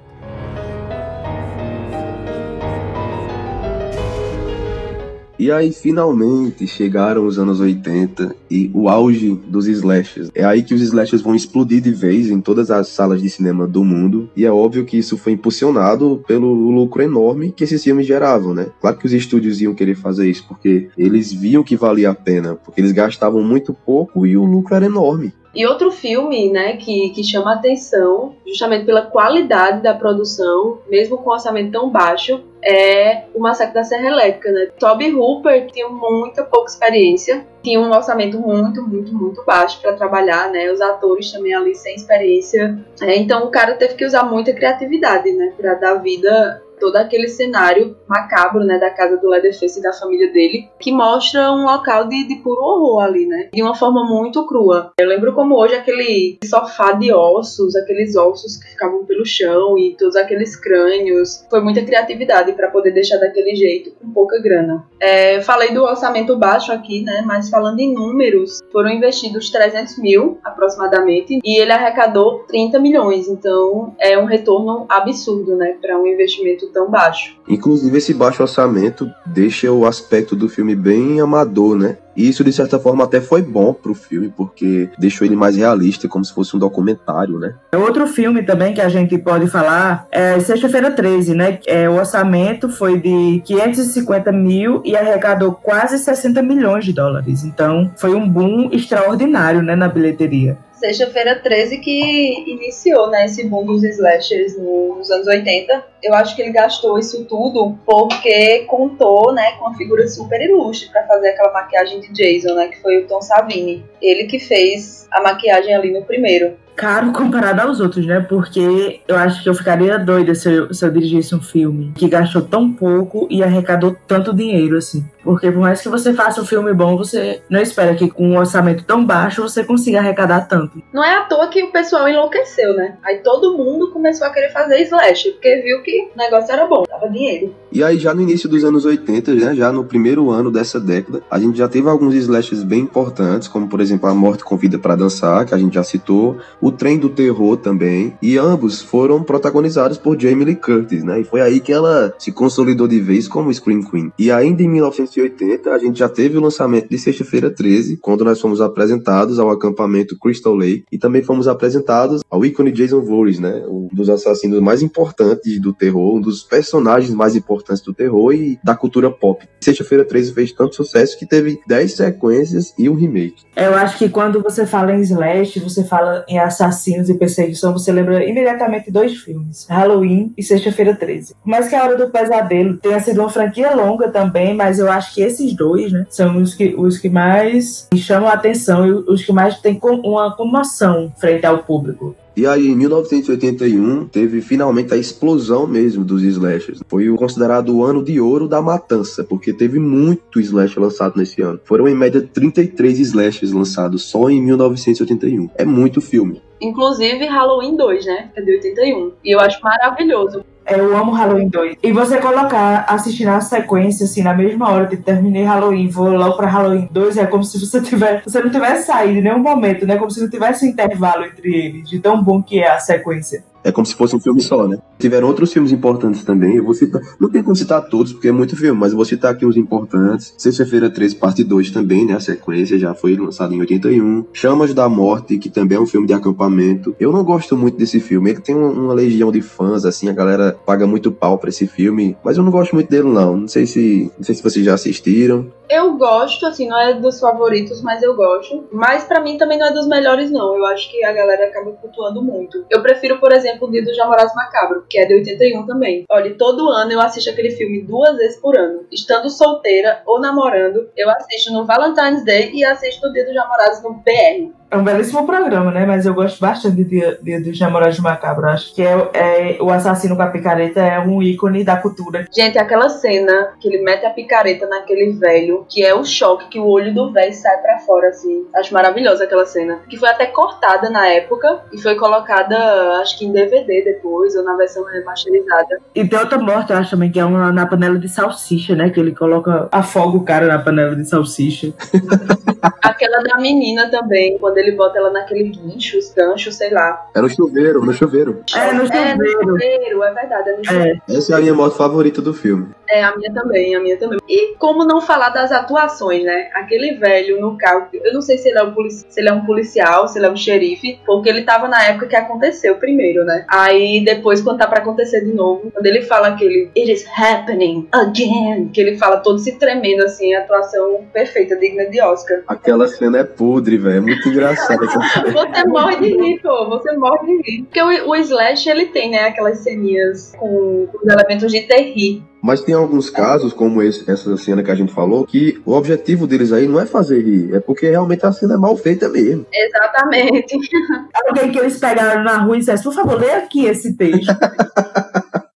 E 5.41 5.51
aí, 5.51 5.71
finalmente, 5.71 6.67
chegaram 6.67 7.25
os 7.25 7.39
anos 7.39 7.59
80 7.59 8.35
e 8.47 8.69
o 8.75 8.87
auge 8.87 9.33
dos 9.47 9.65
slashers. 9.65 10.29
É 10.35 10.43
aí 10.43 10.61
que 10.61 10.75
os 10.75 10.81
slashers 10.83 11.23
vão 11.23 11.33
explodir 11.33 11.81
de 11.81 11.89
vez 11.91 12.29
em 12.29 12.39
todas 12.39 12.69
as 12.69 12.89
salas 12.89 13.19
de 13.19 13.27
cinema 13.27 13.65
do 13.65 13.83
mundo. 13.83 14.29
E 14.37 14.45
é 14.45 14.51
óbvio 14.51 14.85
que 14.85 14.99
isso 14.99 15.17
foi 15.17 15.33
impulsionado 15.33 16.23
pelo 16.27 16.53
lucro 16.53 17.01
enorme 17.01 17.51
que 17.51 17.63
esses 17.63 17.83
filmes 17.83 18.05
geravam, 18.05 18.53
né? 18.53 18.67
Claro 18.79 18.97
que 18.97 19.07
os 19.07 19.13
estúdios 19.13 19.59
iam 19.59 19.73
querer 19.73 19.95
fazer 19.95 20.29
isso, 20.29 20.45
porque 20.47 20.89
eles 20.95 21.33
viam 21.33 21.63
que 21.63 21.75
valia 21.75 22.11
a 22.11 22.13
pena, 22.13 22.53
porque 22.53 22.79
eles 22.79 22.91
gastavam 22.91 23.41
muito 23.41 23.73
pouco 23.73 24.27
e 24.27 24.37
o 24.37 24.45
lucro 24.45 24.75
era 24.75 24.85
enorme. 24.85 25.33
E 25.53 25.65
outro 25.65 25.91
filme, 25.91 26.49
né, 26.49 26.77
que, 26.77 27.09
que 27.09 27.23
chama 27.23 27.53
atenção, 27.53 28.35
justamente 28.47 28.85
pela 28.85 29.01
qualidade 29.01 29.81
da 29.81 29.93
produção, 29.93 30.79
mesmo 30.89 31.17
com 31.17 31.29
orçamento 31.29 31.71
tão 31.71 31.89
baixo, 31.89 32.41
é 32.63 33.23
o 33.33 33.39
Massacre 33.39 33.73
da 33.73 33.83
Serra 33.83 34.07
Elétrica, 34.07 34.51
né? 34.51 34.67
Toby 34.79 35.11
Hooper 35.13 35.67
tinha 35.71 35.89
muita 35.89 36.43
pouca 36.43 36.69
experiência, 36.69 37.45
tinha 37.63 37.79
um 37.79 37.89
orçamento 37.89 38.39
muito, 38.39 38.87
muito, 38.87 39.13
muito 39.13 39.43
baixo 39.43 39.81
para 39.81 39.93
trabalhar, 39.93 40.49
né? 40.51 40.71
Os 40.71 40.79
atores 40.79 41.31
também 41.31 41.53
ali 41.53 41.75
sem 41.75 41.95
experiência. 41.95 42.77
É, 43.01 43.15
então 43.17 43.45
o 43.45 43.49
cara 43.49 43.73
teve 43.75 43.95
que 43.95 44.05
usar 44.05 44.23
muita 44.23 44.53
criatividade, 44.53 45.31
né, 45.31 45.53
para 45.57 45.73
dar 45.73 45.95
vida 45.95 46.61
todo 46.81 46.95
aquele 46.95 47.27
cenário 47.27 47.95
macabro, 48.07 48.63
né, 48.63 48.79
da 48.79 48.89
casa 48.89 49.15
do 49.15 49.29
Leatherface 49.29 49.79
e 49.79 49.83
da 49.83 49.93
família 49.93 50.33
dele, 50.33 50.67
que 50.79 50.91
mostra 50.91 51.51
um 51.51 51.63
local 51.63 52.07
de, 52.07 52.27
de 52.27 52.37
puro 52.37 52.59
horror 52.59 53.03
ali, 53.03 53.27
né, 53.27 53.49
de 53.53 53.61
uma 53.61 53.75
forma 53.75 54.03
muito 54.03 54.45
crua. 54.47 54.91
Eu 54.99 55.07
lembro 55.07 55.33
como 55.33 55.55
hoje 55.55 55.75
aquele 55.75 56.39
sofá 56.43 56.93
de 56.93 57.13
ossos, 57.13 57.75
aqueles 57.75 58.15
ossos 58.15 58.57
que 58.57 58.71
ficavam 58.71 59.05
pelo 59.05 59.23
chão 59.23 59.77
e 59.77 59.95
todos 59.95 60.15
aqueles 60.15 60.55
crânios, 60.55 61.45
foi 61.49 61.61
muita 61.61 61.83
criatividade 61.83 62.53
para 62.53 62.71
poder 62.71 62.91
deixar 62.91 63.17
daquele 63.17 63.55
jeito, 63.55 63.91
com 63.91 64.11
pouca 64.11 64.41
grana. 64.41 64.83
É, 64.99 65.39
falei 65.41 65.71
do 65.71 65.83
orçamento 65.83 66.35
baixo 66.35 66.71
aqui, 66.71 67.03
né, 67.03 67.21
mas 67.23 67.49
falando 67.49 67.79
em 67.79 67.93
números, 67.93 68.59
foram 68.71 68.89
investidos 68.89 69.51
300 69.51 69.99
mil 69.99 70.39
aproximadamente 70.43 71.39
e 71.43 71.61
ele 71.61 71.71
arrecadou 71.71 72.39
30 72.47 72.79
milhões, 72.79 73.27
então 73.27 73.95
é 73.99 74.17
um 74.17 74.25
retorno 74.25 74.87
absurdo, 74.89 75.55
né, 75.55 75.77
para 75.79 75.95
um 75.99 76.07
investimento 76.07 76.70
tão 76.71 76.89
baixo. 76.89 77.35
Inclusive, 77.47 77.97
esse 77.97 78.13
baixo 78.13 78.41
orçamento 78.41 79.09
deixa 79.25 79.71
o 79.71 79.85
aspecto 79.85 80.35
do 80.35 80.49
filme 80.49 80.75
bem 80.75 81.19
amador, 81.19 81.77
né? 81.77 81.97
E 82.15 82.27
isso, 82.27 82.43
de 82.43 82.51
certa 82.51 82.77
forma, 82.77 83.03
até 83.03 83.21
foi 83.21 83.41
bom 83.41 83.73
pro 83.73 83.93
filme, 83.93 84.33
porque 84.35 84.89
deixou 84.97 85.25
ele 85.25 85.35
mais 85.35 85.55
realista, 85.55 86.07
como 86.07 86.25
se 86.25 86.33
fosse 86.33 86.55
um 86.55 86.59
documentário, 86.59 87.39
né? 87.39 87.55
Outro 87.73 88.05
filme 88.05 88.43
também 88.43 88.73
que 88.73 88.81
a 88.81 88.89
gente 88.89 89.17
pode 89.17 89.47
falar 89.47 90.07
é 90.11 90.39
Sexta-feira 90.39 90.91
13, 90.91 91.33
né? 91.33 91.59
É, 91.65 91.89
o 91.89 91.95
orçamento 91.95 92.67
foi 92.69 92.99
de 92.99 93.41
550 93.45 94.31
mil 94.31 94.81
e 94.83 94.95
arrecadou 94.95 95.53
quase 95.53 95.97
60 95.97 96.41
milhões 96.41 96.83
de 96.83 96.93
dólares. 96.93 97.43
Então, 97.43 97.91
foi 97.95 98.13
um 98.13 98.27
boom 98.27 98.69
extraordinário, 98.71 99.61
né, 99.61 99.75
na 99.75 99.87
bilheteria. 99.87 100.57
Sexta-feira 100.81 101.35
13 101.35 101.77
que 101.77 102.49
iniciou 102.49 103.07
né, 103.11 103.25
esse 103.25 103.47
boom 103.47 103.67
dos 103.67 103.83
slashers 103.83 104.57
nos 104.57 105.11
anos 105.11 105.27
80. 105.27 105.85
Eu 106.01 106.15
acho 106.15 106.35
que 106.35 106.41
ele 106.41 106.51
gastou 106.51 106.97
isso 106.97 107.23
tudo 107.25 107.77
porque 107.85 108.65
contou 108.65 109.31
né, 109.31 109.51
com 109.59 109.65
uma 109.65 109.77
figura 109.77 110.07
super 110.07 110.41
ilustre 110.41 110.89
para 110.89 111.05
fazer 111.05 111.29
aquela 111.29 111.53
maquiagem 111.53 111.99
de 111.99 112.11
Jason, 112.11 112.55
né, 112.55 112.69
que 112.69 112.81
foi 112.81 112.97
o 112.97 113.07
Tom 113.07 113.21
Savini. 113.21 113.85
Ele 114.01 114.23
que 114.23 114.39
fez 114.39 115.07
a 115.11 115.21
maquiagem 115.21 115.75
ali 115.75 115.91
no 115.91 116.03
primeiro 116.03 116.57
caro 116.75 117.11
comparado 117.11 117.61
aos 117.61 117.79
outros, 117.79 118.05
né? 118.05 118.19
Porque 118.19 119.01
eu 119.07 119.15
acho 119.15 119.43
que 119.43 119.49
eu 119.49 119.53
ficaria 119.53 119.97
doida 119.97 120.33
se 120.33 120.51
eu, 120.51 120.73
se 120.73 120.85
eu 120.85 120.91
dirigisse 120.91 121.35
um 121.35 121.41
filme 121.41 121.91
que 121.95 122.07
gastou 122.07 122.41
tão 122.41 122.71
pouco 122.71 123.27
e 123.29 123.43
arrecadou 123.43 123.95
tanto 124.07 124.33
dinheiro, 124.33 124.77
assim. 124.77 125.05
Porque 125.23 125.51
por 125.51 125.61
mais 125.61 125.81
que 125.81 125.89
você 125.89 126.13
faça 126.13 126.41
um 126.41 126.45
filme 126.45 126.73
bom, 126.73 126.97
você 126.97 127.41
não 127.49 127.61
espera 127.61 127.95
que 127.95 128.09
com 128.09 128.29
um 128.29 128.37
orçamento 128.37 128.83
tão 128.83 129.05
baixo 129.05 129.41
você 129.41 129.63
consiga 129.63 129.99
arrecadar 129.99 130.47
tanto. 130.47 130.81
Não 130.91 131.03
é 131.03 131.15
à 131.17 131.21
toa 131.21 131.47
que 131.47 131.63
o 131.63 131.71
pessoal 131.71 132.07
enlouqueceu, 132.07 132.75
né? 132.75 132.97
Aí 133.03 133.19
todo 133.19 133.57
mundo 133.57 133.91
começou 133.91 134.25
a 134.25 134.31
querer 134.31 134.51
fazer 134.51 134.81
slash, 134.81 135.31
porque 135.31 135.57
viu 135.57 135.81
que 135.83 136.09
o 136.15 136.17
negócio 136.17 136.51
era 136.51 136.65
bom, 136.65 136.83
dava 136.87 137.09
dinheiro. 137.09 137.53
E 137.71 137.83
aí 137.83 137.97
já 137.97 138.13
no 138.13 138.21
início 138.21 138.49
dos 138.49 138.63
anos 138.63 138.85
80, 138.85 139.33
né, 139.33 139.55
já 139.55 139.71
no 139.71 139.83
primeiro 139.85 140.29
ano 140.29 140.51
dessa 140.51 140.79
década, 140.79 141.21
a 141.29 141.39
gente 141.39 141.57
já 141.57 141.67
teve 141.67 141.87
alguns 141.87 142.13
slashes 142.15 142.63
bem 142.63 142.81
importantes, 142.81 143.47
como 143.47 143.67
por 143.67 143.79
exemplo 143.79 144.09
A 144.09 144.13
Morte 144.13 144.43
Convida 144.43 144.77
para 144.77 144.95
Dançar, 144.95 145.45
que 145.45 145.53
a 145.53 145.57
gente 145.57 145.75
já 145.75 145.83
citou, 145.83 146.37
O 146.61 146.71
Trem 146.71 146.97
do 146.97 147.09
Terror 147.09 147.57
também, 147.57 148.13
e 148.21 148.37
ambos 148.37 148.81
foram 148.81 149.23
protagonizados 149.23 149.97
por 149.97 150.19
Jamie 150.19 150.45
Lee 150.45 150.55
Curtis, 150.55 151.03
né? 151.03 151.21
E 151.21 151.23
foi 151.23 151.41
aí 151.41 151.59
que 151.59 151.73
ela 151.73 152.13
se 152.19 152.31
consolidou 152.31 152.87
de 152.87 152.99
vez 152.99 153.27
como 153.27 153.53
Scream 153.53 153.81
Queen. 153.81 154.11
E 154.17 154.31
ainda 154.31 154.61
em 154.61 154.71
19 154.71 154.91
1980, 154.91 155.71
a 155.71 155.77
gente 155.77 155.99
já 155.99 156.09
teve 156.09 156.37
o 156.37 156.41
lançamento 156.41 156.89
de 156.89 156.97
Sexta-feira 156.97 157.49
13, 157.49 157.97
quando 157.97 158.23
nós 158.23 158.39
fomos 158.39 158.61
apresentados 158.61 159.39
ao 159.39 159.49
acampamento 159.49 160.17
Crystal 160.19 160.53
Lake 160.53 160.85
e 160.91 160.97
também 160.97 161.23
fomos 161.23 161.47
apresentados 161.47 162.21
ao 162.29 162.45
ícone 162.45 162.71
Jason 162.71 163.01
Voorhees, 163.01 163.39
né? 163.39 163.63
Um 163.67 163.87
dos 163.91 164.09
assassinos 164.09 164.59
mais 164.59 164.81
importantes 164.81 165.59
do 165.59 165.73
terror, 165.73 166.15
um 166.15 166.21
dos 166.21 166.43
personagens 166.43 167.13
mais 167.13 167.35
importantes 167.35 167.83
do 167.83 167.93
terror 167.93 168.33
e 168.33 168.59
da 168.63 168.75
cultura 168.75 169.09
pop. 169.09 169.47
Sexta-feira 169.61 170.05
13 170.05 170.33
fez 170.33 170.51
tanto 170.51 170.75
sucesso 170.75 171.17
que 171.17 171.25
teve 171.25 171.59
10 171.67 171.93
sequências 171.95 172.73
e 172.77 172.89
um 172.89 172.95
remake. 172.95 173.43
Eu 173.55 173.73
acho 173.75 173.97
que 173.97 174.09
quando 174.09 174.41
você 174.41 174.65
fala 174.65 174.93
em 174.93 175.01
slash, 175.01 175.59
você 175.59 175.83
fala 175.83 176.25
em 176.27 176.37
assassinos 176.51 177.09
e 177.09 177.13
perseguição, 177.13 177.73
você 177.73 177.91
lembra 177.91 178.23
imediatamente 178.25 178.91
dois 178.91 179.17
filmes: 179.17 179.65
Halloween 179.69 180.33
e 180.37 180.43
Sexta-feira 180.43 180.95
13. 180.95 181.35
Mas 181.43 181.67
que 181.67 181.75
a 181.75 181.83
Hora 181.83 181.97
do 181.97 182.09
Pesadelo 182.09 182.77
tenha 182.77 182.99
sido 182.99 183.21
uma 183.21 183.29
franquia 183.29 183.73
longa 183.75 184.09
também, 184.09 184.53
mas 184.53 184.79
eu 184.79 184.91
acho 184.91 185.13
que 185.13 185.21
esses 185.21 185.53
dois, 185.53 185.91
né, 185.91 186.05
são 186.09 186.37
os 186.37 186.53
que, 186.53 186.75
os 186.77 186.97
que 186.97 187.09
mais 187.09 187.87
chamam 187.95 188.29
a 188.29 188.33
atenção 188.33 188.85
e 188.85 188.91
os 188.91 189.23
que 189.23 189.31
mais 189.31 189.59
têm 189.59 189.79
uma 190.03 190.35
comoção 190.35 191.11
frente 191.17 191.45
ao 191.45 191.59
público. 191.59 192.15
E 192.35 192.47
aí, 192.47 192.67
em 192.67 192.75
1981, 192.75 194.07
teve 194.07 194.41
finalmente 194.41 194.93
a 194.93 194.97
explosão 194.97 195.67
mesmo 195.67 196.05
dos 196.05 196.23
slashers. 196.23 196.79
Foi 196.87 197.09
o 197.09 197.15
considerado 197.15 197.75
o 197.75 197.83
ano 197.83 198.03
de 198.03 198.21
ouro 198.21 198.47
da 198.47 198.61
matança, 198.61 199.23
porque 199.23 199.51
teve 199.51 199.79
muito 199.79 200.39
slash 200.39 200.79
lançado 200.79 201.17
nesse 201.17 201.41
ano. 201.41 201.59
Foram, 201.65 201.87
em 201.87 201.95
média, 201.95 202.21
33 202.21 202.99
slashers 202.99 203.51
lançados 203.51 204.03
só 204.03 204.29
em 204.29 204.41
1981. 204.41 205.49
É 205.55 205.65
muito 205.65 205.99
filme. 205.99 206.41
Inclusive 206.61 207.25
Halloween 207.25 207.75
2, 207.75 208.05
né? 208.05 208.31
É 208.35 208.41
de 208.41 208.51
81. 208.51 209.11
E 209.25 209.35
eu 209.35 209.39
acho 209.39 209.61
maravilhoso. 209.61 210.43
Eu 210.65 210.95
amo 210.95 211.11
Halloween 211.11 211.49
2. 211.49 211.77
E 211.83 211.91
você 211.91 212.17
colocar, 212.17 212.85
assistir 212.87 213.25
na 213.25 213.41
sequência, 213.41 214.05
assim, 214.05 214.23
na 214.23 214.33
mesma 214.33 214.69
hora 214.69 214.87
que 214.87 214.97
terminei 214.97 215.43
Halloween, 215.43 215.89
vou 215.89 216.09
logo 216.09 216.37
pra 216.37 216.47
Halloween 216.47 216.87
2, 216.91 217.17
é 217.17 217.25
como 217.25 217.43
se 217.43 217.59
você 217.59 217.81
tivesse, 217.81 218.29
você 218.29 218.41
não 218.41 218.49
tivesse 218.49 218.85
saído 218.85 219.19
em 219.19 219.21
nenhum 219.21 219.39
momento, 219.39 219.85
né? 219.85 219.97
Como 219.97 220.11
se 220.11 220.21
não 220.21 220.29
tivesse 220.29 220.67
intervalo 220.67 221.25
entre 221.25 221.53
eles, 221.53 221.89
de 221.89 221.99
tão 221.99 222.23
bom 222.23 222.41
que 222.41 222.59
é 222.59 222.71
a 222.71 222.79
sequência. 222.79 223.43
É 223.63 223.71
como 223.71 223.85
se 223.85 223.95
fosse 223.95 224.15
um 224.15 224.19
filme 224.19 224.41
só, 224.41 224.67
né? 224.67 224.79
Tiveram 224.97 225.27
outros 225.27 225.51
filmes 225.53 225.71
importantes 225.71 226.23
também. 226.23 226.55
Eu 226.55 226.63
vou 226.63 226.73
citar. 226.73 227.01
Não 227.19 227.29
tem 227.29 227.43
como 227.43 227.55
citar 227.55 227.81
todos, 227.87 228.13
porque 228.13 228.27
é 228.27 228.31
muito 228.31 228.55
filme, 228.55 228.79
mas 228.79 228.91
eu 228.91 228.95
vou 228.97 229.05
citar 229.05 229.31
aqui 229.31 229.45
os 229.45 229.57
importantes. 229.57 230.33
Sexta-feira 230.37 230.89
13, 230.89 231.15
parte 231.15 231.43
2 231.43 231.71
também, 231.71 232.05
né? 232.05 232.13
A 232.13 232.19
sequência 232.19 232.77
já 232.77 232.93
foi 232.93 233.15
lançada 233.15 233.53
em 233.53 233.59
81. 233.59 234.25
Chamas 234.33 234.73
da 234.73 234.89
Morte, 234.89 235.37
que 235.37 235.49
também 235.49 235.77
é 235.77 235.81
um 235.81 235.85
filme 235.85 236.07
de 236.07 236.13
acampamento. 236.13 236.95
Eu 236.99 237.11
não 237.11 237.23
gosto 237.23 237.55
muito 237.55 237.77
desse 237.77 237.99
filme. 237.99 238.31
Ele 238.31 238.41
tem 238.41 238.55
uma 238.55 238.93
legião 238.93 239.31
de 239.31 239.41
fãs, 239.41 239.85
assim, 239.85 240.09
a 240.09 240.13
galera 240.13 240.57
paga 240.65 240.87
muito 240.87 241.11
pau 241.11 241.37
pra 241.37 241.49
esse 241.49 241.67
filme. 241.67 242.17
Mas 242.23 242.37
eu 242.37 242.43
não 242.43 242.51
gosto 242.51 242.73
muito 242.73 242.89
dele, 242.89 243.07
não. 243.07 243.37
Não 243.37 243.47
sei 243.47 243.65
se. 243.65 244.11
Não 244.17 244.23
sei 244.23 244.35
se 244.35 244.43
vocês 244.43 244.65
já 244.65 244.73
assistiram. 244.73 245.51
Eu 245.69 245.97
gosto, 245.97 246.45
assim, 246.45 246.67
não 246.67 246.77
é 246.77 246.99
dos 246.99 247.19
favoritos, 247.19 247.81
mas 247.81 248.03
eu 248.03 248.13
gosto. 248.13 248.65
Mas 248.73 249.05
para 249.05 249.21
mim 249.21 249.37
também 249.37 249.57
não 249.57 249.67
é 249.67 249.73
dos 249.73 249.87
melhores, 249.87 250.29
não. 250.29 250.57
Eu 250.57 250.65
acho 250.65 250.91
que 250.91 251.03
a 251.05 251.13
galera 251.13 251.45
acaba 251.45 251.71
cultuando 251.71 252.21
muito. 252.21 252.65
Eu 252.69 252.81
prefiro, 252.81 253.19
por 253.19 253.31
exemplo, 253.31 253.50
o 253.59 253.71
Dia 253.71 253.83
dos 253.83 253.97
Namorados 253.97 254.33
Macabro, 254.35 254.85
que 254.89 254.99
é 254.99 255.05
de 255.05 255.15
81 255.15 255.65
também. 255.65 256.05
Olha, 256.09 256.35
todo 256.37 256.69
ano 256.69 256.91
eu 256.91 257.01
assisto 257.01 257.29
aquele 257.29 257.51
filme 257.51 257.83
duas 257.83 258.15
vezes 258.17 258.39
por 258.39 258.57
ano. 258.57 258.85
Estando 258.91 259.29
solteira 259.29 260.01
ou 260.05 260.19
namorando, 260.19 260.89
eu 260.95 261.09
assisto 261.09 261.51
no 261.51 261.65
Valentine's 261.65 262.23
Day 262.23 262.51
e 262.53 262.63
assisto 262.63 263.07
no 263.07 263.13
Dia 263.13 263.25
dos 263.25 263.35
Namorados 263.35 263.81
no 263.83 263.93
BR. 263.93 264.60
É 264.71 264.77
um 264.77 264.85
belíssimo 264.85 265.25
programa, 265.25 265.69
né? 265.69 265.85
Mas 265.85 266.05
eu 266.05 266.13
gosto 266.13 266.39
bastante 266.39 266.77
de 266.77 266.85
Dia, 267.21 267.41
dos 267.41 267.59
Namorados 267.59 267.99
Macabro. 267.99 268.47
Acho 268.47 268.73
que 268.73 268.81
é, 268.81 269.09
é, 269.13 269.57
o 269.59 269.69
assassino 269.69 270.15
com 270.15 270.21
a 270.21 270.27
picareta 270.27 270.79
é 270.79 270.97
um 270.97 271.21
ícone 271.21 271.65
da 271.65 271.75
cultura. 271.75 272.25
Gente, 272.31 272.57
aquela 272.57 272.87
cena 272.87 273.51
que 273.59 273.67
ele 273.67 273.83
mete 273.83 274.05
a 274.05 274.09
picareta 274.11 274.65
naquele 274.67 275.11
velho, 275.11 275.65
que 275.67 275.83
é 275.83 275.93
o 275.93 276.05
choque 276.05 276.47
que 276.47 276.57
o 276.57 276.65
olho 276.65 276.93
do 276.93 277.11
velho 277.11 277.33
sai 277.33 277.57
para 277.57 277.79
fora, 277.79 278.07
assim. 278.07 278.45
Acho 278.55 278.73
maravilhosa 278.73 279.25
aquela 279.25 279.45
cena. 279.45 279.81
Que 279.89 279.97
foi 279.97 280.07
até 280.07 280.27
cortada 280.27 280.89
na 280.89 281.05
época 281.05 281.63
e 281.73 281.81
foi 281.81 281.95
colocada, 281.95 282.55
acho 283.01 283.19
que 283.19 283.25
em 283.25 283.33
DVD 283.33 283.83
depois, 283.83 284.37
ou 284.37 284.43
na 284.45 284.55
versão 284.55 284.85
remasterizada. 284.85 285.81
E 285.93 286.07
tem 286.07 286.17
outra 286.17 286.37
morte, 286.37 286.71
eu 286.71 286.77
acho 286.77 286.91
também, 286.91 287.11
que 287.11 287.19
é 287.19 287.25
uma 287.25 287.51
na 287.51 287.65
panela 287.65 287.99
de 287.99 288.07
salsicha, 288.07 288.73
né? 288.73 288.89
Que 288.89 289.01
ele 289.01 289.13
coloca, 289.13 289.67
afoga 289.69 290.15
o 290.15 290.23
cara 290.23 290.47
na 290.47 290.59
panela 290.59 290.95
de 290.95 291.03
salsicha. 291.03 291.73
Aquela 292.81 293.21
da 293.21 293.37
menina 293.37 293.89
também, 293.89 294.37
quando 294.37 294.60
ele 294.61 294.75
bota 294.75 294.97
ela 294.97 295.11
naquele 295.11 295.43
guincho, 295.49 295.97
os 295.97 296.13
ganchos, 296.13 296.55
sei 296.55 296.71
lá. 296.71 297.09
É 297.13 297.21
no 297.21 297.29
chuveiro, 297.29 297.85
no 297.85 297.93
chuveiro. 297.93 298.43
É, 298.55 298.73
no 298.73 298.85
chuveiro. 298.85 299.09
É, 299.09 299.15
no 299.15 299.27
chuveiro, 299.27 300.03
é 300.03 300.13
verdade. 300.13 300.49
É 300.49 300.57
no 300.57 300.65
chuveiro. 300.65 301.01
É. 301.09 301.15
Essa 301.15 301.33
é 301.33 301.37
a 301.37 301.41
minha 301.41 301.53
moto 301.53 301.75
favorita 301.75 302.21
do 302.21 302.33
filme. 302.33 302.69
É, 302.89 303.03
a 303.03 303.15
minha 303.15 303.33
também, 303.33 303.75
a 303.75 303.79
minha 303.79 303.97
também. 303.97 304.19
E 304.27 304.55
como 304.57 304.85
não 304.85 304.99
falar 304.99 305.29
das 305.29 305.51
atuações, 305.51 306.23
né? 306.23 306.49
Aquele 306.53 306.95
velho 306.95 307.39
no 307.39 307.57
carro, 307.57 307.87
eu 307.93 308.13
não 308.13 308.21
sei 308.21 308.37
se 308.37 308.49
ele 308.49 308.59
é 308.59 308.63
um, 308.63 308.73
polici 308.73 309.05
se 309.09 309.19
ele 309.19 309.29
é 309.29 309.33
um 309.33 309.45
policial, 309.45 310.07
se 310.07 310.19
ele 310.19 310.25
é 310.25 310.29
um 310.29 310.35
xerife, 310.35 310.99
porque 311.05 311.29
ele 311.29 311.43
tava 311.43 311.67
na 311.67 311.81
época 311.83 312.07
que 312.07 312.15
aconteceu 312.15 312.75
primeiro, 312.75 313.23
né? 313.23 313.45
Aí 313.47 314.03
depois, 314.03 314.41
quando 314.41 314.57
tá 314.57 314.67
pra 314.67 314.79
acontecer 314.79 315.21
de 315.21 315.33
novo, 315.33 315.71
quando 315.71 315.85
ele 315.85 316.01
fala 316.01 316.29
aquele 316.29 316.69
It 316.77 316.91
is 316.91 317.05
happening 317.17 317.87
again, 317.91 318.69
que 318.73 318.81
ele 318.81 318.97
fala 318.97 319.17
todo 319.17 319.39
se 319.39 319.57
tremendo 319.57 320.03
assim, 320.03 320.33
a 320.33 320.41
atuação 320.41 321.05
perfeita, 321.13 321.55
digna 321.55 321.85
de 321.85 322.01
Oscar. 322.01 322.41
Aquela 322.47 322.87
cena 322.87 323.19
é 323.19 323.23
podre, 323.23 323.77
velho, 323.77 323.97
é 323.97 324.01
muito 324.01 324.27
engraçado 324.27 324.50
engraçada. 324.51 325.31
Você 325.31 325.67
morre 325.67 325.95
de 325.97 326.17
rir, 326.17 326.39
pô. 326.41 326.69
Você 326.69 326.91
morre 326.97 327.25
de 327.25 327.41
rir. 327.41 327.63
Porque 327.63 327.81
o, 327.81 328.09
o 328.09 328.15
Slash, 328.15 328.69
ele 328.69 328.87
tem, 328.87 329.11
né, 329.11 329.27
aquelas 329.27 329.59
ceninhas 329.59 330.33
com, 330.37 330.87
os 330.93 331.13
elementos 331.13 331.51
de 331.51 331.61
terrir. 331.61 332.23
Mas 332.41 332.61
tem 332.61 332.73
alguns 332.73 333.09
casos, 333.09 333.53
como 333.53 333.83
esse, 333.83 334.09
essa 334.09 334.35
cena 334.35 334.63
que 334.63 334.71
a 334.71 334.75
gente 334.75 334.91
falou, 334.91 335.25
que 335.25 335.61
o 335.63 335.73
objetivo 335.73 336.25
deles 336.25 336.51
aí 336.51 336.67
não 336.67 336.79
é 336.79 336.87
fazer 336.87 337.21
rir, 337.21 337.53
é 337.53 337.59
porque 337.59 337.89
realmente 337.89 338.25
a 338.25 338.31
cena 338.31 338.55
é 338.55 338.57
mal 338.57 338.75
feita 338.75 339.07
mesmo. 339.09 339.45
Exatamente. 339.53 340.57
Alguém 341.27 341.51
que 341.51 341.59
eles 341.59 341.79
pegaram 341.79 342.23
na 342.23 342.37
rua 342.39 342.55
e 342.55 342.59
dissesse, 342.59 342.83
por 342.83 342.93
favor, 342.93 343.19
lê 343.19 343.31
aqui 343.31 343.65
esse 343.65 343.95
texto. 343.95 344.31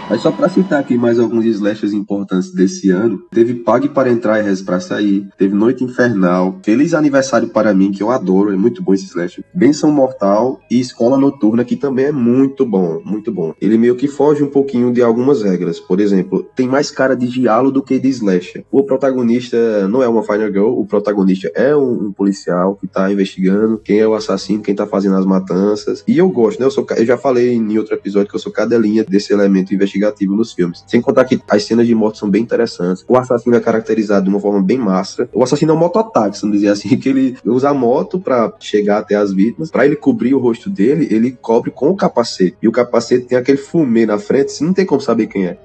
Mas 0.08 0.22
só 0.22 0.32
pra 0.32 0.48
citar 0.48 0.80
aqui 0.80 0.98
mais 0.98 1.18
alguns 1.18 1.46
slashers 1.46 1.92
importantes 1.92 2.54
desse 2.54 2.92
ano, 2.92 3.24
teve 3.32 3.56
Pague 3.56 3.90
para 3.90 4.12
Entrar 4.12 4.40
e 4.40 4.44
Reze 4.44 4.64
para 4.64 4.80
Sair, 4.80 5.28
teve 5.36 5.56
Noite 5.56 5.84
Infernal, 5.84 6.60
Feliz 6.64 6.94
Aniversário 6.94 7.50
para 7.50 7.74
Mim, 7.74 7.92
que 7.92 8.04
eu 8.04 8.12
adoro, 8.12 8.54
é 8.54 8.56
muito 8.56 8.84
bom 8.84 8.94
esse 8.94 9.06
slasher, 9.06 9.44
Benção 9.52 9.92
Mortal 9.92 10.60
e 10.70 10.80
Escola 10.80 11.18
Noturna, 11.18 11.66
que 11.66 11.76
também 11.76 12.06
é 12.06 12.12
muito 12.12 12.68
bom, 12.68 13.02
muito 13.04 13.32
bom. 13.32 13.56
Ele 13.60 13.80
meio 13.80 13.96
que 13.96 14.08
foge 14.08 14.44
um 14.44 14.50
pouquinho 14.50 14.94
de 14.94 15.02
algumas 15.02 15.42
regras, 15.42 15.80
por 15.80 16.00
exemplo, 16.00 16.48
tem 16.56 16.68
mais 16.68 16.92
cara 16.92 17.16
de 17.16 17.26
giallo 17.26 17.72
do 17.72 17.82
que 17.82 17.98
de 17.98 18.10
slasher. 18.10 18.64
O 18.72 18.84
protagonista 18.84 19.88
não 19.88 20.04
é 20.04 20.08
uma 20.08 20.22
Final 20.22 20.52
Girl, 20.52 20.80
o 20.80 20.86
protagonista 20.86 21.52
é 21.56 21.76
um, 21.76 22.08
um 22.08 22.12
policial 22.12 22.76
que 22.76 22.86
tá 22.88 23.12
investigando 23.12 23.80
quem 23.80 24.00
é 24.00 24.08
o 24.08 24.14
assassino, 24.14 24.62
quem 24.62 24.76
tá 24.76 24.86
fazendo 24.86 25.16
as 25.16 25.26
matanças, 25.26 26.04
e 26.08 26.16
eu 26.16 26.30
gosto, 26.30 26.60
né, 26.60 26.68
eu, 26.68 26.72
sou, 26.72 26.86
eu 26.96 27.06
já 27.06 27.18
falei 27.18 27.56
em 27.56 27.78
outro 27.80 27.96
episódio 27.96 28.30
que 28.30 28.36
eu 28.36 28.40
sou 28.40 28.52
cadelinha 28.52 29.04
desse 29.04 29.34
elemento 29.34 29.74
investigativo 29.74 29.95
investigativo 29.96 30.36
nos 30.36 30.54
filmes. 30.54 30.84
Sem 30.88 31.02
contar 31.02 31.26
que 31.26 31.42
as 31.48 31.64
cenas 31.64 31.88
de 31.88 31.96
morte 31.96 32.20
são 32.20 32.30
bem 32.30 32.42
interessantes. 32.42 33.04
O 33.08 33.18
assassino 33.18 33.56
é 33.56 33.60
caracterizado 33.60 34.26
de 34.26 34.30
uma 34.30 34.40
forma 34.40 34.62
bem 34.62 34.78
massa. 34.78 35.30
O 35.34 35.44
assassino 35.44 35.72
é 35.72 35.76
um 35.76 35.80
mototáxi, 35.80 36.42
vamos 36.42 36.58
dizer 36.58 36.70
assim, 36.70 36.90
que 36.98 37.10
ele 37.10 37.38
usa 37.46 37.70
a 37.70 37.74
moto 37.74 38.20
para 38.20 38.54
chegar 38.60 39.00
até 39.00 39.16
as 39.16 39.34
vítimas. 39.34 39.72
Para 39.72 39.86
ele 39.86 39.96
cobrir 39.96 40.34
o 40.34 40.40
rosto 40.40 40.70
dele, 40.70 41.08
ele 41.10 41.32
cobre 41.32 41.72
com 41.72 41.90
o 41.90 41.96
capacete. 41.96 42.58
E 42.62 42.68
o 42.68 42.72
capacete 42.72 43.26
tem 43.26 43.38
aquele 43.38 43.58
fumê 43.58 44.06
na 44.06 44.18
frente, 44.18 44.52
você 44.52 44.64
não 44.64 44.74
tem 44.74 44.86
como 44.86 45.02
saber 45.02 45.28
quem 45.28 45.46
é. 45.46 45.58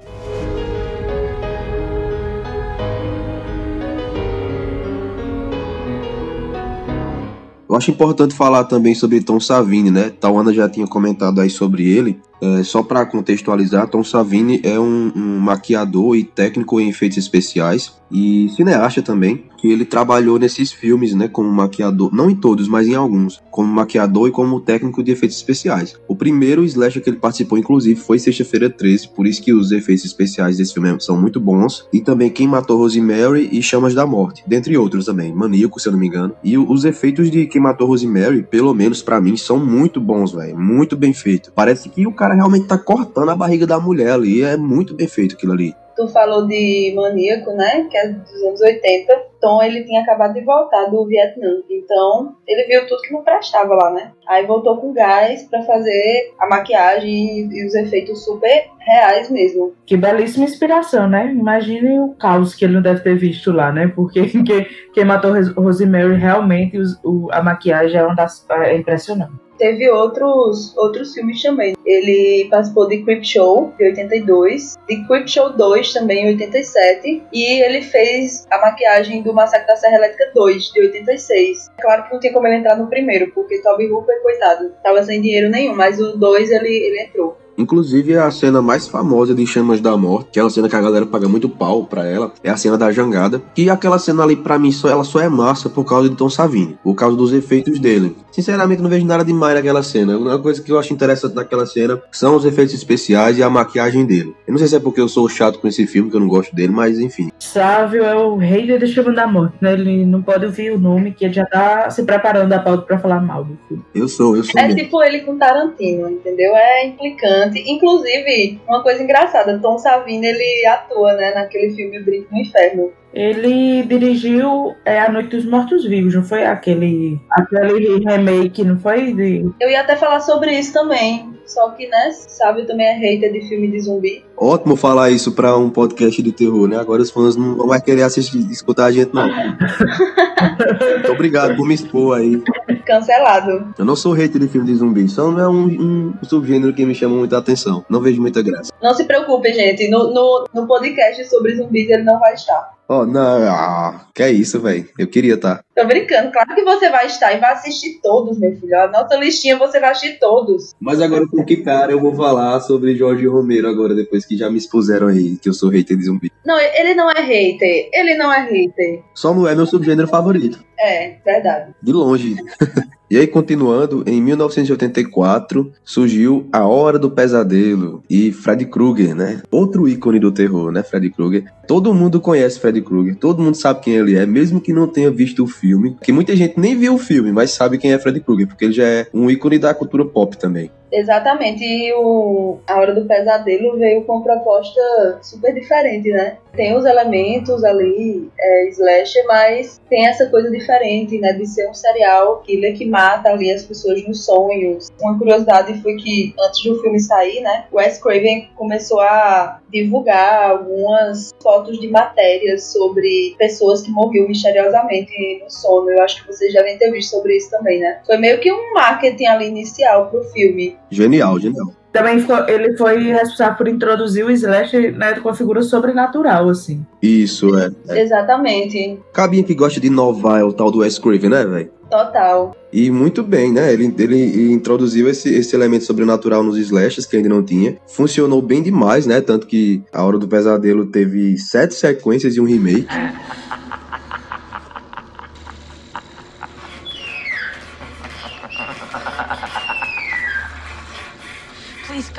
Eu 7.68 7.76
acho 7.76 7.92
importante 7.92 8.34
falar 8.34 8.64
também 8.64 8.96
sobre 8.96 9.20
Tom 9.20 9.38
Savini, 9.38 9.92
né? 9.92 10.10
Tawana 10.10 10.52
já 10.52 10.68
tinha 10.68 10.88
comentado 10.88 11.40
aí 11.40 11.48
sobre 11.48 11.88
ele. 11.88 12.20
É, 12.40 12.62
só 12.62 12.82
para 12.82 13.04
contextualizar, 13.04 13.88
Tom 13.88 14.02
Savini 14.02 14.60
é 14.64 14.78
um, 14.80 15.12
um, 15.14 15.38
maquiador 15.38 16.16
e 16.16 16.24
técnico 16.24 16.80
em 16.80 16.88
efeitos 16.88 17.18
especiais 17.18 17.92
e 18.10 18.48
cineasta 18.56 19.02
também, 19.02 19.44
que 19.56 19.68
ele 19.68 19.84
trabalhou 19.84 20.38
nesses 20.38 20.72
filmes, 20.72 21.14
né, 21.14 21.28
como 21.28 21.48
maquiador, 21.50 22.12
não 22.12 22.30
em 22.30 22.34
todos, 22.34 22.66
mas 22.66 22.88
em 22.88 22.94
alguns, 22.94 23.40
como 23.50 23.68
maquiador 23.68 24.28
e 24.28 24.32
como 24.32 24.60
técnico 24.60 25.02
de 25.02 25.12
efeitos 25.12 25.36
especiais. 25.36 25.96
O 26.08 26.16
primeiro 26.16 26.64
slasher 26.64 27.02
que 27.02 27.10
ele 27.10 27.18
participou, 27.18 27.58
inclusive, 27.58 28.00
foi 28.00 28.18
Sexta-feira 28.18 28.68
13, 28.68 29.08
por 29.10 29.26
isso 29.26 29.42
que 29.42 29.52
os 29.52 29.70
efeitos 29.70 30.04
especiais 30.04 30.56
desse 30.56 30.74
filme 30.74 31.00
são 31.00 31.20
muito 31.20 31.38
bons, 31.38 31.86
e 31.92 32.00
também 32.00 32.30
Quem 32.30 32.48
Matou 32.48 32.78
Rosemary 32.78 33.48
e 33.52 33.62
Chamas 33.62 33.94
da 33.94 34.06
Morte, 34.06 34.42
dentre 34.46 34.76
outros 34.76 35.04
também, 35.04 35.32
Maníaco, 35.32 35.78
se 35.78 35.88
eu 35.88 35.92
não 35.92 35.98
me 35.98 36.06
engano. 36.06 36.34
E 36.42 36.58
os 36.58 36.84
efeitos 36.84 37.30
de 37.30 37.46
Quem 37.46 37.60
Matou 37.60 37.86
Rosemary, 37.86 38.42
pelo 38.42 38.74
menos 38.74 39.02
para 39.02 39.20
mim, 39.20 39.36
são 39.36 39.64
muito 39.64 40.00
bons, 40.00 40.32
velho, 40.32 40.58
muito 40.58 40.96
bem 40.96 41.12
feitos. 41.12 41.52
Parece 41.54 41.88
que 41.88 42.06
o 42.06 42.12
cara 42.12 42.29
realmente 42.34 42.66
tá 42.66 42.78
cortando 42.78 43.30
a 43.30 43.36
barriga 43.36 43.66
da 43.66 43.78
mulher 43.78 44.12
ali. 44.12 44.42
É 44.42 44.56
muito 44.56 44.94
bem 44.94 45.08
feito 45.08 45.34
aquilo 45.34 45.52
ali. 45.52 45.74
Tu 45.96 46.08
falou 46.08 46.46
de 46.46 46.94
Maníaco, 46.96 47.52
né? 47.52 47.86
Que 47.90 47.96
é 47.96 48.08
dos 48.08 48.42
anos 48.42 48.60
80. 48.60 49.30
Tom, 49.40 49.62
ele 49.62 49.84
tinha 49.84 50.02
acabado 50.02 50.32
de 50.32 50.40
voltar 50.40 50.86
do 50.86 51.06
Vietnã. 51.06 51.62
Então, 51.68 52.36
ele 52.46 52.64
viu 52.64 52.86
tudo 52.86 53.02
que 53.02 53.12
não 53.12 53.22
prestava 53.22 53.74
lá, 53.74 53.90
né? 53.90 54.12
Aí 54.26 54.46
voltou 54.46 54.78
com 54.78 54.92
gás 54.92 55.42
para 55.44 55.62
fazer 55.62 56.32
a 56.38 56.46
maquiagem 56.46 57.50
e 57.52 57.66
os 57.66 57.74
efeitos 57.74 58.24
super 58.24 58.66
reais 58.78 59.30
mesmo. 59.30 59.74
Que 59.84 59.96
belíssima 59.96 60.44
inspiração, 60.44 61.08
né? 61.08 61.30
Imagine 61.30 62.00
o 62.00 62.14
caos 62.14 62.54
que 62.54 62.64
ele 62.64 62.74
não 62.74 62.82
deve 62.82 63.00
ter 63.00 63.16
visto 63.16 63.52
lá, 63.52 63.72
né? 63.72 63.92
Porque 63.94 64.26
quem, 64.44 64.66
quem 64.94 65.04
matou 65.04 65.32
Rosemary 65.56 66.16
realmente 66.16 66.78
os, 66.78 66.98
o, 67.04 67.28
a 67.30 67.42
maquiagem 67.42 67.98
é, 67.98 68.04
uma 68.04 68.14
das, 68.14 68.46
é 68.50 68.76
impressionante 68.76 69.49
teve 69.60 69.88
outros, 69.90 70.74
outros 70.76 71.12
filmes 71.12 71.40
também. 71.40 71.76
Ele 71.84 72.48
participou 72.50 72.88
de 72.88 73.04
Creep 73.04 73.22
Show, 73.22 73.72
de 73.78 73.84
82, 73.84 74.76
de 74.88 75.06
Creep 75.06 75.28
Show 75.28 75.52
2, 75.52 75.92
também, 75.92 76.24
em 76.24 76.28
87, 76.28 77.22
e 77.32 77.62
ele 77.62 77.82
fez 77.82 78.46
a 78.50 78.58
maquiagem 78.58 79.22
do 79.22 79.34
Massacre 79.34 79.66
da 79.66 79.76
Serra 79.76 79.96
Elétrica 79.98 80.32
2, 80.34 80.72
de 80.72 80.80
86. 80.80 81.68
Claro 81.78 82.04
que 82.04 82.12
não 82.12 82.20
tinha 82.20 82.32
como 82.32 82.46
ele 82.46 82.56
entrar 82.56 82.76
no 82.76 82.88
primeiro, 82.88 83.30
porque 83.32 83.60
Toby 83.60 83.86
Hooper, 83.90 84.22
coitado, 84.22 84.72
tava 84.82 85.02
sem 85.02 85.20
dinheiro 85.20 85.50
nenhum, 85.50 85.76
mas 85.76 86.00
o 86.00 86.16
2 86.16 86.50
ele, 86.50 86.74
ele 86.74 87.02
entrou. 87.02 87.36
Inclusive, 87.60 88.16
a 88.16 88.30
cena 88.30 88.62
mais 88.62 88.88
famosa 88.88 89.34
de 89.34 89.46
Chamas 89.46 89.82
da 89.82 89.94
Morte, 89.96 90.28
aquela 90.30 90.48
cena 90.48 90.68
que 90.68 90.76
a 90.76 90.80
galera 90.80 91.04
paga 91.04 91.28
muito 91.28 91.48
pau 91.48 91.84
pra 91.84 92.06
ela, 92.06 92.32
é 92.42 92.48
a 92.48 92.56
cena 92.56 92.78
da 92.78 92.90
jangada. 92.90 93.42
E 93.54 93.68
aquela 93.68 93.98
cena 93.98 94.22
ali, 94.22 94.34
pra 94.34 94.58
mim, 94.58 94.72
só, 94.72 94.88
ela 94.88 95.04
só 95.04 95.20
é 95.20 95.28
massa 95.28 95.68
por 95.68 95.84
causa 95.84 96.08
de 96.08 96.16
Tom 96.16 96.30
Savini, 96.30 96.78
por 96.82 96.94
causa 96.94 97.16
dos 97.16 97.32
efeitos 97.34 97.78
dele. 97.78 98.16
Sinceramente, 98.32 98.80
não 98.80 98.88
vejo 98.88 99.04
nada 99.04 99.24
demais 99.24 99.54
naquela 99.54 99.82
cena. 99.82 100.16
Uma 100.16 100.38
coisa 100.38 100.62
que 100.62 100.72
eu 100.72 100.78
acho 100.78 100.92
interessante 100.92 101.34
naquela 101.34 101.66
cena 101.66 102.00
são 102.10 102.36
os 102.36 102.44
efeitos 102.44 102.74
especiais 102.74 103.36
e 103.36 103.42
a 103.42 103.50
maquiagem 103.50 104.06
dele. 104.06 104.34
Eu 104.46 104.52
não 104.52 104.58
sei 104.58 104.68
se 104.68 104.76
é 104.76 104.80
porque 104.80 105.00
eu 105.00 105.08
sou 105.08 105.28
chato 105.28 105.58
com 105.58 105.68
esse 105.68 105.86
filme, 105.86 106.10
que 106.10 106.16
eu 106.16 106.20
não 106.20 106.28
gosto 106.28 106.54
dele, 106.54 106.72
mas 106.72 106.98
enfim. 106.98 107.30
Sávio 107.38 108.04
é 108.04 108.14
o 108.14 108.36
rei 108.36 108.66
de 108.66 108.86
Chamas 108.86 109.14
da 109.14 109.26
Morte, 109.26 109.56
né? 109.60 109.72
Ele 109.72 110.06
não 110.06 110.22
pode 110.22 110.46
ouvir 110.46 110.72
o 110.72 110.78
nome, 110.78 111.12
que 111.12 111.24
ele 111.24 111.34
já 111.34 111.44
tá 111.44 111.90
se 111.90 112.02
preparando 112.04 112.52
a 112.52 112.58
pauta 112.58 112.84
pra 112.84 112.98
falar 112.98 113.20
mal 113.20 113.44
do 113.44 113.58
filme. 113.68 113.84
Eu 113.94 114.08
sou, 114.08 114.36
eu 114.36 114.44
sou. 114.44 114.58
É 114.58 114.68
mesmo. 114.68 114.80
tipo 114.80 115.02
ele 115.02 115.20
com 115.20 115.36
Tarantino, 115.36 116.08
entendeu? 116.08 116.52
É 116.54 116.86
implicante. 116.86 117.49
Inclusive, 117.56 118.60
uma 118.66 118.82
coisa 118.82 119.02
engraçada, 119.02 119.58
Tom 119.60 119.78
Savini, 119.78 120.26
ele 120.26 120.66
atua, 120.66 121.14
né, 121.14 121.34
naquele 121.34 121.74
filme 121.74 121.98
O 121.98 122.04
Drink 122.04 122.26
no 122.30 122.38
Inferno. 122.38 122.92
Ele 123.12 123.82
dirigiu 123.82 124.74
é, 124.84 125.00
A 125.00 125.10
Noite 125.10 125.36
dos 125.36 125.44
Mortos 125.44 125.84
Vivos, 125.84 126.14
não 126.14 126.22
foi 126.22 126.44
aquele, 126.44 127.20
aquele 127.30 127.98
remake, 127.98 128.64
não 128.64 128.78
foi? 128.78 129.12
De... 129.12 129.50
Eu 129.60 129.68
ia 129.68 129.80
até 129.80 129.96
falar 129.96 130.20
sobre 130.20 130.52
isso 130.58 130.72
também. 130.72 131.28
Só 131.50 131.70
que, 131.70 131.88
né, 131.88 132.12
sabe, 132.12 132.64
também 132.64 132.86
é 132.86 132.92
hater 132.92 133.32
de 133.32 133.40
filme 133.48 133.68
de 133.68 133.80
zumbi. 133.80 134.24
Ótimo 134.36 134.76
falar 134.76 135.10
isso 135.10 135.32
pra 135.32 135.56
um 135.56 135.68
podcast 135.68 136.22
de 136.22 136.30
terror, 136.30 136.68
né? 136.68 136.76
Agora 136.76 137.02
os 137.02 137.10
fãs 137.10 137.34
não 137.34 137.56
vão 137.56 137.66
mais 137.66 137.82
querer 137.82 138.02
assistir, 138.02 138.38
escutar 138.48 138.84
a 138.84 138.92
gente, 138.92 139.12
não. 139.12 139.26
Muito 140.94 141.12
obrigado 141.12 141.56
por 141.56 141.66
me 141.66 141.74
expor 141.74 142.18
aí. 142.18 142.40
Cancelado. 142.86 143.74
Eu 143.76 143.84
não 143.84 143.96
sou 143.96 144.12
hater 144.12 144.40
de 144.40 144.46
filme 144.46 144.68
de 144.68 144.76
zumbi, 144.76 145.08
só 145.08 145.28
não 145.28 145.40
é 145.40 145.48
um, 145.48 146.12
um 146.20 146.24
subgênero 146.24 146.72
que 146.72 146.86
me 146.86 146.94
chama 146.94 147.16
muita 147.16 147.38
atenção. 147.38 147.84
Não 147.90 148.00
vejo 148.00 148.20
muita 148.20 148.42
graça. 148.42 148.72
Não 148.80 148.94
se 148.94 149.02
preocupe, 149.04 149.52
gente. 149.52 149.88
No, 149.88 150.14
no, 150.14 150.46
no 150.54 150.68
podcast 150.68 151.24
sobre 151.24 151.56
zumbis 151.56 151.90
ele 151.90 152.04
não 152.04 152.20
vai 152.20 152.34
estar. 152.34 152.70
Oh, 152.92 153.06
não, 153.06 153.48
ah, 153.48 154.04
que 154.12 154.20
é 154.20 154.32
isso, 154.32 154.60
velho. 154.60 154.84
Eu 154.98 155.06
queria 155.06 155.34
estar. 155.34 155.58
Tá. 155.58 155.64
Tô 155.76 155.86
brincando, 155.86 156.32
claro 156.32 156.52
que 156.56 156.64
você 156.64 156.90
vai 156.90 157.06
estar 157.06 157.32
e 157.32 157.38
vai 157.38 157.52
assistir 157.52 158.00
todos, 158.02 158.36
meu 158.36 158.52
filho. 158.56 158.76
A 158.80 158.88
nossa 158.88 159.14
listinha 159.14 159.56
você 159.56 159.78
vai 159.78 159.90
assistir 159.90 160.18
todos. 160.18 160.74
Mas 160.80 161.00
agora 161.00 161.24
com 161.28 161.44
que 161.44 161.58
cara 161.58 161.92
eu 161.92 162.00
vou 162.00 162.12
falar 162.16 162.58
sobre 162.58 162.96
Jorge 162.96 163.28
Romero 163.28 163.68
agora, 163.68 163.94
depois 163.94 164.26
que 164.26 164.36
já 164.36 164.50
me 164.50 164.58
expuseram 164.58 165.06
aí 165.06 165.36
que 165.36 165.48
eu 165.48 165.54
sou 165.54 165.68
hater 165.68 165.96
de 165.96 166.06
zumbi. 166.06 166.32
Não, 166.44 166.58
ele 166.58 166.94
não 166.94 167.08
é 167.08 167.20
hater. 167.20 167.90
Ele 167.92 168.16
não 168.16 168.32
é 168.32 168.40
hater. 168.50 169.04
Só 169.14 169.32
não 169.32 169.46
é 169.46 169.54
meu 169.54 169.66
subgênero 169.66 170.08
favorito. 170.08 170.58
É, 170.76 171.14
verdade. 171.24 171.72
De 171.80 171.92
longe. 171.92 172.34
E 173.10 173.18
aí, 173.18 173.26
continuando, 173.26 174.04
em 174.06 174.22
1984 174.22 175.72
surgiu 175.84 176.48
A 176.52 176.64
Hora 176.68 176.96
do 176.96 177.10
Pesadelo 177.10 178.04
e 178.08 178.30
Freddy 178.30 178.66
Krueger, 178.66 179.16
né? 179.16 179.42
Outro 179.50 179.88
ícone 179.88 180.20
do 180.20 180.30
terror, 180.30 180.70
né? 180.70 180.84
Freddy 180.84 181.10
Krueger. 181.10 181.44
Todo 181.66 181.92
mundo 181.92 182.20
conhece 182.20 182.60
Freddy 182.60 182.80
Krueger, 182.82 183.16
todo 183.16 183.42
mundo 183.42 183.56
sabe 183.56 183.80
quem 183.80 183.94
ele 183.94 184.16
é, 184.16 184.24
mesmo 184.24 184.60
que 184.60 184.72
não 184.72 184.86
tenha 184.86 185.10
visto 185.10 185.42
o 185.42 185.48
filme. 185.48 185.96
Que 186.00 186.12
muita 186.12 186.36
gente 186.36 186.58
nem 186.60 186.78
viu 186.78 186.94
o 186.94 186.98
filme, 186.98 187.32
mas 187.32 187.50
sabe 187.50 187.78
quem 187.78 187.92
é 187.92 187.98
Freddy 187.98 188.20
Krueger, 188.20 188.46
porque 188.46 188.66
ele 188.66 188.74
já 188.74 188.86
é 188.86 189.06
um 189.12 189.28
ícone 189.28 189.58
da 189.58 189.74
cultura 189.74 190.04
pop 190.04 190.38
também. 190.38 190.70
Exatamente, 190.92 191.64
e 191.64 191.92
o 191.94 192.58
A 192.66 192.80
Hora 192.80 192.92
do 192.92 193.06
Pesadelo 193.06 193.78
veio 193.78 194.02
com 194.02 194.14
uma 194.14 194.24
proposta 194.24 194.80
super 195.22 195.54
diferente, 195.54 196.10
né? 196.10 196.38
Tem 196.56 196.76
os 196.76 196.84
elementos 196.84 197.62
ali, 197.62 198.28
é, 198.38 198.68
slasher, 198.70 199.24
mas 199.26 199.80
tem 199.88 200.06
essa 200.06 200.26
coisa 200.26 200.50
diferente, 200.50 201.18
né? 201.18 201.32
De 201.32 201.46
ser 201.46 201.68
um 201.68 201.74
serial 201.74 202.42
killer 202.44 202.76
que 202.76 202.84
mata 203.00 203.30
ali 203.30 203.50
as 203.50 203.62
pessoas 203.62 204.06
nos 204.06 204.24
sonhos. 204.24 204.88
Uma 205.00 205.18
curiosidade 205.18 205.80
foi 205.82 205.96
que 205.96 206.34
antes 206.38 206.62
do 206.62 206.80
filme 206.80 207.00
sair, 207.00 207.40
né, 207.40 207.64
Wes 207.72 207.98
Craven 207.98 208.50
começou 208.54 209.00
a 209.00 209.60
divulgar 209.72 210.50
algumas 210.50 211.30
fotos 211.42 211.80
de 211.80 211.88
matérias 211.88 212.72
sobre 212.72 213.34
pessoas 213.38 213.82
que 213.82 213.90
morriam 213.90 214.28
misteriosamente 214.28 215.12
no 215.42 215.50
sono. 215.50 215.90
Eu 215.90 216.02
acho 216.02 216.20
que 216.22 216.32
vocês 216.32 216.52
devem 216.52 216.76
ter 216.76 216.90
visto 216.90 217.10
sobre 217.10 217.36
isso 217.36 217.50
também, 217.50 217.80
né? 217.80 218.00
Foi 218.04 218.18
meio 218.18 218.38
que 218.40 218.52
um 218.52 218.74
marketing 218.74 219.26
ali 219.26 219.46
inicial 219.46 220.10
pro 220.10 220.22
filme. 220.24 220.76
Genial, 220.90 221.38
genial. 221.38 221.79
Também 221.92 222.20
foi, 222.20 222.50
ele 222.50 222.76
foi 222.76 223.02
responsável 223.02 223.56
por 223.56 223.68
introduzir 223.68 224.24
o 224.24 224.30
Slash 224.30 224.92
né, 224.92 225.14
com 225.14 225.28
a 225.28 225.34
figura 225.34 225.62
sobrenatural, 225.62 226.48
assim. 226.48 226.86
Isso, 227.02 227.56
é. 227.58 227.70
é. 227.88 228.02
Exatamente. 228.02 228.98
Cabinha 229.12 229.42
que 229.42 229.54
gosta 229.54 229.80
de 229.80 229.88
inovar 229.88 230.40
é 230.40 230.44
o 230.44 230.52
tal 230.52 230.70
do 230.70 230.78
Wes 230.78 230.98
Craven, 230.98 231.30
né, 231.30 231.44
velho? 231.44 231.70
Total. 231.90 232.56
E 232.72 232.88
muito 232.88 233.24
bem, 233.24 233.52
né? 233.52 233.72
Ele, 233.72 233.92
ele 233.98 234.52
introduziu 234.52 235.08
esse, 235.08 235.28
esse 235.34 235.56
elemento 235.56 235.84
sobrenatural 235.84 236.44
nos 236.44 236.56
slashes 236.56 237.04
que 237.04 237.16
ainda 237.16 237.28
não 237.28 237.42
tinha. 237.42 237.76
Funcionou 237.88 238.40
bem 238.40 238.62
demais, 238.62 239.06
né? 239.06 239.20
Tanto 239.20 239.48
que 239.48 239.82
A 239.92 240.04
Hora 240.04 240.16
do 240.16 240.28
Pesadelo 240.28 240.86
teve 240.86 241.36
sete 241.36 241.74
sequências 241.74 242.36
e 242.36 242.40
um 242.40 242.44
remake. 242.44 242.86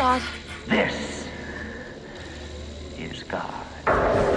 God. 0.02 0.24
This 0.68 1.28
is 2.98 3.22
God. 3.26 4.31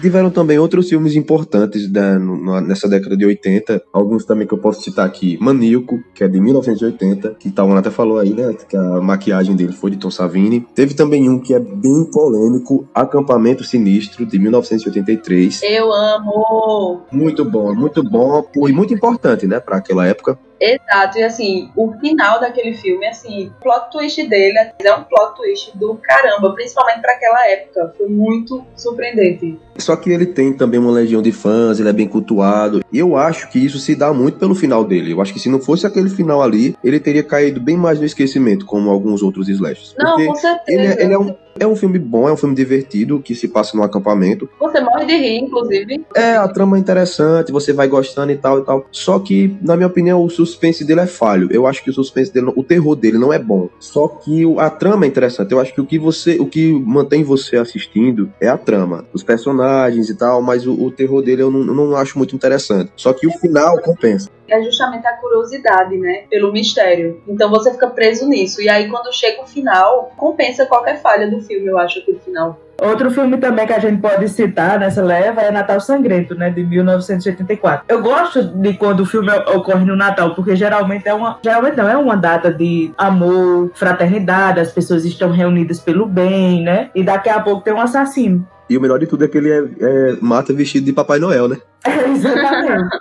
Tiveram 0.00 0.30
também 0.30 0.58
outros 0.58 0.88
filmes 0.88 1.14
importantes 1.14 1.86
da, 1.90 2.18
no- 2.18 2.60
nessa 2.60 2.88
década 2.88 3.16
de 3.16 3.26
80. 3.26 3.82
Alguns 3.92 4.24
também 4.24 4.46
que 4.46 4.54
eu 4.54 4.58
posso 4.58 4.82
citar 4.82 5.04
aqui. 5.06 5.36
Maníaco, 5.40 6.00
que 6.14 6.24
é 6.24 6.28
de 6.28 6.40
1980, 6.40 7.36
que 7.38 7.50
Tawana 7.50 7.80
até 7.80 7.90
falou 7.90 8.18
aí, 8.18 8.30
né? 8.32 8.54
Que 8.68 8.76
a 8.76 9.00
maquiagem 9.00 9.54
dele 9.54 9.72
foi 9.72 9.90
de 9.90 9.98
Tom 9.98 10.10
Savini. 10.10 10.66
Teve 10.74 10.94
também 10.94 11.28
um 11.28 11.38
que 11.38 11.52
é 11.52 11.58
bem 11.60 12.04
polêmico, 12.10 12.88
Acampamento 12.94 13.62
Sinistro, 13.62 14.24
de 14.24 14.38
1983. 14.38 15.60
Eu 15.62 15.92
amo! 15.92 17.02
Muito 17.12 17.44
bom, 17.44 17.74
muito 17.74 18.02
bom 18.02 18.42
e 18.68 18.72
muito 18.72 18.94
importante, 18.94 19.46
né, 19.46 19.60
para 19.60 19.76
aquela 19.76 20.06
época. 20.06 20.38
Exato, 20.60 21.18
e 21.18 21.22
assim, 21.22 21.70
o 21.74 21.92
final 21.94 22.38
daquele 22.38 22.74
filme, 22.74 23.06
assim, 23.06 23.46
o 23.46 23.62
plot 23.62 23.90
twist 23.90 24.22
dele 24.28 24.58
é 24.58 24.94
um 24.94 25.04
plot 25.04 25.34
twist 25.36 25.76
do 25.78 25.94
caramba, 26.02 26.52
principalmente 26.52 27.00
pra 27.00 27.12
aquela 27.12 27.48
época. 27.48 27.94
Foi 27.96 28.08
muito 28.08 28.64
surpreendente. 28.76 29.58
Só 29.78 29.96
que 29.96 30.10
ele 30.10 30.26
tem 30.26 30.52
também 30.52 30.78
uma 30.78 30.90
legião 30.90 31.22
de 31.22 31.32
fãs, 31.32 31.80
ele 31.80 31.88
é 31.88 31.92
bem 31.92 32.06
cultuado. 32.06 32.84
E 32.92 32.98
eu 32.98 33.16
acho 33.16 33.48
que 33.48 33.58
isso 33.58 33.78
se 33.78 33.94
dá 33.94 34.12
muito 34.12 34.38
pelo 34.38 34.54
final 34.54 34.84
dele. 34.84 35.12
Eu 35.12 35.22
acho 35.22 35.32
que 35.32 35.40
se 35.40 35.48
não 35.48 35.60
fosse 35.60 35.86
aquele 35.86 36.10
final 36.10 36.42
ali, 36.42 36.76
ele 36.84 37.00
teria 37.00 37.22
caído 37.22 37.60
bem 37.60 37.76
mais 37.76 37.98
no 37.98 38.04
esquecimento, 38.04 38.66
como 38.66 38.90
alguns 38.90 39.22
outros 39.22 39.48
slashes. 39.48 39.94
Não, 39.98 40.10
Porque 40.10 40.26
com 40.26 40.34
certeza. 40.34 40.78
ele, 40.78 40.86
é, 40.86 41.02
ele 41.04 41.14
é 41.14 41.18
um, 41.18 41.34
é 41.58 41.66
um 41.66 41.76
filme 41.76 41.98
bom, 41.98 42.28
é 42.28 42.32
um 42.32 42.36
filme 42.36 42.54
divertido, 42.54 43.20
que 43.20 43.34
se 43.34 43.48
passa 43.48 43.76
num 43.76 43.82
acampamento. 43.82 44.48
Você 44.58 44.80
morre 44.80 45.06
de 45.06 45.16
rir, 45.16 45.38
inclusive. 45.38 46.04
É, 46.14 46.36
a 46.36 46.48
trama 46.48 46.76
é 46.76 46.80
interessante, 46.80 47.52
você 47.52 47.72
vai 47.72 47.88
gostando 47.88 48.32
e 48.32 48.36
tal 48.36 48.60
e 48.60 48.64
tal. 48.64 48.86
Só 48.90 49.18
que, 49.18 49.56
na 49.60 49.76
minha 49.76 49.86
opinião, 49.86 50.24
o 50.24 50.30
suspense 50.30 50.84
dele 50.84 51.00
é 51.00 51.06
falho. 51.06 51.48
Eu 51.50 51.66
acho 51.66 51.82
que 51.82 51.90
o 51.90 51.92
suspense 51.92 52.32
dele, 52.32 52.52
o 52.54 52.62
terror 52.62 52.94
dele 52.96 53.18
não 53.18 53.32
é 53.32 53.38
bom. 53.38 53.68
Só 53.78 54.08
que 54.08 54.44
a 54.58 54.70
trama 54.70 55.04
é 55.04 55.08
interessante. 55.08 55.52
Eu 55.52 55.60
acho 55.60 55.74
que 55.74 55.80
o 55.80 55.86
que 55.86 55.98
você, 55.98 56.38
o 56.38 56.46
que 56.46 56.72
mantém 56.72 57.22
você 57.22 57.56
assistindo 57.56 58.32
é 58.40 58.48
a 58.48 58.56
trama, 58.56 59.04
os 59.12 59.22
personagens 59.22 60.08
e 60.08 60.14
tal, 60.14 60.42
mas 60.42 60.66
o, 60.66 60.72
o 60.72 60.90
terror 60.90 61.22
dele 61.22 61.42
eu 61.42 61.50
não, 61.50 61.60
eu 61.60 61.74
não 61.74 61.96
acho 61.96 62.16
muito 62.16 62.34
interessante. 62.34 62.92
Só 62.96 63.12
que 63.12 63.26
o 63.26 63.32
final 63.38 63.80
compensa. 63.80 64.28
É 64.50 64.62
justamente 64.62 65.06
a 65.06 65.12
curiosidade, 65.12 65.96
né? 65.96 66.24
Pelo 66.28 66.52
mistério. 66.52 67.22
Então 67.26 67.48
você 67.48 67.72
fica 67.72 67.88
preso 67.88 68.28
nisso. 68.28 68.60
E 68.60 68.68
aí, 68.68 68.88
quando 68.88 69.12
chega 69.12 69.42
o 69.42 69.46
final, 69.46 70.12
compensa 70.16 70.66
qualquer 70.66 71.00
falha 71.00 71.30
do 71.30 71.40
filme, 71.40 71.66
eu 71.66 71.78
acho, 71.78 72.00
aquele 72.00 72.18
final. 72.18 72.58
Outro 72.80 73.10
filme 73.10 73.36
também 73.36 73.66
que 73.66 73.74
a 73.74 73.78
gente 73.78 74.00
pode 74.00 74.26
citar 74.30 74.78
nessa 74.78 75.02
leva 75.02 75.42
é 75.42 75.50
Natal 75.50 75.78
Sangrento, 75.80 76.34
né, 76.34 76.48
de 76.48 76.64
1984. 76.64 77.84
Eu 77.86 78.00
gosto 78.00 78.42
de 78.42 78.72
quando 78.74 79.00
o 79.00 79.06
filme 79.06 79.30
ocorre 79.54 79.84
no 79.84 79.94
Natal, 79.94 80.34
porque 80.34 80.56
geralmente 80.56 81.06
é 81.06 81.12
uma, 81.12 81.38
geralmente 81.42 81.76
não 81.76 81.88
é 81.88 81.96
uma 81.96 82.16
data 82.16 82.50
de 82.50 82.90
amor, 82.96 83.70
fraternidade, 83.74 84.60
as 84.60 84.72
pessoas 84.72 85.04
estão 85.04 85.30
reunidas 85.30 85.78
pelo 85.78 86.06
bem, 86.06 86.62
né? 86.62 86.88
E 86.94 87.04
daqui 87.04 87.28
a 87.28 87.40
pouco 87.40 87.62
tem 87.62 87.74
um 87.74 87.80
assassino. 87.80 88.48
E 88.70 88.78
o 88.78 88.80
melhor 88.80 89.00
de 89.00 89.06
tudo 89.08 89.24
é 89.24 89.28
que 89.28 89.36
ele 89.36 89.50
é, 89.50 89.58
é- 89.58 90.16
mata 90.20 90.52
vestido 90.52 90.86
de 90.86 90.92
Papai 90.92 91.18
Noel, 91.18 91.48
né? 91.48 91.56
É, 91.84 92.06
exatamente. 92.08 92.96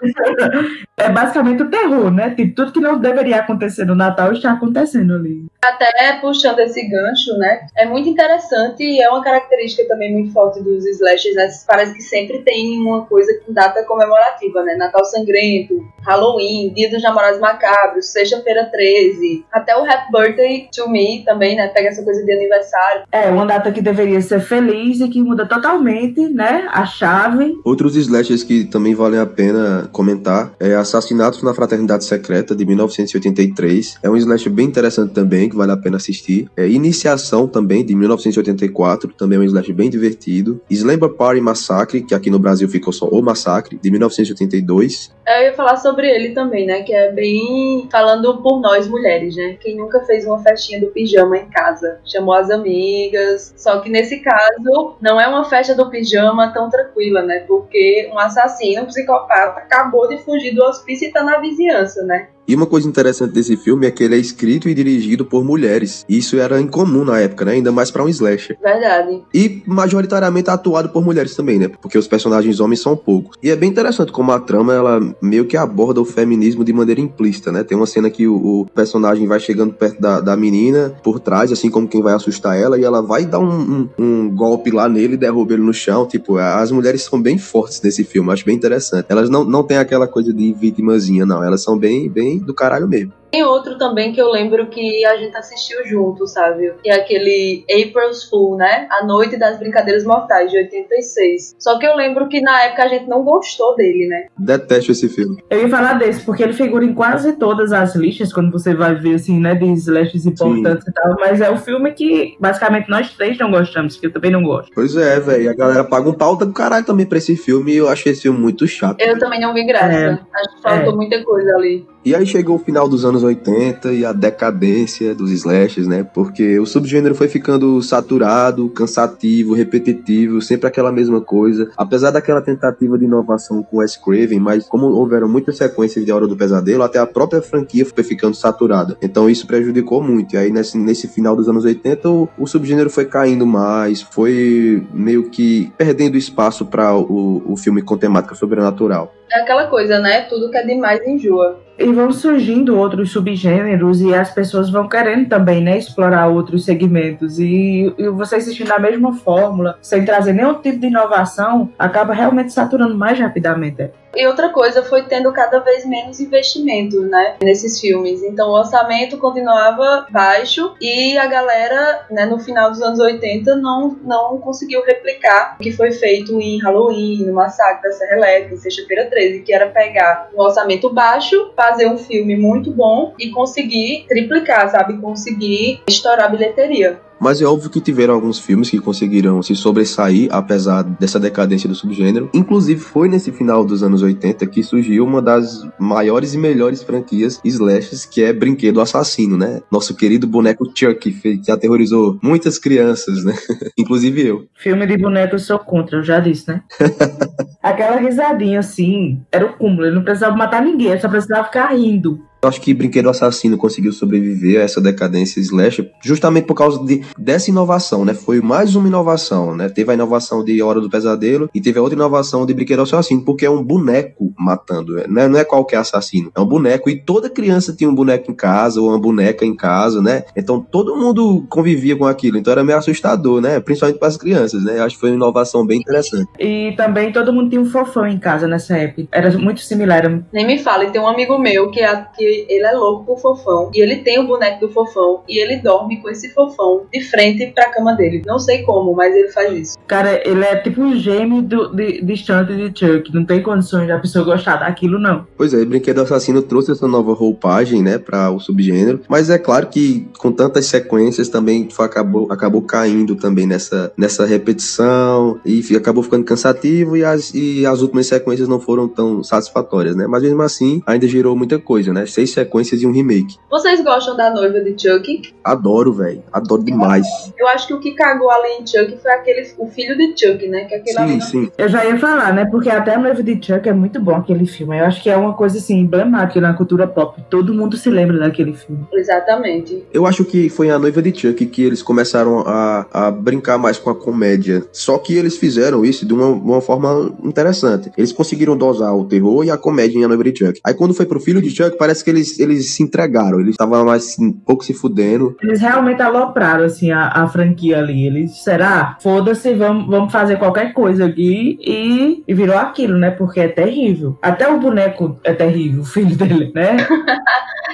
é 0.98 1.10
basicamente 1.10 1.62
o 1.62 1.70
terror, 1.70 2.10
né? 2.10 2.34
Tipo, 2.34 2.56
tudo 2.56 2.72
que 2.72 2.80
não 2.80 2.98
deveria 2.98 3.38
acontecer 3.38 3.86
no 3.86 3.94
Natal 3.94 4.32
está 4.32 4.54
acontecendo 4.54 5.14
ali. 5.14 5.46
Até 5.62 6.20
puxando 6.22 6.58
esse 6.60 6.88
gancho, 6.88 7.38
né? 7.38 7.68
É 7.78 7.86
muito 7.86 8.10
interessante 8.10 8.82
e 8.82 9.00
é 9.00 9.10
uma 9.10 9.24
característica 9.24 9.88
também 9.88 10.12
muito 10.12 10.34
forte 10.34 10.60
dos 10.64 10.84
slashes, 10.88 11.36
né? 11.36 11.48
Parece 11.68 11.94
que 11.94 12.02
sempre 12.02 12.40
tem 12.40 12.80
uma 12.80 13.06
coisa 13.06 13.32
com 13.46 13.54
data 13.54 13.84
comemorativa, 13.84 14.64
né? 14.64 14.76
Natal 14.76 15.06
Sangrento, 15.06 15.86
Halloween, 16.06 16.74
Dia 16.74 16.90
dos 16.90 17.02
Namorados 17.02 17.40
Macabros, 17.40 18.08
Sexta-feira 18.08 18.70
13, 18.72 19.46
até 19.52 19.76
o 19.76 19.84
Happy 19.84 20.12
Birthday 20.12 20.70
to 20.74 20.90
Me 20.90 21.24
também, 21.26 21.56
né? 21.56 21.68
Pega 21.68 21.90
essa 21.90 22.04
coisa 22.04 22.24
de 22.24 22.32
aniversário. 22.32 23.04
É 23.12 23.30
uma 23.30 23.46
data 23.46 23.72
que 23.72 23.82
deveria 23.82 24.22
ser 24.22 24.40
feliz 24.40 25.00
e 25.00 25.08
que 25.08 25.22
muda 25.22 25.46
totalmente, 25.46 26.28
né? 26.28 26.68
A 26.72 26.86
chave. 26.86 27.56
Outros 27.64 27.96
slashers 27.96 28.44
que 28.44 28.66
também 28.66 28.96
valem 28.96 29.20
a 29.20 29.26
pena 29.26 29.90
comentar 29.92 30.52
é 30.60 30.76
Assassinatos 30.76 31.44
na 31.44 31.54
Fraternidade 31.54 32.06
Secreta, 32.06 32.56
de 32.56 32.66
1983. 32.66 34.00
É 34.02 34.10
um 34.10 34.18
slasher 34.18 34.52
bem 34.52 34.68
interessante 34.68 35.14
também, 35.14 35.50
que 35.50 35.56
vale 35.56 35.72
a 35.72 35.78
pena 35.78 35.98
assistir. 35.98 36.50
É 36.56 36.68
Iniciação 36.68 37.48
também, 37.48 37.86
de 37.86 37.96
1984, 37.96 39.14
também 39.14 39.38
é 39.38 39.42
um 39.42 39.44
slasher 39.44 39.76
bem 39.76 39.90
divertido. 39.90 40.62
Slumber 40.70 41.10
Party 41.10 41.42
Massacre, 41.42 42.02
que 42.02 42.14
aqui 42.14 42.30
no 42.30 42.40
Brasil 42.40 42.68
ficou 42.70 42.94
só 42.94 43.08
O 43.08 43.22
Massacre, 43.22 43.80
de 43.82 43.92
1982. 43.92 45.12
Eu 45.30 45.44
ia 45.44 45.54
falar 45.54 45.78
sobre 45.78 46.10
ele 46.10 46.34
também, 46.34 46.66
né? 46.66 46.82
Que 46.82 46.92
é 46.92 47.12
bem 47.12 47.88
falando 47.92 48.42
por 48.42 48.60
nós 48.60 48.88
mulheres, 48.88 49.36
né? 49.36 49.58
Quem 49.60 49.76
nunca 49.76 50.00
fez 50.02 50.26
uma 50.26 50.42
festinha 50.42 50.80
do 50.80 50.88
pijama 50.88 51.38
em 51.38 51.48
casa? 51.52 52.00
Chamou 52.04 52.34
as 52.34 52.50
amigas. 52.50 53.54
Só 53.56 53.80
que 53.80 53.92
nesse 53.92 54.22
caso, 54.22 54.96
não 55.00 55.22
é 55.22 55.28
uma 55.28 55.46
festa 55.46 55.76
do 55.76 55.88
pijama 55.88 56.52
tão 56.52 56.68
tranquila, 56.68 57.22
né? 57.22 57.42
Porque 57.48 58.10
um 58.12 58.18
assassino, 58.18 58.82
um 58.82 58.88
psicopata, 58.88 59.60
acabou 59.60 60.08
de 60.08 60.18
fugir 60.18 60.56
do 60.56 60.64
hospício 60.64 61.08
e 61.08 61.12
tá 61.12 61.24
na 61.24 61.38
vizinhança, 61.38 62.04
né? 62.06 62.30
E 62.48 62.56
uma 62.56 62.66
coisa 62.66 62.88
interessante 62.88 63.32
desse 63.34 63.56
filme 63.56 63.86
é 63.86 63.92
que 63.92 64.04
ele 64.04 64.16
é 64.16 64.18
escrito 64.18 64.68
e 64.68 64.74
dirigido 64.74 65.24
por 65.24 65.44
mulheres. 65.44 66.04
Isso 66.10 66.38
era 66.38 66.60
incomum 66.60 67.04
na 67.04 67.20
época, 67.20 67.46
né? 67.46 67.52
Ainda 67.54 67.72
mais 67.72 67.92
pra 67.92 68.04
um 68.04 68.10
slasher. 68.10 68.58
Verdade. 68.62 69.22
E 69.34 69.62
majoritariamente 69.68 70.50
atuado 70.50 70.90
por 70.90 71.04
mulheres 71.06 71.36
também, 71.36 71.60
né? 71.60 71.68
Porque 71.68 71.98
os 71.98 72.08
personagens 72.08 72.60
homens 72.60 72.80
são 72.82 72.96
poucos. 72.98 73.38
E 73.44 73.50
é 73.52 73.56
bem 73.56 73.70
interessante 73.70 74.12
como 74.12 74.32
a 74.32 74.40
trama, 74.40 74.74
ela 74.74 75.00
meio 75.22 75.46
que 75.46 75.56
aborda 75.56 76.02
o 76.02 76.06
feminismo 76.06 76.64
de 76.64 76.74
maneira 76.74 77.00
implícita, 77.02 77.52
né? 77.52 77.64
Tem 77.64 77.78
uma 77.78 77.86
cena 77.86 78.10
que 78.10 78.28
o, 78.28 78.36
o 78.62 78.66
personagem 78.74 79.28
vai 79.28 79.40
chegando 79.40 79.74
perto 79.74 80.02
da, 80.02 80.20
da 80.20 80.36
menina 80.36 80.96
por 81.04 81.20
trás, 81.20 81.52
assim 81.52 81.70
como 81.70 81.88
quem 81.88 82.02
vai 82.02 82.14
assustar 82.16 82.58
ela, 82.58 82.80
e 82.80 82.84
ela 82.84 83.02
vai 83.02 83.26
dar 83.26 83.40
um, 83.40 83.90
um- 83.98 84.04
um 84.04 84.30
golpe 84.36 84.72
lá 84.72 84.90
nele 84.90 85.14
e 85.14 85.18
derruba 85.18 85.54
ele 85.54 85.62
no 85.64 85.74
chão. 85.74 86.08
Tipo, 86.08 86.38
as 86.38 86.72
mulheres 86.72 87.04
são 87.04 87.22
bem 87.22 87.38
fortes 87.38 87.80
nesse 87.82 88.04
filme, 88.04 88.32
acho 88.32 88.46
bem 88.46 88.56
interessante. 88.56 89.06
Elas 89.10 89.30
não, 89.30 89.44
não 89.46 89.62
têm 89.64 89.78
aquela 89.78 90.08
coisa 90.08 90.34
de 90.34 90.52
vitimazinha, 90.54 91.26
não. 91.26 91.44
Elas 91.44 91.62
são 91.64 91.78
bem, 91.78 92.10
bem 92.10 92.39
do 92.46 92.54
caralho 92.54 92.88
mesmo. 92.88 93.14
Tem 93.32 93.44
outro 93.44 93.78
também 93.78 94.12
que 94.12 94.20
eu 94.20 94.32
lembro 94.32 94.68
que 94.68 95.06
a 95.06 95.16
gente 95.18 95.36
assistiu 95.38 95.86
junto, 95.86 96.26
sabe? 96.26 96.74
Que 96.84 96.90
é 96.90 96.96
aquele 96.96 97.64
April's 97.70 98.24
Fool, 98.24 98.58
né? 98.58 98.88
A 98.90 99.06
Noite 99.06 99.38
das 99.38 99.60
Brincadeiras 99.60 100.04
Mortais, 100.04 100.50
de 100.50 100.58
86. 100.58 101.56
Só 101.60 101.78
que 101.78 101.86
eu 101.86 101.96
lembro 101.96 102.28
que 102.28 102.42
na 102.42 102.64
época 102.64 102.84
a 102.84 102.88
gente 102.88 103.08
não 103.08 103.24
gostou 103.24 103.76
dele, 103.76 104.08
né? 104.08 104.26
Detesto 104.38 104.92
esse 104.92 105.08
filme. 105.08 105.44
Eu 105.50 105.62
ia 105.62 105.70
falar 105.70 105.94
desse, 105.94 106.26
porque 106.26 106.42
ele 106.42 106.54
figura 106.54 106.84
em 106.84 106.94
quase 106.94 107.34
todas 107.34 107.72
as 107.72 107.96
listas, 107.96 108.34
quando 108.34 108.52
você 108.52 108.74
vai 108.74 108.96
ver, 108.96 109.16
assim, 109.16 109.40
né, 109.40 109.54
de 109.54 109.66
slashes 109.74 110.26
importantes 110.26 110.88
e 110.88 110.92
tal. 110.92 111.16
Mas 111.20 111.40
é 111.40 111.52
o 111.52 111.58
filme 111.58 111.92
que, 111.92 112.36
basicamente, 112.40 112.90
nós 112.90 113.14
três 113.14 113.38
não 113.38 113.52
gostamos, 113.52 113.96
que 113.96 114.08
eu 114.08 114.14
também 114.14 114.32
não 114.32 114.42
gosto. 114.42 114.72
Pois 114.74 114.96
é, 114.96 115.20
velho. 115.20 115.52
A 115.52 115.54
galera 115.54 115.84
paga 115.84 116.10
um 116.10 116.14
pau 116.14 116.36
do 116.36 116.52
caralho 116.52 116.86
também 116.86 117.06
pra 117.06 117.20
esse 117.20 117.36
filme 117.36 117.74
e 117.74 117.78
eu 117.78 117.88
achei 117.88 118.12
esse 118.12 118.24
filme 118.24 118.40
muito 118.40 118.66
chato. 118.68 119.00
Eu 119.00 119.20
também 119.20 119.40
não 119.40 119.54
vi 119.54 119.66
graça. 119.68 119.94
É. 119.94 120.10
Acho 120.10 120.56
que 120.56 120.62
faltou 120.64 120.96
muita 120.96 121.24
coisa 121.24 121.56
ali. 121.56 121.86
E 122.04 122.16
aí 122.16 122.26
chegou 122.26 122.56
o 122.56 122.60
final 122.60 122.88
dos 122.88 123.04
anos 123.04 123.24
80 123.24 123.92
e 123.92 124.06
a 124.06 124.14
decadência 124.14 125.14
dos 125.14 125.32
slashes, 125.32 125.86
né? 125.86 126.04
Porque 126.04 126.58
o 126.58 126.66
subgênero 126.66 127.14
foi 127.14 127.28
ficando 127.28 127.82
saturado, 127.82 128.70
cansativo, 128.70 129.54
repetitivo, 129.54 130.42
sempre 130.42 130.68
aquela 130.68 130.92
mesma 130.92 131.20
coisa. 131.20 131.70
Apesar 131.76 132.12
daquela 132.12 132.42
tentativa 132.42 132.98
de 132.98 133.04
inovação 133.04 133.62
com 133.62 133.78
Wes 133.78 133.98
Craven, 133.98 134.40
mas 134.40 134.66
como 134.68 134.88
houveram 134.88 135.28
muitas 135.28 135.58
sequências 135.58 136.06
de 136.06 136.12
Hora 136.12 136.26
do 136.26 136.38
Pesadelo, 136.38 136.84
até 136.84 137.00
a 137.00 137.06
própria 137.06 137.42
franquia 137.42 137.86
foi 137.86 138.04
ficando 138.04 138.36
saturada. 138.36 138.98
Então 139.02 139.30
isso 139.30 139.46
prejudicou 139.46 140.02
muito. 140.02 140.36
E 140.36 140.38
aí 140.38 140.52
nesse, 140.52 140.78
nesse 140.78 141.08
final 141.08 141.36
dos 141.36 141.50
anos 141.50 141.66
80 141.66 142.10
o, 142.10 142.30
o 142.38 142.48
subgênero 142.48 142.90
foi 142.90 143.06
caindo 143.06 143.46
mais, 143.46 144.02
foi 144.02 144.88
meio 144.94 145.30
que 145.30 145.72
perdendo 145.78 146.18
espaço 146.18 146.66
para 146.66 146.96
o, 146.96 147.44
o 147.46 147.58
filme 147.58 147.82
com 147.82 147.98
temática 147.98 148.36
sobrenatural. 148.36 149.14
É 149.32 149.42
aquela 149.42 149.68
coisa, 149.68 150.00
né? 150.00 150.22
Tudo 150.22 150.50
que 150.50 150.58
é 150.58 150.66
demais 150.66 151.06
enjoa. 151.06 151.60
E 151.78 151.86
vão 151.94 152.12
surgindo 152.12 152.78
outros 152.78 153.12
subgêneros 153.12 154.02
e 154.02 154.14
as 154.14 154.32
pessoas 154.32 154.70
vão 154.70 154.90
querendo 154.90 155.30
também, 155.30 155.64
né, 155.64 155.78
explorar 155.78 156.28
outros 156.28 156.66
segmentos. 156.66 157.40
E, 157.40 157.94
e 157.98 158.10
você 158.10 158.36
assistindo 158.36 158.68
na 158.68 158.80
mesma 158.80 159.14
fórmula, 159.14 159.78
sem 159.82 160.04
trazer 160.04 160.34
nenhum 160.34 160.56
tipo 160.56 160.80
de 160.80 160.88
inovação, 160.88 161.70
acaba 161.80 162.14
realmente 162.14 162.52
saturando 162.52 162.98
mais 162.98 163.18
rapidamente. 163.18 163.92
E 164.16 164.26
outra 164.28 164.50
coisa 164.50 164.84
foi 164.84 165.04
tendo 165.04 165.32
cada 165.32 165.60
vez 165.60 165.86
menos 165.86 166.20
investimento, 166.20 167.02
né, 167.02 167.36
nesses 167.42 167.80
filmes. 167.80 168.24
Então 168.24 168.50
o 168.50 168.58
orçamento 168.58 169.18
continuava 169.18 170.08
baixo 170.10 170.76
e 170.82 171.18
a 171.18 171.26
galera, 171.26 172.06
né, 172.10 172.26
no 172.26 172.40
final 172.40 172.72
dos 172.72 172.82
anos 172.82 173.00
80 173.00 173.56
não, 173.56 173.98
não 174.04 174.38
conseguiu 174.40 174.84
replicar 174.84 175.56
o 175.60 175.64
que 175.64 175.72
foi 175.72 175.92
feito 175.92 176.40
em 176.40 176.60
Halloween, 176.60 177.26
no 177.26 177.34
Massacre 177.34 177.84
da 177.84 177.92
Serra 177.92 178.18
Elétrica, 178.18 178.56
em 178.56 178.58
Sexta-feira 178.58 179.10
13, 179.10 179.42
que 179.42 179.54
era 179.54 179.68
pegar 179.68 180.30
um 180.36 180.42
orçamento 180.42 180.92
baixo, 180.92 181.52
fazer 181.56 181.88
um 181.88 181.98
filme 181.98 182.36
muito 182.36 182.72
bom 182.72 183.14
e 183.20 183.30
conseguir 183.30 184.06
triplicar, 184.08 184.70
sabe, 184.70 184.98
conseguir 185.00 185.82
estourar 185.88 186.26
a 186.26 186.30
bilheteria. 186.30 187.00
Mas 187.20 187.42
é 187.42 187.46
óbvio 187.46 187.70
que 187.70 187.82
tiveram 187.82 188.14
alguns 188.14 188.40
filmes 188.40 188.70
que 188.70 188.80
conseguiram 188.80 189.42
se 189.44 189.56
sobressair, 189.56 190.30
apesar 190.32 190.84
dessa 190.84 191.20
decadência 191.20 191.68
do 191.68 191.76
subgênero. 191.76 192.30
Inclusive, 192.34 192.80
foi 192.80 193.10
nesse 193.10 193.32
final 193.32 193.66
dos 193.66 193.84
anos 193.84 194.02
80 194.02 194.46
que 194.48 194.64
surgiu 194.64 195.06
uma 195.06 195.22
das 195.22 195.68
maiores 195.78 196.34
e 196.34 196.38
melhores 196.38 196.82
franquias 196.82 197.40
slashes, 197.44 198.06
que 198.06 198.24
é 198.24 198.32
Brinquedo 198.32 198.82
Assassino, 198.82 199.38
né? 199.38 199.62
Nosso 199.72 199.96
querido 199.96 200.26
boneco 200.26 200.66
Chuck, 200.74 201.12
que 201.12 201.52
aterrorizou 201.52 202.18
muitas 202.22 202.58
crianças, 202.58 203.24
né? 203.24 203.34
Inclusive 203.78 204.26
eu. 204.26 204.46
Filme 204.56 204.88
de 204.88 204.98
boneco 204.98 205.36
eu 205.36 205.40
sou 205.40 205.60
contra, 205.60 205.98
eu 205.98 206.04
já 206.04 206.20
disse, 206.20 206.50
né? 206.50 206.64
Aquela 207.62 207.98
risadinha 207.98 208.60
assim, 208.60 209.22
era 209.32 209.46
o 209.46 209.54
cúmulo. 209.54 209.86
Ele 209.86 209.96
não 209.96 210.04
precisava 210.04 210.36
matar 210.36 210.64
ninguém, 210.64 210.92
ele 210.92 211.02
só 211.02 211.10
precisava 211.10 211.46
ficar 211.46 211.68
rindo. 211.74 212.29
Eu 212.42 212.48
acho 212.48 212.62
que 212.62 212.74
Brinquedo 212.74 213.10
Assassino 213.10 213.58
conseguiu 213.58 213.92
sobreviver 213.92 214.62
a 214.62 214.64
essa 214.64 214.80
decadência 214.80 215.42
slash 215.42 215.92
justamente 216.02 216.46
por 216.46 216.56
causa 216.56 216.84
de, 216.86 217.04
dessa 217.18 217.50
inovação, 217.50 218.06
né? 218.06 218.14
Foi 218.14 218.40
mais 218.40 218.76
uma 218.76 218.88
inovação, 218.88 219.56
né? 219.56 219.68
Teve 219.68 219.92
a 219.92 219.94
inovação 219.94 220.44
de 220.44 220.62
Hora 220.62 220.80
do 220.80 220.90
Pesadelo 220.90 221.50
e 221.54 221.60
teve 221.60 221.78
a 221.78 221.82
outra 221.82 221.98
inovação 221.98 222.46
de 222.46 222.54
Brinquedo 222.54 222.82
Assassino, 222.82 223.24
porque 223.26 223.46
é 223.46 223.50
um 223.50 223.62
boneco 223.62 224.34
matando, 224.38 224.96
né? 225.08 225.28
não 225.28 225.38
é 225.38 225.44
qualquer 225.44 225.78
assassino, 225.78 226.32
é 226.34 226.40
um 226.40 226.46
boneco 226.46 226.90
e 226.90 226.96
toda 226.96 227.30
criança 227.30 227.76
tinha 227.76 227.90
um 227.90 227.96
boneco 227.96 228.32
em 228.32 228.34
casa 228.34 228.80
ou 228.80 228.90
uma 228.90 229.00
boneca 229.00 229.46
em 229.46 229.56
casa, 229.56 230.02
né? 230.02 230.24
Então 230.36 230.62
todo 230.62 230.96
mundo 230.96 231.46
convivia 231.50 231.96
com 231.98 232.06
aquilo, 232.06 232.38
então 232.38 232.52
era 232.52 232.64
meio 232.64 232.78
assustador, 232.78 233.42
né? 233.42 233.60
Principalmente 233.60 234.00
para 234.00 234.08
as 234.08 234.16
crianças, 234.16 234.64
né? 234.64 234.80
Eu 234.80 234.84
acho 234.84 234.96
que 234.96 235.02
foi 235.02 235.10
uma 235.10 235.18
inovação 235.18 235.66
bem 235.66 235.80
interessante. 235.80 236.30
E 236.40 236.74
também 236.78 237.12
todo 237.12 237.34
mundo 237.34 237.50
tinha 237.50 237.62
um 237.62 237.66
fofão 237.66 238.08
em 238.08 238.18
casa 238.18 238.48
nessa 238.48 238.78
época. 238.78 239.08
Era 239.12 239.30
muito 239.38 239.60
similar. 239.60 240.00
Nem 240.32 240.48
me 240.48 240.58
fale, 240.58 240.90
tem 240.92 241.02
um 241.02 241.08
amigo 241.08 241.38
meu 241.38 241.70
que, 241.70 241.82
é, 241.82 242.06
que 242.16 242.29
ele 242.30 242.66
é 242.66 242.72
louco 242.72 243.06
por 243.06 243.20
fofão. 243.20 243.72
E 243.74 243.82
ele 243.82 243.98
tem 243.98 244.20
o 244.20 244.28
boneco 244.28 244.68
do 244.68 244.74
fofão. 244.74 245.22
E 245.28 245.40
ele 245.40 245.58
dorme 245.58 246.02
com 246.02 246.10
esse 246.10 246.30
fofão 246.30 246.84
de 246.92 247.02
frente 247.02 247.48
pra 247.48 247.70
cama 247.70 247.94
dele. 247.94 248.22
Não 248.26 248.40
sei 248.40 248.64
como, 248.64 248.94
mas 248.96 249.16
ele 249.16 249.30
faz 249.30 249.58
isso. 249.58 249.78
Cara, 249.88 250.22
ele 250.28 250.44
é 250.44 250.56
tipo 250.58 250.82
um 250.82 250.96
gêmeo 250.96 251.42
do, 251.42 251.76
de, 251.76 252.02
distante 252.02 252.56
de 252.56 252.68
Chuck. 252.78 253.14
Não 253.14 253.26
tem 253.26 253.42
condições 253.42 253.88
da 253.88 254.00
pessoa 254.00 254.26
gostar 254.26 254.58
daquilo, 254.58 255.00
não. 255.00 255.26
Pois 255.38 255.54
é, 255.54 255.64
Brinquedo 255.66 256.02
Assassino 256.02 256.42
trouxe 256.42 256.72
essa 256.72 256.88
nova 256.88 257.14
roupagem, 257.14 257.82
né, 257.82 257.98
para 257.98 258.30
o 258.32 258.40
subgênero. 258.40 259.02
Mas 259.08 259.30
é 259.30 259.38
claro 259.38 259.68
que 259.68 260.08
com 260.18 260.32
tantas 260.32 260.66
sequências 260.66 261.30
também 261.30 261.68
acabou, 261.80 262.28
acabou 262.32 262.62
caindo 262.62 263.16
também 263.16 263.48
nessa, 263.48 263.92
nessa 263.98 264.26
repetição 264.26 265.40
e 265.46 265.64
acabou 265.76 266.04
ficando 266.04 266.24
cansativo 266.24 266.96
e 266.96 267.04
as, 267.04 267.34
e 267.34 267.66
as 267.66 267.82
últimas 267.82 268.08
sequências 268.08 268.48
não 268.48 268.60
foram 268.60 268.88
tão 268.88 269.24
satisfatórias, 269.24 269.96
né? 269.96 270.08
Mas 270.08 270.24
mesmo 270.24 270.42
assim, 270.42 270.82
ainda 270.86 271.08
gerou 271.08 271.36
muita 271.36 271.60
coisa, 271.60 271.94
né? 271.94 272.06
Seis 272.20 272.32
sequências 272.32 272.82
e 272.82 272.86
um 272.86 272.92
remake. 272.92 273.38
Vocês 273.50 273.82
gostam 273.82 274.18
da 274.18 274.30
noiva 274.30 274.60
de 274.60 274.72
Chuck? 274.72 275.34
Adoro, 275.42 275.94
velho. 275.94 276.22
Adoro 276.34 276.62
demais. 276.62 277.08
Eu 277.38 277.48
acho 277.48 277.68
que 277.68 277.74
o 277.74 277.80
que 277.80 277.92
cagou 277.92 278.30
ali 278.30 278.62
em 278.62 278.68
Chuck 278.68 278.98
foi 279.02 279.12
aquele, 279.12 279.50
o 279.58 279.68
filho 279.68 279.98
de 279.98 280.08
Chuck, 280.10 280.46
né? 280.50 280.66
Que 280.66 280.76
é 280.76 280.78
aquele 280.80 280.98
sim, 280.98 281.04
ali 281.04 281.22
sim. 281.22 281.52
Eu 281.58 281.70
já 281.70 281.86
ia 281.86 281.98
falar, 281.98 282.34
né? 282.34 282.44
Porque 282.44 282.70
até 282.70 282.96
a 282.96 283.00
noiva 283.00 283.24
de 283.24 283.40
Chuck 283.42 283.70
é 283.70 283.72
muito 283.72 284.02
bom 284.02 284.16
aquele 284.16 284.46
filme. 284.46 284.78
Eu 284.78 284.84
acho 284.84 285.02
que 285.02 285.10
é 285.10 285.16
uma 285.16 285.34
coisa 285.34 285.60
assim, 285.60 285.80
emblemática 285.80 286.42
na 286.42 286.54
cultura 286.54 286.86
pop. 286.86 287.24
Todo 287.30 287.54
mundo 287.54 287.78
se 287.78 287.90
lembra 287.90 288.20
daquele 288.20 288.54
filme. 288.54 288.86
Exatamente. 288.92 289.82
Eu 289.94 290.06
acho 290.06 290.26
que 290.26 290.50
foi 290.50 290.70
a 290.70 290.78
noiva 290.78 291.02
de 291.02 291.18
Chuck 291.18 291.46
que 291.46 291.64
eles 291.64 291.82
começaram 291.82 292.44
a, 292.46 292.86
a 292.92 293.12
brincar 293.12 293.58
mais 293.58 293.78
com 293.78 293.90
a 293.90 293.96
comédia. 293.96 294.62
Só 294.74 294.98
que 294.98 295.16
eles 295.16 295.38
fizeram 295.38 295.86
isso 295.86 296.06
de 296.06 296.14
uma, 296.14 296.28
uma 296.28 296.60
forma 296.60 297.16
interessante. 297.24 297.90
Eles 297.98 298.12
conseguiram 298.12 298.58
dosar 298.58 298.94
o 298.94 299.06
terror 299.06 299.46
e 299.46 299.52
a 299.52 299.58
comédia 299.58 299.98
em 299.98 300.04
A 300.04 300.08
Noiva 300.10 300.26
de 300.26 300.38
Chuck. 300.38 300.60
Aí 300.66 300.74
quando 300.74 300.94
foi 300.94 301.06
pro 301.06 301.20
filho 301.20 301.42
de 301.42 301.50
Chuck, 301.50 301.78
parece 301.78 302.04
que 302.04 302.09
eles, 302.10 302.40
eles 302.40 302.72
se 302.74 302.84
entregaram. 302.84 303.40
Eles 303.40 303.52
estavam 303.52 303.86
mais 303.86 304.18
um 304.20 304.32
pouco 304.32 304.64
se 304.64 304.74
fudendo. 304.74 305.36
Eles 305.42 305.62
realmente 305.62 306.02
alopraram, 306.02 306.66
assim, 306.66 306.92
a, 306.92 307.08
a 307.08 307.28
franquia 307.28 307.80
ali. 307.80 308.06
Eles, 308.06 308.44
será? 308.44 308.98
Foda-se, 309.02 309.54
vamos, 309.54 309.88
vamos 309.88 310.12
fazer 310.12 310.38
qualquer 310.38 310.74
coisa 310.74 311.06
aqui. 311.06 311.58
E, 311.62 312.24
e 312.28 312.34
virou 312.34 312.58
aquilo, 312.58 312.98
né? 312.98 313.12
Porque 313.12 313.40
é 313.40 313.48
terrível. 313.48 314.18
Até 314.22 314.48
o 314.48 314.60
boneco 314.60 315.20
é 315.24 315.34
terrível, 315.34 315.82
o 315.82 315.86
filho 315.86 316.16
dele, 316.16 316.52
né? 316.54 316.78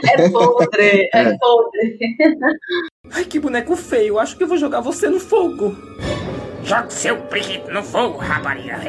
É 0.03 0.29
podre, 0.29 1.09
é, 1.13 1.21
É. 1.21 1.37
podre. 1.37 1.97
Ai, 3.13 3.23
que 3.23 3.39
boneco 3.39 3.75
feio. 3.75 4.19
Acho 4.19 4.35
que 4.37 4.43
eu 4.43 4.47
vou 4.47 4.57
jogar 4.57 4.81
você 4.81 5.07
no 5.07 5.19
fogo. 5.19 5.75
Jogue 6.63 6.91
seu 6.93 7.17
brinquedo 7.29 7.71
no 7.71 7.83
fogo, 7.83 8.17
rapariga. 8.17 8.79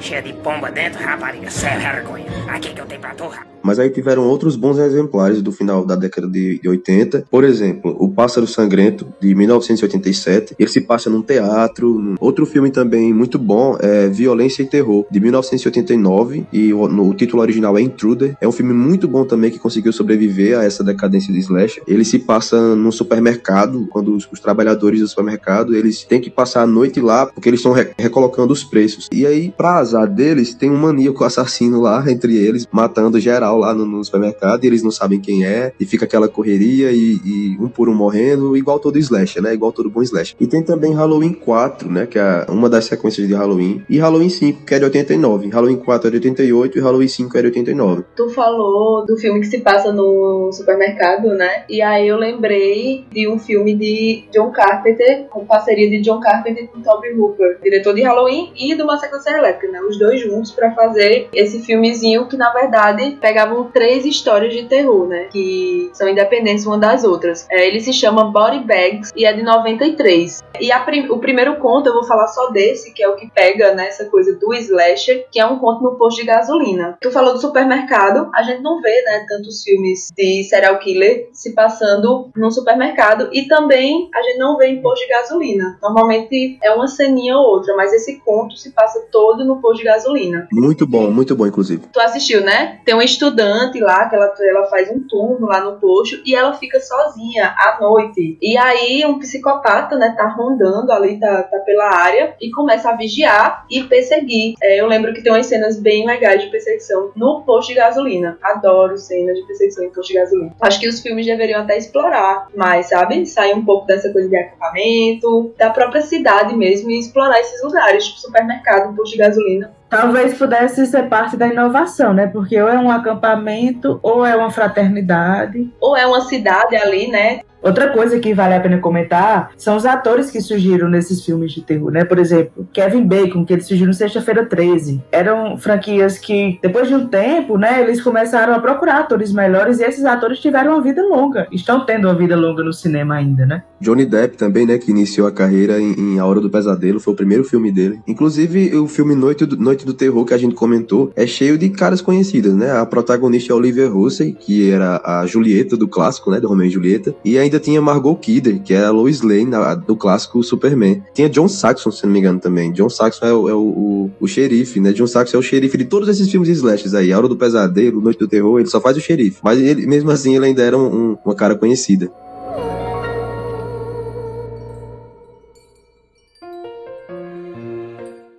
Cheia 0.00 0.22
de 0.22 0.32
pomba 0.34 0.70
dentro, 0.70 1.02
rapariga. 1.02 1.50
Sem 1.50 1.76
vergonha. 1.78 2.26
Aqui 2.48 2.72
que 2.72 2.80
eu 2.80 2.86
tenho 2.86 3.00
pra 3.00 3.14
tu, 3.14 3.24
rapaz. 3.24 3.53
Mas 3.64 3.78
aí 3.78 3.88
tiveram 3.90 4.26
outros 4.28 4.56
bons 4.56 4.78
exemplares 4.78 5.40
do 5.42 5.50
final 5.50 5.84
da 5.84 5.96
década 5.96 6.28
de, 6.28 6.58
de 6.60 6.68
80. 6.68 7.24
Por 7.30 7.44
exemplo, 7.44 7.96
O 7.98 8.08
Pássaro 8.08 8.46
Sangrento, 8.46 9.06
de 9.20 9.34
1987. 9.34 10.54
Ele 10.58 10.68
se 10.68 10.80
passa 10.82 11.08
num 11.10 11.22
teatro. 11.22 11.98
Num- 11.98 12.14
Outro 12.20 12.44
filme 12.46 12.70
também 12.70 13.12
muito 13.12 13.38
bom 13.38 13.76
é 13.80 14.08
Violência 14.08 14.62
e 14.62 14.66
Terror, 14.66 15.06
de 15.10 15.18
1989. 15.20 16.46
E 16.52 16.72
o, 16.72 16.88
no- 16.88 17.08
o 17.08 17.14
título 17.14 17.42
original 17.42 17.76
é 17.78 17.80
Intruder. 17.82 18.36
É 18.40 18.46
um 18.48 18.52
filme 18.52 18.72
muito 18.72 19.06
bom 19.08 19.24
também 19.24 19.50
que 19.50 19.58
conseguiu 19.58 19.92
sobreviver 19.92 20.58
a 20.58 20.64
essa 20.64 20.82
decadência 20.84 21.32
de 21.32 21.38
slasher. 21.40 21.82
Ele 21.86 22.04
se 22.04 22.18
passa 22.18 22.74
num 22.76 22.92
supermercado, 22.92 23.86
quando 23.90 24.14
os, 24.14 24.28
os 24.30 24.40
trabalhadores 24.40 25.00
do 25.00 25.08
supermercado, 25.08 25.74
eles 25.74 26.04
têm 26.04 26.20
que 26.20 26.30
passar 26.30 26.62
a 26.62 26.66
noite 26.66 27.00
lá, 27.00 27.26
porque 27.26 27.48
eles 27.48 27.60
estão 27.60 27.72
re- 27.72 27.90
recolocando 27.98 28.52
os 28.52 28.64
preços. 28.64 29.08
E 29.12 29.26
aí, 29.26 29.52
pra 29.56 29.78
azar 29.78 30.08
deles, 30.08 30.54
tem 30.54 30.70
um 30.70 30.76
maníaco 30.76 31.24
assassino 31.24 31.80
lá, 31.80 32.04
entre 32.10 32.36
eles, 32.36 32.66
matando 32.70 33.18
geral 33.20 33.53
lá 33.58 33.74
no, 33.74 33.84
no 33.84 34.04
supermercado, 34.04 34.64
e 34.64 34.66
eles 34.66 34.82
não 34.82 34.90
sabem 34.90 35.20
quem 35.20 35.44
é, 35.44 35.72
e 35.78 35.84
fica 35.84 36.04
aquela 36.04 36.28
correria, 36.28 36.90
e, 36.92 37.20
e 37.24 37.56
um 37.60 37.68
por 37.68 37.88
um 37.88 37.94
morrendo, 37.94 38.56
igual 38.56 38.78
todo 38.78 38.98
slasher, 38.98 39.42
né? 39.42 39.54
Igual 39.54 39.72
todo 39.72 39.90
bom 39.90 40.02
slasher. 40.02 40.36
E 40.40 40.46
tem 40.46 40.62
também 40.62 40.92
Halloween 40.94 41.32
4, 41.32 41.90
né? 41.90 42.06
Que 42.06 42.18
é 42.18 42.46
uma 42.48 42.68
das 42.68 42.84
sequências 42.86 43.26
de 43.26 43.34
Halloween, 43.34 43.82
e 43.88 43.98
Halloween 43.98 44.28
5, 44.28 44.64
que 44.64 44.74
é 44.74 44.78
de 44.78 44.84
89. 44.84 45.48
Halloween 45.48 45.76
4 45.76 46.08
é 46.08 46.10
de 46.10 46.16
88 46.16 46.78
e 46.78 46.80
Halloween 46.80 47.08
5 47.08 47.38
é 47.38 47.40
de 47.40 47.46
89. 47.48 48.04
Tu 48.16 48.28
falou 48.30 49.04
do 49.04 49.16
filme 49.16 49.40
que 49.40 49.46
se 49.46 49.58
passa 49.58 49.92
no 49.92 50.50
supermercado, 50.52 51.28
né? 51.28 51.64
E 51.68 51.80
aí 51.82 52.08
eu 52.08 52.16
lembrei 52.16 53.04
de 53.10 53.28
um 53.28 53.38
filme 53.38 53.74
de 53.74 54.24
John 54.32 54.50
Carpenter, 54.50 55.26
com 55.28 55.44
parceria 55.44 55.88
de 55.88 56.00
John 56.00 56.20
Carpenter 56.20 56.68
com 56.68 56.80
Toby 56.80 57.12
Hooper, 57.12 57.58
diretor 57.62 57.94
de 57.94 58.02
Halloween 58.02 58.52
e 58.56 58.74
do 58.74 58.86
Massacre 58.86 59.14
Elétrica, 59.32 59.70
né? 59.70 59.80
Os 59.80 59.98
dois 59.98 60.20
juntos 60.20 60.50
pra 60.52 60.72
fazer 60.72 61.28
esse 61.32 61.60
filmezinho 61.60 62.26
que 62.26 62.36
na 62.36 62.52
verdade 62.52 63.16
pegavam 63.44 63.70
três 63.70 64.04
histórias 64.06 64.52
de 64.54 64.64
terror, 64.64 65.06
né? 65.06 65.24
Que 65.30 65.90
são 65.92 66.08
independentes 66.08 66.64
uma 66.66 66.78
das 66.78 67.04
outras. 67.04 67.46
É, 67.50 67.66
ele 67.66 67.80
se 67.80 67.92
chama 67.92 68.24
Body 68.30 68.60
Bags 68.60 69.12
e 69.14 69.24
é 69.24 69.32
de 69.32 69.42
93. 69.42 70.42
E 70.60 70.72
prim- 70.84 71.10
o 71.10 71.18
primeiro 71.18 71.56
conto, 71.56 71.88
eu 71.88 71.92
vou 71.92 72.04
falar 72.04 72.26
só 72.28 72.50
desse, 72.50 72.92
que 72.92 73.02
é 73.02 73.08
o 73.08 73.16
que 73.16 73.30
pega 73.30 73.74
nessa 73.74 74.06
coisa 74.06 74.34
do 74.38 74.52
slasher, 74.54 75.26
que 75.30 75.38
é 75.40 75.46
um 75.46 75.58
conto 75.58 75.82
no 75.82 75.96
posto 75.96 76.20
de 76.20 76.26
gasolina. 76.26 76.96
Tu 77.00 77.10
falou 77.10 77.34
do 77.34 77.40
supermercado, 77.40 78.30
a 78.34 78.42
gente 78.42 78.62
não 78.62 78.80
vê, 78.80 79.02
né, 79.02 79.26
tantos 79.28 79.62
filmes 79.62 80.08
de 80.16 80.44
serial 80.44 80.78
killer 80.78 81.28
se 81.32 81.52
passando 81.54 82.30
num 82.36 82.50
supermercado 82.50 83.28
e 83.32 83.46
também 83.46 84.08
a 84.14 84.22
gente 84.22 84.38
não 84.38 84.56
vê 84.56 84.68
em 84.68 84.80
posto 84.80 85.02
de 85.02 85.08
gasolina. 85.08 85.78
Normalmente 85.82 86.58
é 86.62 86.70
uma 86.72 86.86
ceninha 86.86 87.36
ou 87.36 87.46
outra, 87.46 87.74
mas 87.76 87.92
esse 87.92 88.20
conto 88.20 88.56
se 88.56 88.70
passa 88.70 89.04
todo 89.10 89.44
no 89.44 89.60
posto 89.60 89.78
de 89.78 89.84
gasolina. 89.84 90.48
Muito 90.52 90.86
bom, 90.86 91.10
muito 91.10 91.34
bom, 91.36 91.46
inclusive. 91.46 91.82
Tu 91.92 92.00
assistiu, 92.00 92.40
né? 92.42 92.78
Tem 92.84 92.94
um 92.94 93.02
estu 93.02 93.30
estudante 93.34 93.80
lá, 93.80 94.08
que 94.08 94.14
ela, 94.14 94.32
ela 94.40 94.66
faz 94.66 94.90
um 94.90 95.00
turno 95.00 95.46
lá 95.46 95.60
no 95.60 95.78
posto 95.78 96.20
e 96.24 96.34
ela 96.34 96.54
fica 96.54 96.80
sozinha 96.80 97.54
à 97.58 97.78
noite. 97.80 98.38
E 98.40 98.56
aí 98.56 99.04
um 99.04 99.18
psicopata, 99.18 99.96
né, 99.96 100.14
tá 100.16 100.28
rondando 100.28 100.92
ali, 100.92 101.18
tá, 101.18 101.42
tá 101.42 101.58
pela 101.58 101.90
área 101.90 102.34
e 102.40 102.50
começa 102.50 102.90
a 102.90 102.96
vigiar 102.96 103.66
e 103.70 103.82
perseguir. 103.82 104.54
É, 104.62 104.80
eu 104.80 104.86
lembro 104.86 105.12
que 105.12 105.22
tem 105.22 105.32
umas 105.32 105.46
cenas 105.46 105.78
bem 105.78 106.06
legais 106.06 106.42
de 106.42 106.50
perseguição 106.50 107.10
no 107.16 107.42
posto 107.42 107.68
de 107.68 107.74
gasolina. 107.74 108.38
Adoro 108.42 108.96
cenas 108.96 109.36
de 109.36 109.46
perseguição 109.46 109.84
em 109.84 109.90
posto 109.90 110.08
de 110.08 110.14
gasolina. 110.14 110.54
Acho 110.60 110.80
que 110.80 110.88
os 110.88 111.00
filmes 111.00 111.26
deveriam 111.26 111.62
até 111.62 111.76
explorar 111.76 112.48
mais, 112.54 112.88
sabe? 112.88 113.26
Sair 113.26 113.54
um 113.54 113.64
pouco 113.64 113.86
dessa 113.86 114.12
coisa 114.12 114.28
de 114.28 114.36
acampamento, 114.36 115.54
da 115.58 115.70
própria 115.70 116.02
cidade 116.02 116.56
mesmo 116.56 116.90
e 116.90 117.00
explorar 117.00 117.40
esses 117.40 117.62
lugares, 117.62 118.06
tipo 118.06 118.20
supermercado, 118.20 118.94
posto 118.94 119.12
de 119.12 119.18
gasolina. 119.18 119.74
Talvez 119.88 120.36
pudesse 120.36 120.86
ser 120.86 121.08
parte 121.08 121.36
da 121.36 121.46
inovação, 121.46 122.12
né? 122.12 122.26
Porque 122.26 122.60
ou 122.60 122.68
é 122.68 122.78
um 122.78 122.90
acampamento, 122.90 124.00
ou 124.02 124.24
é 124.26 124.34
uma 124.34 124.50
fraternidade. 124.50 125.70
Ou 125.80 125.96
é 125.96 126.06
uma 126.06 126.22
cidade 126.22 126.76
ali, 126.76 127.08
né? 127.08 127.40
Outra 127.64 127.88
coisa 127.88 128.20
que 128.20 128.34
vale 128.34 128.54
a 128.54 128.60
pena 128.60 128.78
comentar 128.78 129.50
são 129.56 129.74
os 129.74 129.86
atores 129.86 130.30
que 130.30 130.38
surgiram 130.38 130.86
nesses 130.86 131.24
filmes 131.24 131.50
de 131.52 131.62
terror, 131.62 131.90
né? 131.90 132.04
Por 132.04 132.18
exemplo, 132.18 132.68
Kevin 132.70 133.06
Bacon, 133.06 133.42
que 133.42 133.54
ele 133.54 133.62
surgiu 133.62 133.86
no 133.86 133.94
Sexta-feira 133.94 134.44
13. 134.44 135.02
Eram 135.10 135.56
franquias 135.56 136.18
que, 136.18 136.58
depois 136.60 136.88
de 136.88 136.94
um 136.94 137.06
tempo, 137.06 137.56
né, 137.56 137.80
eles 137.80 138.02
começaram 138.02 138.54
a 138.54 138.58
procurar 138.58 138.98
atores 138.98 139.32
melhores 139.32 139.80
e 139.80 139.84
esses 139.84 140.04
atores 140.04 140.40
tiveram 140.40 140.74
uma 140.74 140.82
vida 140.82 141.02
longa. 141.02 141.48
Estão 141.50 141.86
tendo 141.86 142.06
uma 142.06 142.14
vida 142.14 142.36
longa 142.36 142.62
no 142.62 142.72
cinema 142.72 143.14
ainda, 143.14 143.46
né? 143.46 143.62
Johnny 143.80 144.04
Depp 144.04 144.36
também, 144.36 144.66
né, 144.66 144.76
que 144.76 144.90
iniciou 144.90 145.26
a 145.26 145.32
carreira 145.32 145.80
em, 145.80 145.92
em 145.92 146.18
A 146.18 146.26
Hora 146.26 146.40
do 146.40 146.50
Pesadelo, 146.50 147.00
foi 147.00 147.14
o 147.14 147.16
primeiro 147.16 147.44
filme 147.44 147.72
dele. 147.72 147.98
Inclusive, 148.06 148.76
o 148.76 148.86
filme 148.86 149.14
Noite 149.14 149.46
do, 149.46 149.56
Noite 149.56 149.86
do 149.86 149.94
Terror, 149.94 150.24
que 150.24 150.34
a 150.34 150.38
gente 150.38 150.54
comentou, 150.54 151.12
é 151.16 151.26
cheio 151.26 151.56
de 151.56 151.70
caras 151.70 152.02
conhecidas, 152.02 152.54
né? 152.54 152.72
A 152.72 152.84
protagonista 152.84 153.52
é 153.52 153.56
Olivia 153.56 153.90
Hussey, 153.90 154.32
que 154.32 154.70
era 154.70 155.00
a 155.02 155.26
Julieta 155.26 155.76
do 155.76 155.88
clássico, 155.88 156.30
né, 156.30 156.40
do 156.40 156.48
Romeo 156.48 156.66
e 156.66 156.70
Julieta. 156.70 157.14
E 157.24 157.38
ainda 157.38 157.53
tinha 157.60 157.80
Margot 157.80 158.14
Kidder, 158.16 158.60
que 158.62 158.74
é 158.74 158.84
a 158.84 158.90
Lois 158.90 159.22
Lane 159.22 159.50
do 159.86 159.96
clássico 159.96 160.42
Superman. 160.42 161.02
Tinha 161.12 161.28
John 161.28 161.48
Saxon, 161.48 161.90
se 161.90 162.04
não 162.04 162.12
me 162.12 162.18
engano, 162.18 162.38
também. 162.38 162.72
John 162.72 162.88
Saxon 162.88 163.26
é 163.26 163.32
o, 163.32 163.48
é 163.48 163.54
o, 163.54 163.58
o, 163.58 164.10
o 164.20 164.26
xerife, 164.26 164.80
né? 164.80 164.92
John 164.92 165.06
Saxon 165.06 165.36
é 165.36 165.40
o 165.40 165.42
xerife 165.42 165.76
de 165.76 165.84
todos 165.84 166.08
esses 166.08 166.30
filmes 166.30 166.48
slashes 166.48 166.94
aí. 166.94 167.12
A 167.12 167.18
Hora 167.18 167.28
do 167.28 167.36
Pesadelo, 167.36 168.00
Noite 168.00 168.18
do 168.18 168.28
Terror, 168.28 168.58
ele 168.58 168.68
só 168.68 168.80
faz 168.80 168.96
o 168.96 169.00
xerife. 169.00 169.38
Mas 169.42 169.58
ele, 169.58 169.86
mesmo 169.86 170.10
assim, 170.10 170.36
ele 170.36 170.46
ainda 170.46 170.62
era 170.62 170.76
um, 170.76 171.12
um, 171.12 171.18
uma 171.24 171.34
cara 171.34 171.54
conhecida. 171.54 172.10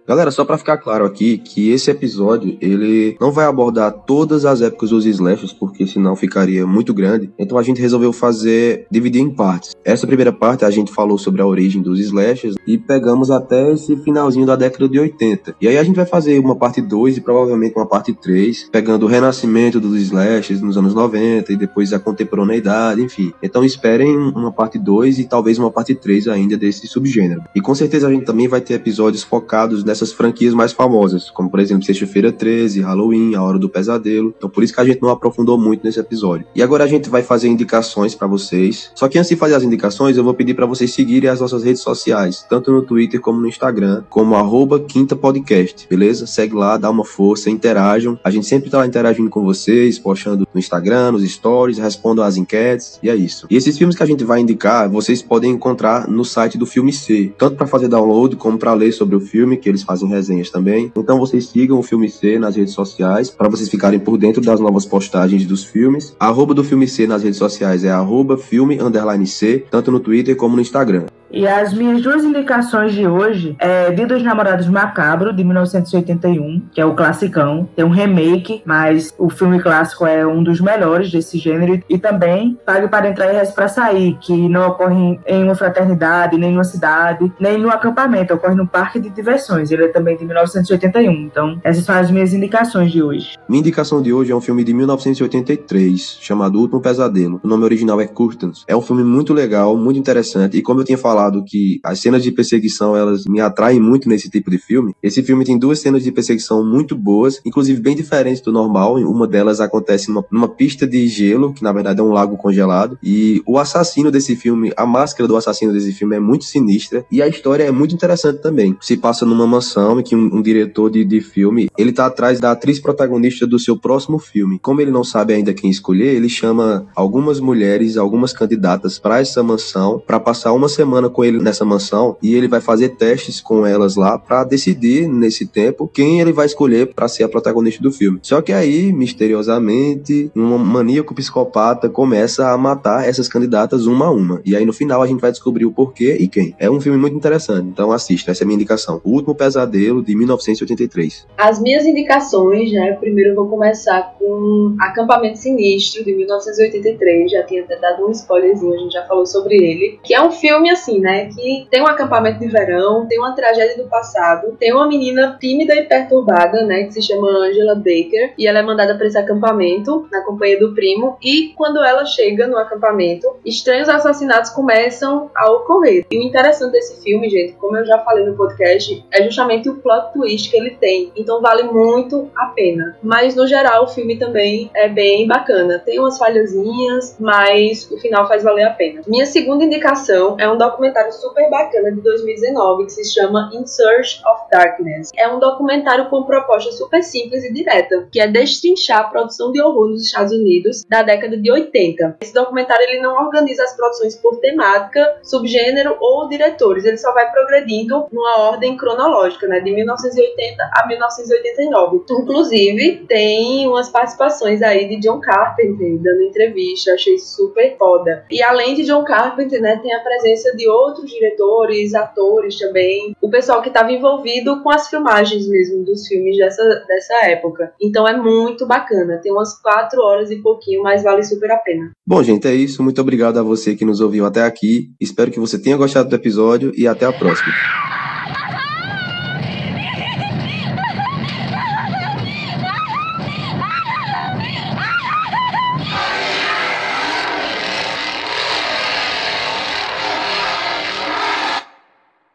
Galera, 0.08 0.30
só 0.30 0.46
para 0.46 0.60
ficar 0.60 0.78
claro 0.78 1.04
aqui 1.04 1.40
que 1.40 1.72
esse 1.72 1.90
episódio 1.90 2.56
ele 2.62 3.18
não 3.20 3.32
vai 3.32 3.46
abordar 3.46 3.92
todas 3.92 4.46
as 4.46 4.62
épocas 4.62 4.92
dos 4.92 5.04
slashes, 5.04 5.52
porque 5.52 5.88
senão 5.88 6.16
ficaria 6.16 6.64
muito 6.68 6.94
grande. 6.94 7.32
Então 7.40 7.58
a 7.58 7.64
gente 7.64 7.82
resolveu 7.82 8.14
fazer 8.14 8.86
dividir 8.92 9.22
em 9.22 9.32
partes. 9.32 9.76
Essa 9.84 10.06
primeira 10.06 10.32
parte 10.32 10.64
a 10.64 10.70
gente 10.70 10.94
falou 10.94 11.18
sobre 11.18 11.42
a 11.42 11.46
origem 11.48 11.82
dos 11.82 12.00
slashes 12.00 12.54
e 12.68 12.78
pegamos 12.78 13.32
até 13.32 13.74
esse 13.74 13.98
finalzinho 13.98 14.46
da 14.46 14.56
década 14.56 14.88
de 14.88 15.00
80. 15.00 15.56
E 15.60 15.68
aí 15.68 15.76
a 15.76 15.84
gente 15.84 15.96
vai 15.96 16.06
fazer 16.06 16.38
uma 16.38 16.56
parte 16.56 16.82
2 16.82 17.18
e 17.18 17.22
provavelmente 17.22 17.76
uma 17.76 17.88
parte 17.88 18.14
3, 18.14 18.70
pegando 18.72 19.08
o 19.08 19.10
renascimento 19.10 19.80
dos 19.80 20.00
slashes 20.00 20.62
nos 20.62 20.78
anos 20.78 20.94
90 20.94 21.52
e 21.52 21.56
depois 21.56 21.92
a 21.94 22.00
contemporaneidade, 22.00 23.02
enfim. 23.02 23.34
Então 23.42 23.66
esperem 23.66 24.16
uma 24.16 24.52
parte 24.52 24.78
2 24.78 25.18
e 25.18 25.24
talvez 25.24 25.58
uma 25.58 25.72
parte 25.72 25.96
3 25.96 26.28
ainda 26.28 26.56
desse 26.56 26.86
subgênero. 26.86 27.42
E 27.56 27.60
com 27.60 27.74
certeza 27.74 28.08
a 28.08 28.12
gente 28.12 28.26
também 28.26 28.48
vai 28.48 28.62
ter 28.62 28.76
episódios 28.76 29.24
focados 29.24 29.84
nessa 29.84 29.95
dessas 29.96 30.12
franquias 30.12 30.54
mais 30.54 30.74
famosas, 30.74 31.30
como 31.30 31.50
por 31.50 31.60
exemplo 31.60 31.84
Sexta-feira 31.84 32.32
13, 32.32 32.82
Halloween, 32.82 33.36
A 33.36 33.42
Hora 33.42 33.58
do 33.58 33.70
Pesadelo. 33.70 34.34
Então 34.38 34.50
por 34.50 34.64
isso 34.64 34.74
que 34.74 34.82
a 34.82 34.86
gente 34.86 35.02
não 35.02 35.10
aprofundou 35.10 35.58
muito 35.58 35.84
nesse 35.84 36.00
episódio. 36.00 36.46
E 36.54 36.62
agora 36.62 36.84
a 36.84 36.88
gente 36.88 37.10
vai 37.10 37.24
fazer 37.24 37.48
indicações 37.48 38.14
para 38.14 38.28
vocês. 38.28 38.92
Só 38.94 39.08
que 39.08 39.18
antes 39.18 39.30
de 39.30 39.36
fazer 39.36 39.56
as 39.56 39.64
indicações, 39.64 40.18
eu 40.18 40.24
vou 40.24 40.34
pedir 40.34 40.54
para 40.54 40.66
vocês 40.66 40.94
seguirem 40.94 41.30
as 41.30 41.40
nossas 41.40 41.64
redes 41.64 41.82
sociais, 41.82 42.46
tanto 42.50 42.72
no 42.72 42.82
Twitter 42.82 43.22
como 43.22 43.40
no 43.40 43.48
Instagram, 43.48 44.04
como 44.10 44.36
arroba 44.36 44.80
Quinta 44.80 45.16
Podcast, 45.16 45.88
beleza? 45.90 46.28
Segue 46.28 46.56
lá, 46.56 46.78
dá 46.78 46.90
uma 46.90 47.06
força, 47.06 47.50
interajam. 47.50 48.20
A 48.24 48.30
gente 48.30 48.46
sempre 48.46 48.70
tá 48.70 48.80
lá 48.80 48.88
interagindo 48.88 49.30
com 49.30 49.44
vocês, 49.44 49.98
postando 49.98 50.48
no 50.54 50.60
Instagram, 50.60 51.14
nos 51.14 51.24
stories, 51.24 51.78
respondam 51.78 52.24
às 52.26 52.38
enquetes, 52.38 53.00
e 53.02 53.10
é 53.10 53.16
isso. 53.16 53.48
E 53.50 53.56
esses 53.56 53.78
filmes 53.78 53.96
que 53.96 54.04
a 54.04 54.06
gente 54.06 54.24
vai 54.24 54.40
indicar, 54.42 54.90
vocês 54.90 55.22
podem 55.22 55.52
encontrar 55.52 56.08
no 56.08 56.26
site 56.26 56.58
do 56.58 56.66
Filme 56.66 56.92
C, 56.92 57.34
tanto 57.38 57.56
para 57.56 57.68
fazer 57.68 57.88
download 57.88 58.36
como 58.36 58.58
para 58.58 58.74
ler 58.74 58.92
sobre 58.92 59.16
o 59.16 59.20
filme 59.20 59.58
que 59.58 59.70
eles 59.70 59.84
fazem 59.86 60.10
resenhas 60.10 60.50
também. 60.50 60.92
Então 60.98 61.20
vocês 61.20 61.48
sigam 61.48 61.80
o 61.80 61.84
Filme 61.84 62.10
C 62.10 62.38
nas 62.38 62.56
redes 62.56 62.74
sociais 62.74 63.30
para 63.30 63.48
vocês 63.48 63.70
ficarem 63.70 64.00
por 64.00 64.18
dentro 64.18 64.42
das 64.42 64.60
novas 64.60 64.86
postagens 64.86 65.46
dos 65.46 65.64
filmes. 65.64 66.16
A 66.20 66.28
arroba 66.28 66.54
do 66.54 66.64
Filme 66.64 66.88
C 66.88 67.08
nas 67.08 67.24
redes 67.24 67.38
sociais 67.38 67.84
é 67.84 67.92
arroba 67.92 68.38
filme 68.38 68.82
underline 68.82 69.26
C, 69.28 69.66
tanto 69.70 69.92
no 69.92 70.00
Twitter 70.00 70.36
como 70.36 70.56
no 70.56 70.62
Instagram. 70.62 71.06
E 71.32 71.48
as 71.48 71.74
minhas 71.74 72.02
duas 72.02 72.24
indicações 72.24 72.94
de 72.94 73.08
hoje 73.08 73.56
é 73.60 73.92
Dia 73.92 74.08
dos 74.08 74.24
Namorados 74.24 74.68
Macabro, 74.68 75.34
de 75.34 75.44
1981, 75.44 76.62
que 76.72 76.80
é 76.80 76.86
o 76.86 76.94
classicão. 76.94 77.68
Tem 77.76 77.84
um 77.84 77.90
remake, 77.90 78.62
mas 78.66 79.14
o 79.18 79.30
filme 79.30 79.60
clássico 79.60 80.06
é 80.06 80.26
um 80.26 80.44
dos 80.44 80.62
melhores 80.62 81.12
desse 81.12 81.38
gênero. 81.38 81.82
E 81.90 81.98
também 81.98 82.58
Pague 82.66 82.88
para 82.88 83.10
Entrar 83.10 83.34
e 83.34 83.38
Reze 83.38 83.54
para 83.54 83.68
Sair, 83.68 84.18
que 84.22 84.48
não 84.48 84.68
ocorre 84.68 85.20
em 85.26 85.44
uma 85.44 85.56
fraternidade, 85.56 86.38
nem 86.38 86.52
numa 86.52 86.64
cidade, 86.64 87.32
nem 87.40 87.58
no 87.58 87.70
acampamento. 87.70 88.34
Ocorre 88.34 88.56
no 88.56 88.68
parque 88.68 89.00
de 89.00 89.10
diversões. 89.10 89.72
Ele 89.72 89.86
é 89.86 89.88
também 89.88 90.16
de 90.16 90.26
1981. 90.26 91.12
Então, 91.12 91.60
essas 91.64 91.84
são 91.84 91.96
as 91.96 92.10
minhas 92.12 92.34
indicações 92.34 92.92
de 92.92 93.02
hoje. 93.02 93.34
Minha 93.50 93.60
indicação 93.60 94.02
de 94.02 94.14
hoje 94.14 94.32
é 94.32 94.36
um 94.36 94.42
filme 94.42 94.64
de 94.64 94.74
1983, 94.74 96.20
chamado 96.22 96.60
Último 96.60 96.80
Pesadelo. 96.80 97.40
O 97.44 97.48
nome 97.48 97.64
original 97.64 98.00
é 98.00 98.08
Curtains. 98.08 98.64
É 98.68 98.76
um 98.76 98.82
filme 98.82 99.04
muito 99.04 99.34
legal, 99.34 99.76
muito 99.76 100.00
interessante. 100.00 100.58
E 100.58 100.62
como 100.62 100.82
eu 100.82 100.86
tinha 100.86 100.98
falado, 100.98 101.15
falado 101.16 101.46
que 101.46 101.80
as 101.82 102.00
cenas 102.00 102.22
de 102.22 102.32
perseguição 102.32 102.96
elas 102.96 103.24
me 103.26 103.40
atraem 103.40 103.80
muito 103.80 104.10
nesse 104.10 104.30
tipo 104.30 104.52
de 104.52 104.58
filme. 104.58 104.94
Esse 105.02 105.24
filme 105.24 105.46
tem 105.46 105.58
duas 105.58 105.80
cenas 105.80 106.04
de 106.04 106.12
perseguição 106.12 106.64
muito 106.64 106.94
boas, 106.96 107.40
inclusive 107.46 107.80
bem 107.80 107.96
diferentes 107.96 108.42
do 108.42 108.52
normal. 108.52 108.96
Uma 108.96 109.26
delas 109.26 109.62
acontece 109.62 110.10
numa, 110.10 110.26
numa 110.30 110.50
pista 110.50 110.86
de 110.86 111.08
gelo, 111.08 111.54
que 111.54 111.64
na 111.64 111.72
verdade 111.72 112.02
é 112.02 112.04
um 112.04 112.12
lago 112.12 112.36
congelado. 112.36 113.00
E 113.02 113.42
o 113.46 113.58
assassino 113.58 114.12
desse 114.12 114.36
filme, 114.36 114.74
a 114.76 114.86
máscara 114.86 115.26
do 115.26 115.38
assassino 115.38 115.72
desse 115.72 115.94
filme 115.94 116.18
é 116.18 116.20
muito 116.20 116.44
sinistra. 116.44 117.06
E 117.10 117.22
a 117.22 117.28
história 117.28 117.64
é 117.64 117.72
muito 117.72 117.96
interessante 117.96 118.42
também. 118.42 118.76
Se 118.82 118.98
passa 118.98 119.26
numa 119.26 119.48
mansão 119.48 120.00
em 120.00 120.04
que 120.04 120.16
um, 120.16 120.36
um 120.36 120.42
diretor 120.42 120.92
de, 120.92 121.06
de 121.06 121.22
filme 121.22 121.70
ele 121.78 121.94
tá 121.94 122.08
atrás 122.08 122.42
da 122.42 122.52
atriz 122.52 122.78
protagonista 122.78 123.48
do 123.48 123.58
seu 123.58 123.78
próximo 123.78 124.20
filme. 124.20 124.60
Como 124.60 124.82
ele 124.82 124.92
não 124.92 125.04
sabe 125.04 125.34
ainda 125.34 125.54
quem 125.54 125.70
escolher, 125.70 126.14
ele 126.14 126.28
chama 126.28 126.86
algumas 126.94 127.40
mulheres, 127.40 127.96
algumas 127.96 128.34
candidatas 128.34 129.00
para 129.00 129.22
essa 129.22 129.42
mansão 129.42 130.04
para 130.06 130.20
passar 130.20 130.52
uma 130.52 130.68
semana 130.68 131.05
com 131.10 131.24
ele 131.24 131.40
nessa 131.40 131.66
mansão 131.66 132.18
e 132.22 132.36
ele 132.36 132.48
vai 132.48 132.62
fazer 132.62 132.90
testes 132.90 133.42
com 133.42 133.66
elas 133.66 133.96
lá 133.96 134.18
para 134.18 134.44
decidir 134.44 135.08
nesse 135.08 135.46
tempo 135.46 135.90
quem 135.94 136.20
ele 136.20 136.32
vai 136.32 136.46
escolher 136.46 136.94
para 136.94 137.08
ser 137.08 137.24
a 137.24 137.30
protagonista 137.30 137.82
do 137.82 137.92
filme. 137.92 138.20
Só 138.22 138.42
que 138.42 138.52
aí, 138.52 138.92
misteriosamente, 138.92 140.32
um 140.36 140.58
maníaco 140.58 141.14
psicopata 141.14 141.90
começa 141.90 142.50
a 142.50 142.58
matar 142.58 143.08
essas 143.08 143.28
candidatas 143.28 143.86
uma 143.86 144.06
a 144.06 144.12
uma. 144.12 144.42
E 144.46 144.56
aí 144.56 144.66
no 144.66 144.74
final 144.74 145.02
a 145.02 145.08
gente 145.08 145.22
vai 145.22 145.32
descobrir 145.32 145.66
o 145.66 145.72
porquê 145.72 146.18
e 146.20 146.28
quem. 146.28 146.56
É 146.60 146.70
um 146.70 146.82
filme 146.82 146.98
muito 146.98 147.16
interessante, 147.16 147.68
então 147.68 147.92
assista, 147.92 148.32
essa 148.32 148.44
é 148.44 148.46
a 148.46 148.48
minha 148.48 148.56
indicação. 148.56 149.02
O 149.04 149.12
Último 149.12 149.36
Pesadelo 149.36 150.04
de 150.04 150.16
1983. 150.16 151.28
As 151.38 151.60
minhas 151.60 151.86
indicações, 151.86 152.72
né? 152.72 152.94
Primeiro 152.94 153.32
eu 153.32 153.36
vou 153.36 153.48
começar 153.48 154.16
com 154.18 154.76
Acampamento 154.80 155.38
Sinistro 155.38 156.04
de 156.04 156.14
1983, 156.14 157.32
já 157.32 157.44
tinha 157.44 157.64
até 157.64 157.78
dado 157.80 158.06
um 158.08 158.12
spoilerzinho, 158.12 158.74
a 158.74 158.78
gente 158.78 158.94
já 158.94 159.06
falou 159.06 159.26
sobre 159.26 159.56
ele, 159.56 160.00
que 160.04 160.14
é 160.14 160.22
um 160.22 160.32
filme 160.32 160.70
assim, 160.96 161.00
né? 161.00 161.30
Que 161.30 161.68
tem 161.70 161.82
um 161.82 161.88
acampamento 161.88 162.40
de 162.40 162.48
verão, 162.48 163.06
tem 163.08 163.20
uma 163.20 163.34
tragédia 163.34 163.78
do 163.78 163.90
passado, 163.90 164.56
tem 164.60 164.74
uma 164.74 164.88
menina 164.88 165.38
tímida 165.40 165.76
e 165.76 165.84
perturbada, 165.84 166.64
né? 166.64 166.84
Que 166.84 166.94
se 166.94 167.02
chama 167.02 167.28
Angela 167.30 167.76
Baker, 167.76 168.34
e 168.38 168.48
ela 168.48 168.60
é 168.60 168.62
mandada 168.62 168.96
para 168.96 169.08
esse 169.08 169.18
acampamento 169.18 170.08
na 170.12 170.22
companhia 170.22 170.60
do 170.60 170.74
primo. 170.74 171.18
E 171.22 171.54
quando 171.56 171.84
ela 171.84 172.06
chega 172.06 172.48
no 172.48 172.58
acampamento, 172.58 173.28
estranhos 173.46 173.90
assassinatos 173.90 174.52
começam 174.52 175.30
a 175.36 175.52
ocorrer. 175.52 176.06
E 176.10 176.18
o 176.18 176.22
interessante 176.22 176.72
desse 176.72 177.04
filme, 177.04 177.30
gente, 177.30 177.54
como 177.54 177.78
eu 177.78 177.86
já 177.86 178.00
falei 178.00 178.26
no 178.26 178.36
podcast, 178.36 179.06
é 179.12 179.24
justamente 179.24 179.70
o 179.70 179.76
plot 179.76 180.14
twist 180.14 180.50
que 180.50 180.58
ele 180.58 180.72
tem. 180.72 181.12
Então 181.16 181.42
vale 181.42 181.64
muito 181.64 182.30
a 182.36 182.48
pena. 182.48 182.98
Mas 183.02 183.36
no 183.36 183.48
geral, 183.48 183.84
o 183.84 183.88
filme 183.88 184.18
também 184.18 184.70
é 184.74 184.88
bem 184.88 185.28
bacana. 185.28 185.80
Tem 185.80 186.00
umas 186.00 186.18
falhazinhas, 186.18 187.16
mas 187.20 187.90
o 187.92 187.98
final 187.98 188.28
faz 188.28 188.44
valer 188.44 188.64
a 188.64 188.72
pena. 188.72 189.02
Minha 189.08 189.26
segunda 189.26 189.64
indicação 189.64 190.36
é 190.40 190.50
um 190.50 190.58
documento 190.58 190.85
documentário 190.86 191.12
super 191.14 191.50
bacana 191.50 191.92
de 191.92 192.02
2019 192.02 192.86
que 192.86 192.92
se 192.92 193.14
chama 193.14 193.50
In 193.54 193.66
Search 193.66 194.22
of 194.26 194.44
Darkness. 194.52 195.10
É 195.16 195.28
um 195.28 195.40
documentário 195.40 196.10
com 196.10 196.24
proposta 196.24 196.72
super 196.72 197.02
simples 197.02 197.44
e 197.44 197.52
direta, 197.52 198.08
que 198.12 198.20
é 198.20 198.28
destrinchar 198.28 199.00
a 199.00 199.04
produção 199.06 199.52
de 199.52 199.62
horror 199.62 199.90
nos 199.90 200.06
Estados 200.06 200.32
Unidos 200.32 200.84
da 200.88 201.02
década 201.02 201.38
de 201.38 201.52
80. 201.52 202.18
Esse 202.22 202.34
documentário 202.34 202.84
ele 202.84 203.02
não 203.02 203.16
organiza 203.16 203.64
as 203.64 203.76
produções 203.76 204.16
por 204.16 204.40
temática, 204.40 205.20
subgênero 205.24 205.98
ou 206.00 206.30
diretores, 206.30 206.86
ele 206.86 206.98
só 206.98 207.14
vai 207.14 207.32
progredindo 207.32 208.06
numa 208.12 208.40
ordem 208.50 208.78
cronológica, 208.78 209.48
né, 209.48 209.60
de 209.60 209.72
1980 209.72 210.64
a 210.64 210.88
1989. 210.88 212.04
Inclusive, 212.12 213.06
tem 213.08 213.68
umas 213.68 213.90
participações 213.90 214.62
aí 214.62 214.88
de 214.88 214.98
John 214.98 215.20
Carpenter 215.20 215.98
dando 216.00 216.24
entrevista, 216.24 216.94
achei 216.94 217.18
super 217.18 217.76
foda. 217.78 218.26
E 218.30 218.44
além 218.44 218.76
de 218.76 218.84
John 218.84 219.04
Carpenter, 219.04 219.62
né, 219.62 219.80
tem 219.82 219.94
a 219.94 220.00
presença 220.00 220.56
de 220.56 220.70
outros 220.76 221.10
diretores, 221.10 221.94
atores 221.94 222.58
também, 222.58 223.16
o 223.22 223.30
pessoal 223.30 223.62
que 223.62 223.70
estava 223.70 223.92
envolvido 223.92 224.62
com 224.62 224.70
as 224.70 224.90
filmagens 224.90 225.48
mesmo 225.48 225.84
dos 225.84 226.08
filmes 226.08 226.38
dessa, 226.38 226.64
dessa 226.88 227.26
época. 227.28 227.74
Então 227.82 228.08
é 228.08 228.16
muito 228.16 228.66
bacana, 228.66 229.20
tem 229.22 229.32
umas 229.32 229.60
quatro 229.62 230.02
horas 230.02 230.32
e 230.32 230.38
pouquinho, 230.38 230.84
mas 230.84 231.04
vale 231.04 231.24
super 231.24 231.52
a 231.52 231.58
pena. 231.58 231.92
Bom, 232.06 232.22
gente, 232.22 232.48
é 232.48 232.54
isso. 232.54 232.84
Muito 232.84 233.02
obrigado 233.02 233.38
a 233.38 233.44
você 233.44 233.76
que 233.76 233.86
nos 233.86 234.02
ouviu 234.02 234.26
até 234.26 234.44
aqui. 234.44 234.90
Espero 235.00 235.32
que 235.32 235.40
você 235.40 235.60
tenha 235.60 235.78
gostado 235.78 236.10
do 236.10 236.16
episódio 236.16 236.72
e 236.76 236.88
até 236.88 237.06
a 237.06 237.14
próxima. 237.14 237.54